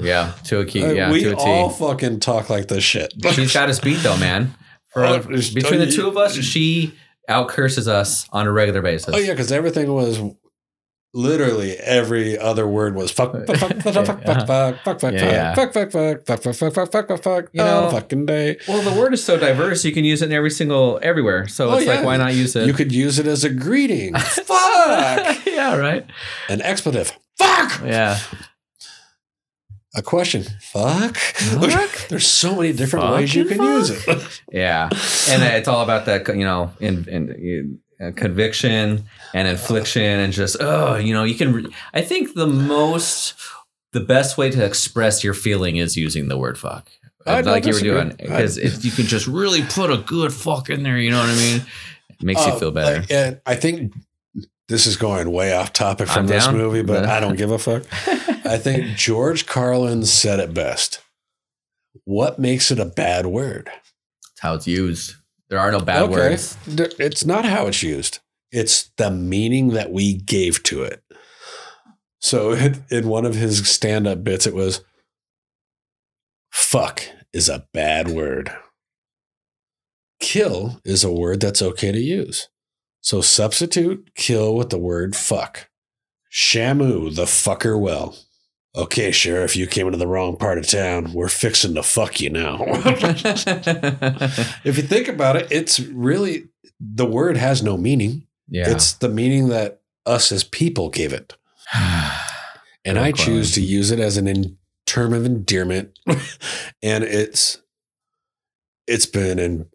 [0.00, 0.84] Yeah, to a key.
[0.84, 1.40] Uh, Yeah, we to a T.
[1.42, 3.12] all fucking talk like this shit.
[3.32, 4.54] She's got us beat though, man.
[4.92, 6.92] For it's- between the two of us, she
[7.28, 9.14] out curses us on a regular basis.
[9.14, 10.18] Oh yeah, because everything was
[11.18, 15.12] literally every other word was fuck fuck fuck fuck fuck fuck fuck fuck fuck fuck
[15.14, 15.54] Yeah, yeah.
[15.54, 18.56] fuck fuck fuck fuck fuck fuck fuck fuck fuck fuck You know- fucking day.
[18.68, 21.48] Well, the word is so diverse, you can use it in every single everywhere.
[21.48, 22.66] So Oh, it's like, why not use it?
[22.66, 24.14] You could use it as a greeting.
[24.14, 26.06] fuck yeah, right.
[26.48, 27.12] an expletive.
[27.36, 28.18] Fuck Yeah.
[29.96, 30.44] a question.
[30.60, 31.18] Fuck.
[32.08, 34.42] There's so many different ways you can Fucking use it.
[34.52, 34.88] Yeah,
[35.30, 37.34] and it's all about that, you know, in, in uh,
[38.16, 39.04] conviction
[39.34, 41.52] and infliction, and just oh, you know, you can.
[41.52, 43.34] Re- I think the most,
[43.92, 46.88] the best way to express your feeling is using the word fuck,
[47.26, 50.32] I don't like you were doing, because if you can just really put a good
[50.32, 51.62] fuck in there, you know what I mean?
[52.10, 53.00] It makes you Uh, feel better.
[53.00, 53.92] like, and I think
[54.68, 56.56] this is going way off topic from I'm this down.
[56.56, 57.84] movie, But- I don't give a fuck.
[58.46, 61.00] I think George Carlin said it best.
[62.04, 63.70] What makes it a bad word?
[64.32, 65.14] It's how it's used.
[65.48, 66.56] There are no bad words.
[66.66, 68.18] It's not how it's used.
[68.52, 71.02] It's the meaning that we gave to it.
[72.20, 74.84] So in, in one of his stand-up bits, it was
[76.50, 77.02] fuck
[77.32, 78.52] is a bad word.
[80.20, 82.48] Kill is a word that's okay to use.
[83.00, 85.68] So substitute kill with the word fuck.
[86.32, 88.16] Shamu the fucker well.
[88.78, 91.12] Okay, Sheriff, you came into the wrong part of town.
[91.12, 92.58] We're fixing to fuck you now.
[94.64, 96.48] if you think about it, it's really
[96.80, 98.26] the word has no meaning.
[98.48, 98.70] yeah.
[98.70, 101.36] It's the meaning that us as people give it.
[102.84, 104.56] And I choose to use it as an en-
[104.86, 105.98] term of endearment.
[106.82, 107.60] and it's
[108.86, 109.66] it's been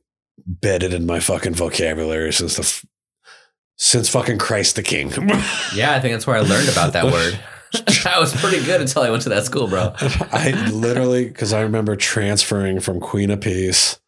[0.48, 2.84] embedded in my fucking vocabulary since the f-
[3.76, 5.12] since fucking Christ the King.
[5.76, 7.40] yeah, I think that's where I learned about that word.
[8.06, 9.94] I was pretty good until I went to that school, bro.
[10.32, 14.00] I literally, because I remember transferring from Queen of Peace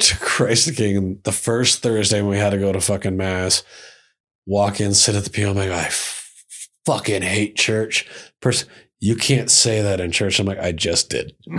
[0.00, 3.62] to Christ the King the first Thursday when we had to go to fucking mass,
[4.46, 5.50] walk in, sit at the pew.
[5.50, 5.88] I'm like, I
[6.86, 8.08] fucking hate church.
[8.40, 8.68] Person,
[9.00, 10.38] you can't say that in church.
[10.38, 11.34] I'm like, I just did.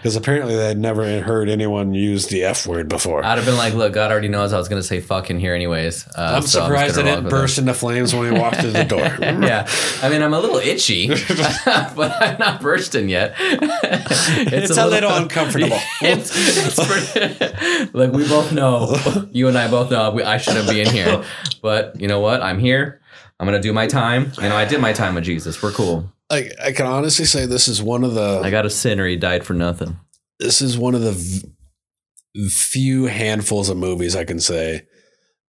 [0.00, 3.24] Because apparently they had never heard anyone use the F word before.
[3.24, 5.38] I'd have been like, look, God already knows I was going to say fuck in
[5.38, 6.06] here anyways.
[6.08, 9.00] Uh, I'm so surprised I didn't burst into flames when we walked through the door.
[9.20, 9.68] yeah.
[10.02, 11.08] I mean, I'm a little itchy,
[11.64, 13.34] but I'm not bursting yet.
[13.38, 15.78] It's a little uncomfortable.
[16.00, 18.96] it's, it's pretty, like we both know,
[19.32, 21.24] you and I both know I shouldn't be in here.
[21.62, 22.42] But you know what?
[22.42, 23.00] I'm here.
[23.38, 24.32] I'm going to do my time.
[24.36, 25.62] You know, I did my time with Jesus.
[25.62, 26.10] We're cool.
[26.30, 29.06] Like I can honestly say this is one of the I got a sinner.
[29.06, 29.98] He died for nothing.
[30.38, 34.86] this is one of the v- few handfuls of movies I can say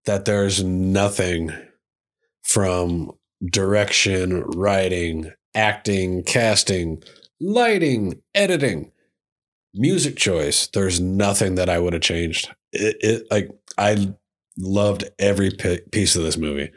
[0.05, 1.51] that there's nothing
[2.43, 3.11] from
[3.51, 7.03] direction, writing, acting, casting,
[7.39, 8.91] lighting, editing,
[9.73, 10.67] music choice.
[10.67, 12.49] There's nothing that I would have changed.
[12.73, 14.13] It, it like I
[14.57, 16.71] loved every pi- piece of this movie.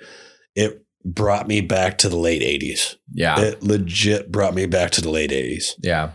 [0.55, 2.97] It brought me back to the late 80s.
[3.13, 3.41] Yeah.
[3.41, 5.75] It legit brought me back to the late 80s.
[5.83, 6.13] yeah.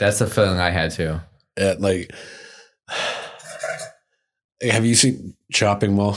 [0.00, 1.20] That's the feeling I had too.
[1.56, 2.10] at like
[4.62, 6.16] have you seen Chopping Mall?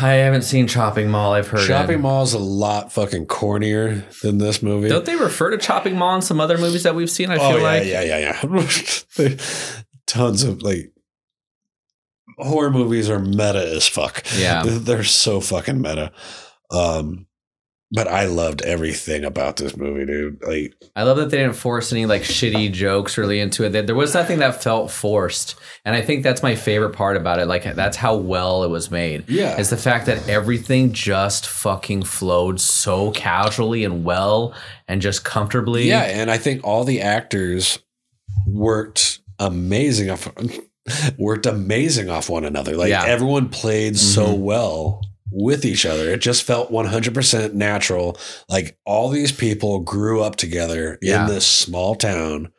[0.00, 1.34] I haven't seen Chopping Mall.
[1.34, 2.02] I've heard Chopping it.
[2.02, 4.88] Mall is a lot fucking cornier than this movie.
[4.88, 7.30] Don't they refer to Chopping Mall in some other movies that we've seen?
[7.30, 7.86] I oh feel yeah, like.
[7.86, 8.40] yeah, yeah,
[9.18, 9.36] yeah.
[10.06, 10.92] Tons of like
[12.38, 14.24] horror movies are meta as fuck.
[14.38, 14.62] Yeah.
[14.64, 16.12] They're so fucking meta.
[16.70, 17.26] Um
[17.92, 20.42] but I loved everything about this movie, dude.
[20.44, 23.86] Like, I love that they didn't force any like shitty jokes really into it.
[23.86, 25.54] There- was nothing that felt forced,
[25.84, 27.46] and I think that's my favorite part about it.
[27.46, 29.28] Like that's how well it was made.
[29.30, 29.56] Yeah.
[29.60, 34.54] is the fact that everything just fucking flowed so casually and well
[34.88, 35.86] and just comfortably.
[35.86, 37.78] yeah, and I think all the actors
[38.48, 40.10] worked amazing
[41.18, 42.76] worked amazing off one another.
[42.76, 43.02] Like Yeah.
[43.02, 43.10] Mm-hmm.
[43.10, 45.00] everyone played so well
[45.30, 46.10] with each other.
[46.10, 48.16] It just felt 100% natural.
[48.48, 51.22] Like all these people grew up together Yeah.
[51.26, 52.52] in this small town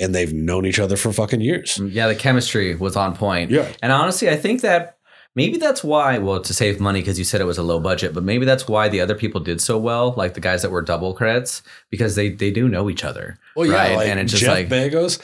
[0.00, 1.78] and they've known each other for fucking years.
[1.78, 3.50] yeah, the chemistry was on point.
[3.50, 3.68] Yeah.
[3.82, 4.92] and honestly, I think that.
[5.36, 8.14] Maybe that's why, well, to save money because you said it was a low budget,
[8.14, 10.80] but maybe that's why the other people did so well, like the guys that were
[10.80, 11.60] double credits,
[11.90, 13.36] because they they do know each other.
[13.56, 13.96] Well, yeah, right?
[13.96, 15.18] like and it's just Jeff like, Begos,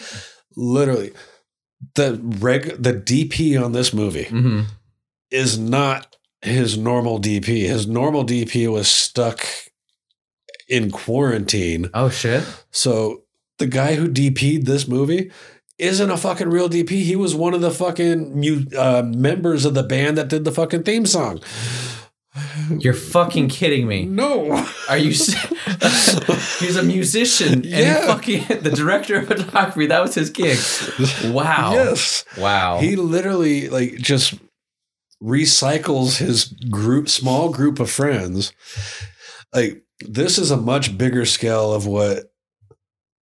[0.56, 1.12] literally
[1.94, 4.66] the reg the DP on this movie mhm.
[5.30, 7.66] is not his normal DP.
[7.66, 9.44] His normal DP was stuck
[10.68, 11.90] in quarantine.
[11.94, 13.24] oh shit, So
[13.58, 15.30] the guy who DP'd this movie
[15.78, 17.02] isn't a fucking real DP.
[17.02, 20.52] He was one of the fucking mu- uh, members of the band that did the
[20.52, 21.40] fucking theme song.
[22.78, 24.04] You're fucking kidding me.
[24.04, 24.64] No.
[24.88, 25.08] Are you?
[26.60, 28.06] He's a musician and Yeah.
[28.06, 29.86] fucking the director of photography.
[29.86, 30.58] That was his gig.
[31.32, 31.72] Wow.
[31.72, 32.24] Yes.
[32.38, 32.78] Wow.
[32.78, 34.34] He literally like just
[35.22, 38.52] recycles his group small group of friends.
[39.52, 42.32] Like this is a much bigger scale of what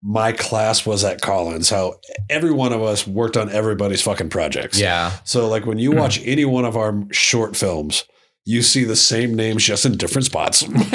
[0.03, 1.69] my class was at Collins.
[1.69, 1.95] How
[2.29, 4.79] every one of us worked on everybody's fucking projects.
[4.79, 5.13] yeah.
[5.23, 5.99] So like when you hmm.
[5.99, 8.03] watch any one of our short films,
[8.49, 10.65] you see the same names just in different spots.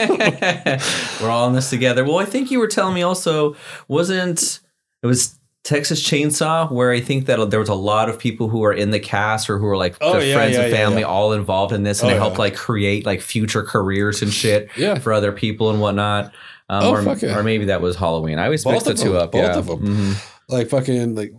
[1.21, 2.03] We're all in this together.
[2.03, 3.55] Well, I think you were telling me also
[3.89, 4.61] wasn't
[5.03, 8.65] it was Texas Chainsaw where I think that there was a lot of people who
[8.65, 11.09] are in the cast or who are like Oh, yeah, friends yeah, and family yeah.
[11.09, 14.73] all involved in this and Oh, they help like create like future careers and shit
[15.03, 16.33] for other people and whatnot.
[16.71, 17.37] Um, Oh, or, fuck yeah.
[17.39, 18.39] or maybe that was Halloween.
[18.39, 19.23] I always mix the two them.
[19.23, 19.33] up.
[19.33, 19.59] Both yeah.
[19.59, 19.81] of them.
[20.15, 20.33] Mhm.
[20.49, 21.35] like fucking like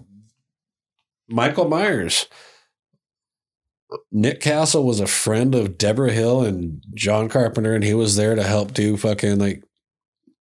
[1.27, 2.27] Michael Myers.
[4.11, 8.36] Nick Castle was a friend of Debra Hill and John Carpenter, and he was there
[8.36, 9.64] to help do fucking like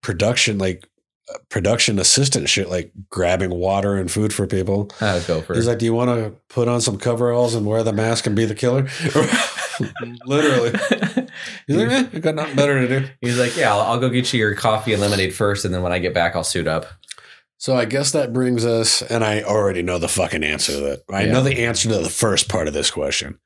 [0.02, 0.86] production, like
[1.32, 4.90] uh, production assistant shit, like grabbing water and food for people.
[5.00, 5.56] I'll go for it.
[5.56, 8.36] He's like, "Do you want to put on some coveralls and wear the mask and
[8.36, 8.88] be the killer?"
[10.26, 10.70] Literally,
[11.66, 14.08] he's like, eh, "I got nothing better to do." He's like, yeah, I'll, I'll go
[14.08, 16.66] get you your coffee and lemonade first, and then when I get back, I'll suit
[16.66, 16.86] up.
[17.62, 21.02] So I guess that brings us, and I already know the fucking answer to that.
[21.08, 21.32] I Yeah.
[21.32, 23.38] know the answer to the first part of this question.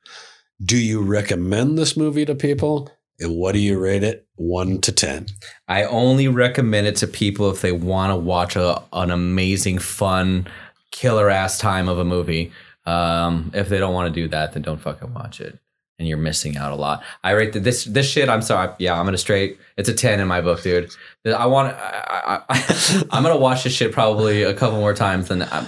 [0.64, 2.90] Do you recommend this movie to people?
[3.20, 4.26] And what do you rate it?
[4.36, 5.26] One to ten.
[5.68, 10.48] I only recommend it to people if they want to watch a, an amazing, fun,
[10.92, 12.52] killer ass time of a movie.
[12.86, 15.58] Um, if they don't want to do that, then don't fucking watch it.
[15.98, 17.02] And you're missing out a lot.
[17.24, 18.28] I rate the, this this shit.
[18.28, 18.70] I'm sorry.
[18.78, 19.58] Yeah, I'm gonna straight.
[19.78, 20.90] It's a ten in my book, dude.
[21.24, 21.74] I want.
[21.74, 25.66] I, I, I'm gonna watch this shit probably a couple more times than um,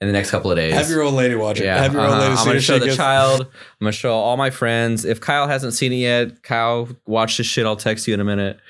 [0.00, 0.74] in the next couple of days.
[0.74, 1.64] Have your old lady watch it.
[1.64, 2.20] Yeah, Have your old uh-huh.
[2.22, 3.40] lady I'm gonna show the gets- child.
[3.40, 3.48] I'm
[3.80, 5.04] gonna show all my friends.
[5.04, 7.66] If Kyle hasn't seen it yet, Kyle, watch this shit.
[7.66, 8.60] I'll text you in a minute.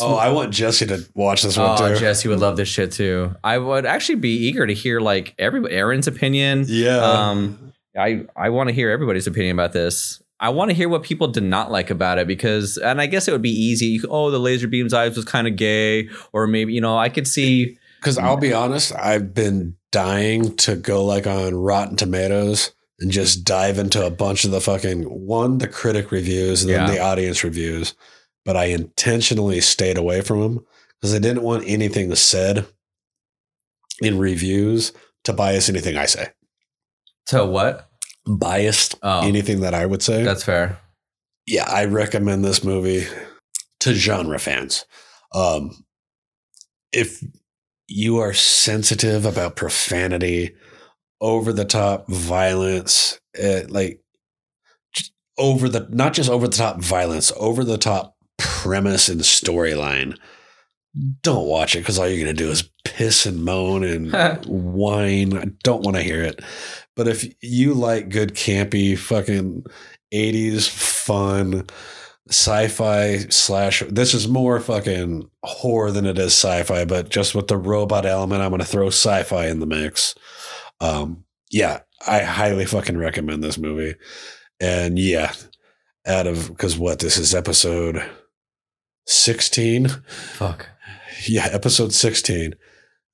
[0.00, 2.00] Oh, I want Jesse to watch this one Oh, too.
[2.00, 3.34] Jesse would love this shit too.
[3.44, 6.64] I would actually be eager to hear like every Aaron's opinion.
[6.66, 6.96] Yeah.
[6.96, 10.22] Um, I I want to hear everybody's opinion about this.
[10.42, 13.28] I want to hear what people did not like about it because, and I guess
[13.28, 13.98] it would be easy.
[14.00, 17.08] Could, oh, the laser beam's eyes was kind of gay, or maybe you know I
[17.08, 17.78] could see.
[18.00, 23.44] Because I'll be honest, I've been dying to go like on Rotten Tomatoes and just
[23.44, 26.86] dive into a bunch of the fucking one, the critic reviews and Yeah.
[26.86, 27.94] then the audience reviews.
[28.44, 30.66] But I intentionally stayed away from them
[31.00, 32.66] because I didn't want anything said
[34.00, 34.92] in reviews
[35.24, 36.30] to bias anything I say.
[37.26, 37.88] To what?
[38.26, 39.26] Biased Oh.
[39.26, 40.22] anything that I would say.
[40.22, 40.78] That's fair.
[41.46, 43.06] yeah, I recommend this movie
[43.80, 44.84] to genre fans.
[45.34, 45.84] Um,
[46.92, 47.22] if
[47.88, 50.54] you are sensitive about profanity,
[51.20, 54.00] over the top violence, uh, like
[55.38, 60.16] over the not just over the top violence, over the top premise and storyline,
[61.22, 64.12] don't watch it because all you're gonna do is piss and moan and
[64.46, 65.36] whine.
[65.36, 66.40] I don't want to hear it.
[66.96, 69.64] But if you like good campy fucking
[70.12, 71.66] 80s fun
[72.28, 77.56] sci-fi slash this is more fucking horror than it is sci-fi but just with the
[77.56, 80.14] robot element i'm going to throw sci-fi in the mix.
[80.80, 83.96] Um yeah i highly fucking recommend this movie.
[84.60, 85.32] And yeah
[86.06, 88.02] out of because what this is episode
[89.06, 89.88] 16
[90.34, 90.68] Fuck.
[91.26, 92.54] yeah episode 16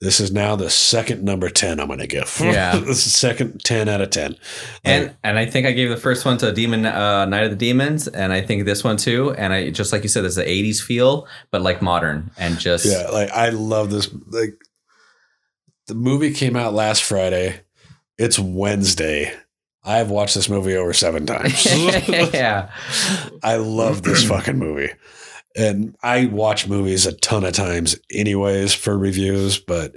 [0.01, 2.39] This is now the second number 10 I'm going to give.
[2.45, 2.77] Yeah.
[2.77, 4.37] this is second 10 out of 10.
[4.85, 7.57] And and I think I gave the first one to Demon uh, Night of the
[7.57, 9.33] Demons, and I think this one too.
[9.33, 12.87] And I just like you said, there's the '80s feel, but like modern and just
[12.87, 14.09] Yeah, like I love this.
[14.29, 14.61] Like
[15.89, 17.61] the movie came out last Friday.
[18.19, 19.33] It's Wednesday.
[19.85, 21.65] I've watched this movie over seven times.
[22.09, 22.71] yeah.
[23.43, 24.93] I love this fucking movie.
[25.57, 29.97] And I watch movies a ton of times anyways for reviews, but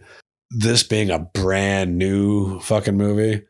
[0.49, 3.43] this being a brand new fucking movie,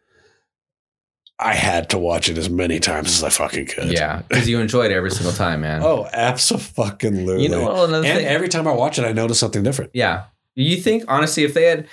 [1.39, 3.91] I had to watch it as many times as I fucking could.
[3.91, 5.81] Yeah, because you enjoyed it every single time, man.
[5.83, 7.43] Oh, absolutely.
[7.43, 9.91] You know, well, and thing- every time I watch it, I notice something different.
[9.93, 10.25] Yeah.
[10.53, 11.87] You think honestly, if they had,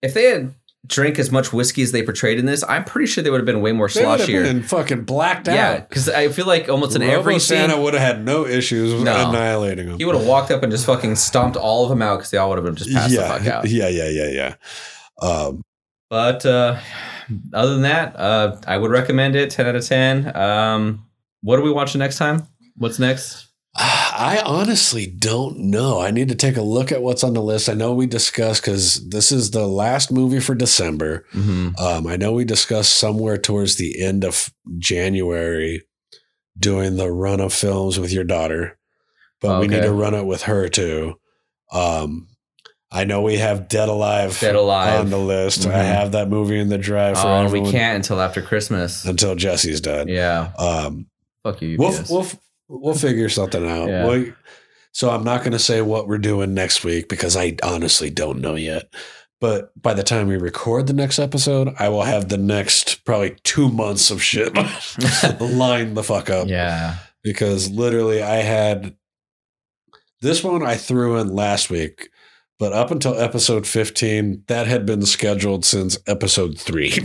[0.00, 0.54] if they had
[0.86, 3.46] drank as much whiskey as they portrayed in this, I'm pretty sure they would have
[3.46, 4.42] been way more They sloshier.
[4.44, 5.88] been fucking blacked Yeah, out.
[5.88, 9.30] because I feel like almost in every Santa would have had no issues with No.
[9.30, 9.98] annihilating them.
[9.98, 12.38] he would have walked up and just fucking stomped all of them out because they
[12.38, 13.68] all would have been just passed yeah, the fuck out.
[13.68, 15.26] yeah, yeah, yeah, yeah.
[15.26, 15.62] Um,
[16.10, 16.78] But uh,
[17.54, 19.50] other than that, uh, I would recommend it.
[19.50, 20.36] Ten out of ten.
[20.36, 21.06] Um,
[21.40, 22.46] what are we watching next time?
[22.76, 23.46] What's next?
[24.16, 26.00] I honestly don't know.
[26.00, 27.68] I need to take a look at what's on the list.
[27.68, 31.26] I know we discussed because this is the last movie for December.
[31.34, 31.70] Mm-hmm.
[31.84, 35.82] Um, I know we discussed somewhere towards the end of January
[36.56, 38.78] doing the run of films with your daughter,
[39.40, 41.14] but we need to run it with her too.
[41.72, 42.28] Um,
[42.92, 45.00] I know we have Dead Alive, Dead Alive.
[45.00, 45.66] on the list.
[45.66, 45.84] I Mhm.
[45.86, 49.04] have that movie in the drive for Oh, we can't until after Christmas.
[49.04, 50.06] until Jesse's done.
[50.06, 50.52] Yeah.
[50.56, 51.06] Um,
[51.42, 51.76] Fuck you.
[51.76, 52.08] UPS.
[52.08, 52.30] we'll we'll
[52.94, 53.88] figure something out.
[53.88, 54.08] Yeah.
[54.08, 54.32] We-
[54.92, 58.40] so I'm not going to say what we're doing next week because I honestly don't
[58.40, 58.84] know yet.
[59.40, 63.36] But by the time we record the next episode, I will have the next probably
[63.42, 64.54] two months of shit
[65.40, 66.46] lined the fuck up.
[66.48, 66.98] yeah.
[67.24, 68.94] Because literally, I had
[70.20, 72.08] this one I threw in last week,
[72.64, 76.94] but up until episode 15, that had been scheduled since episode three.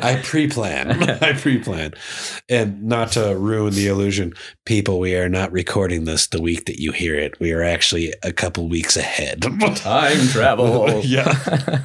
[0.00, 1.10] I pre-plan.
[1.20, 1.94] I pre-plan.
[2.48, 4.34] And not to ruin the illusion,
[4.64, 7.40] people, we are not recording this the week that you hear it.
[7.40, 9.42] We are actually a couple weeks ahead.
[9.74, 11.00] Time travel.
[11.00, 11.84] yeah.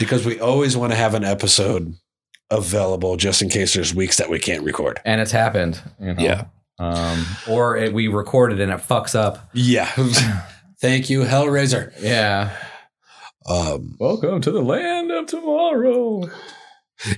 [0.00, 1.94] because we always want to have an episode
[2.50, 5.00] available just in case there's weeks that we can't record.
[5.04, 5.80] and it's happened.
[6.00, 6.20] You know?
[6.20, 6.44] Yeah.
[6.80, 9.48] Um, or it, we recorded and it fucks up.
[9.52, 9.88] Yeah.
[10.84, 11.94] Thank you, Hellraiser.
[11.98, 12.54] Yeah.
[13.48, 16.28] Um, Welcome to the land of tomorrow.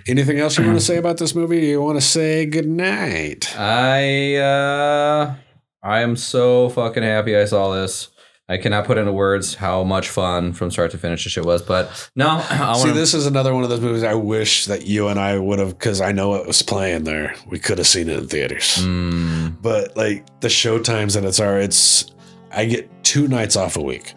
[0.07, 1.67] anything else you want to say about this movie?
[1.67, 3.53] You want to say goodnight?
[3.59, 5.35] I uh
[5.83, 8.09] I am so fucking happy I saw this.
[8.49, 11.61] I cannot put into words how much fun from start to finish this shit was.
[11.63, 15.09] But no, I See, this is another one of those movies I wish that you
[15.09, 17.35] and I would have, because I know it was playing there.
[17.51, 18.77] We could have seen it in theaters.
[18.77, 22.13] Mm, But like the show times that it's are, it's
[22.57, 24.15] I get two nights off a week,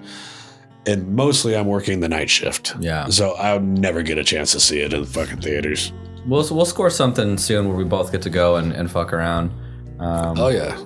[0.87, 2.73] and mostly I'm working the night shift.
[2.79, 3.07] yeah.
[3.09, 5.91] So I'll never get a chance to see it in the fucking theaters.
[6.25, 9.51] We'll we'll score something soon where we both get to go and, and fuck around.
[9.99, 10.77] Um, Oh yeah,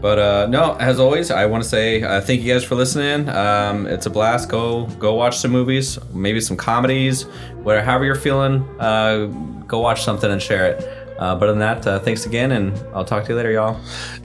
[0.00, 3.28] But uh, no, as always, I want to say uh, thank you guys for listening.
[3.28, 4.48] Um, it's a blast.
[4.48, 7.22] Go go watch some movies, maybe some comedies,
[7.62, 7.84] whatever.
[7.84, 9.26] However you're feeling, uh,
[9.66, 10.82] go watch something and share it.
[11.18, 13.80] Uh, but other than that, uh, thanks again, and I'll talk to you later, y'all.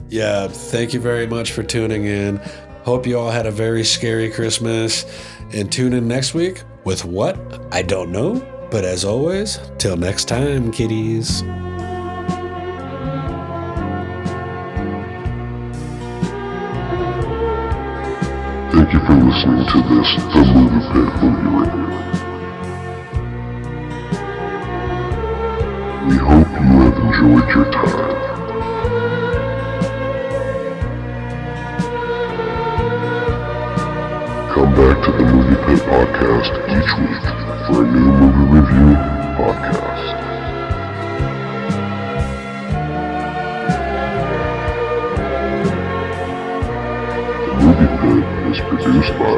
[0.08, 0.46] yeah.
[0.46, 2.40] Thank you very much for tuning in.
[2.84, 5.06] Hope you all had a very scary Christmas,
[5.54, 7.38] and tune in next week with what
[7.72, 8.46] I don't know.
[8.70, 11.40] But as always, till next time, kiddies.
[18.70, 21.88] Thank you for listening to this The Movie Pit Movie Review.
[26.06, 28.03] We hope you have enjoyed your time.
[35.44, 37.24] Movie Pit Podcast each week
[37.66, 38.96] for a new movie review
[39.36, 40.06] podcast.
[47.44, 49.36] The Movie Pit is produced by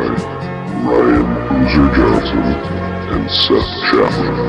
[0.87, 2.47] Ryan Boozer Johnson
[3.11, 4.47] and Seth Chapman.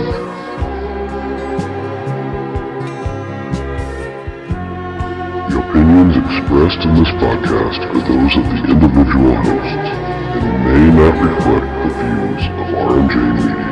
[5.50, 10.07] The opinions expressed in this podcast are those of the individual hosts
[10.78, 13.67] may not reflect the views of RMJ